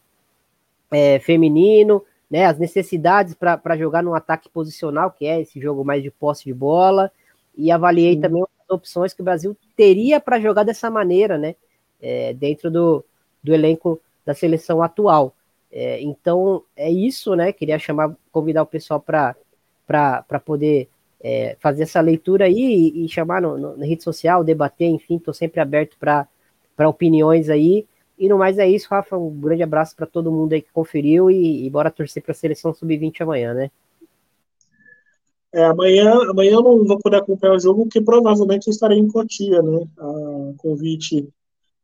[0.92, 6.04] é, feminino, né, as necessidades para jogar num ataque posicional, que é esse jogo mais
[6.04, 7.12] de posse de bola,
[7.58, 8.22] e avaliei Sim.
[8.22, 11.56] também as opções que o Brasil teria para jogar dessa maneira, né,
[12.02, 13.04] é, dentro do,
[13.44, 15.34] do elenco da seleção atual.
[15.72, 19.36] É, então, é isso, né, queria chamar, convidar o pessoal para
[20.46, 20.88] poder
[21.26, 22.54] é, fazer essa leitura aí
[22.94, 26.28] e, e chamar no, no, na rede social, debater, enfim, estou sempre aberto para
[26.88, 27.88] opiniões aí.
[28.16, 29.18] E no mais é isso, Rafa.
[29.18, 32.36] Um grande abraço para todo mundo aí que conferiu e, e bora torcer para a
[32.36, 33.72] seleção sub-20 amanhã, né?
[35.52, 39.08] É, amanhã, amanhã eu não vou poder acompanhar o jogo, porque provavelmente eu estarei em
[39.08, 39.88] Cotia, né?
[39.98, 41.28] A convite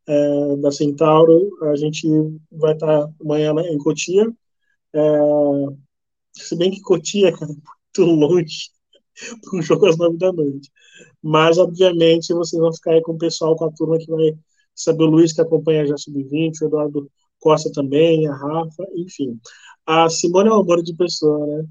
[0.05, 2.07] é, da Centauro, a gente
[2.51, 4.31] vai estar amanhã em Cotia.
[4.93, 4.99] É,
[6.31, 8.69] se bem que Cotia é muito longe
[9.41, 10.69] para um jogo às nove da noite.
[11.21, 14.33] Mas, obviamente, vocês vão ficar aí com o pessoal, com a turma que vai
[14.75, 19.39] saber o Luiz, que acompanha já Sub-20, o Eduardo Costa também, a Rafa, enfim.
[19.85, 21.65] A Simone é um amor de pessoa, né?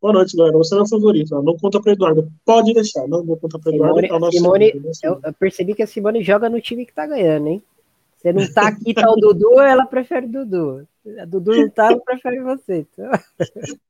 [0.00, 0.56] Boa noite, galera.
[0.56, 1.42] Você é meu favorito.
[1.42, 2.30] Não conta para Eduardo.
[2.44, 3.08] Pode deixar.
[3.08, 4.00] Não vou contar para Eduardo.
[4.30, 4.92] Simone, Simone né?
[5.02, 7.62] eu, eu, percebi que a Simone joga no time que tá ganhando, hein?
[8.16, 10.86] Você não tá aqui, tá o Dudu, ela prefere o Dudu.
[11.20, 12.86] A Dudu não tá, prefere você.
[12.92, 13.10] Então...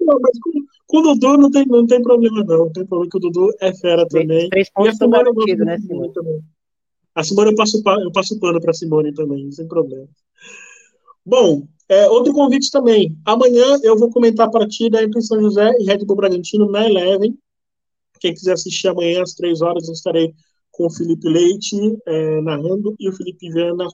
[0.01, 0.53] Não, mas com,
[0.87, 2.67] com, o Dudu não tem, não tem problema, não.
[2.67, 4.49] Não tem problema que o Dudu é fera também.
[4.51, 6.13] Três pontos estão garantidos, né, Simone?
[6.13, 6.43] Também.
[7.15, 10.09] A Simone eu passo, eu passo pano para Simone também, sem problema.
[11.25, 13.17] Bom, é, outro convite também.
[13.25, 17.37] Amanhã eu vou comentar a partida entre São José e Red Bull Bragantino na Eleven.
[18.21, 20.35] Quem quiser assistir amanhã às três horas, eu estarei
[20.71, 21.77] com o Felipe Leite
[22.07, 23.89] é, narrando e o Felipe Viana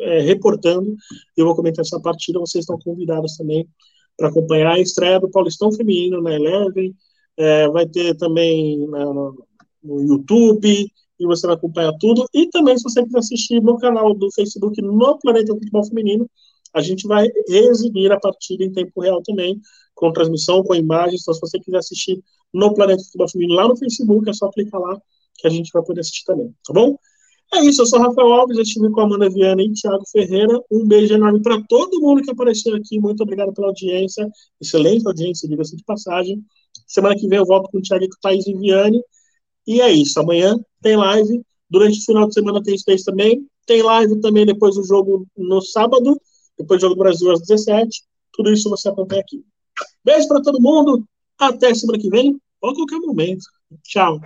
[0.00, 0.94] é, reportando.
[1.36, 2.38] Eu vou comentar essa partida.
[2.38, 3.68] Vocês estão convidados também
[4.16, 6.94] para acompanhar a estreia do Paulistão Feminino na Eleven.
[7.36, 9.46] É, vai ter também na, no,
[9.82, 12.26] no YouTube e você vai acompanhar tudo.
[12.34, 16.28] E também, se você quiser assistir no canal do Facebook no Planeta Futebol Feminino,
[16.74, 19.60] a gente vai exibir a partida em tempo real também,
[19.94, 21.22] com transmissão, com imagens.
[21.22, 22.22] Então, se você quiser assistir
[22.52, 25.00] no Planeta Futebol Feminino lá no Facebook, é só clicar lá
[25.38, 26.96] que a gente vai poder assistir também, tá bom?
[27.54, 30.58] É isso, eu sou Rafael Alves, eu estive com a Amanda Viana e Thiago Ferreira.
[30.70, 32.98] Um beijo enorme para todo mundo que apareceu aqui.
[32.98, 34.26] Muito obrigado pela audiência.
[34.58, 36.42] Excelente audiência, diga-se de passagem.
[36.86, 39.02] Semana que vem eu volto com o Thiago e com o Thaís Viviane.
[39.66, 40.18] E é isso.
[40.18, 41.42] Amanhã tem live.
[41.68, 43.46] Durante o final de semana tem Space também.
[43.66, 46.18] Tem live também depois do jogo no sábado.
[46.58, 48.02] Depois do jogo do Brasil às 17.
[48.32, 49.44] Tudo isso você acompanha aqui.
[50.02, 51.04] Beijo para todo mundo.
[51.38, 53.44] Até semana que vem ou qualquer momento.
[53.84, 54.20] Tchau.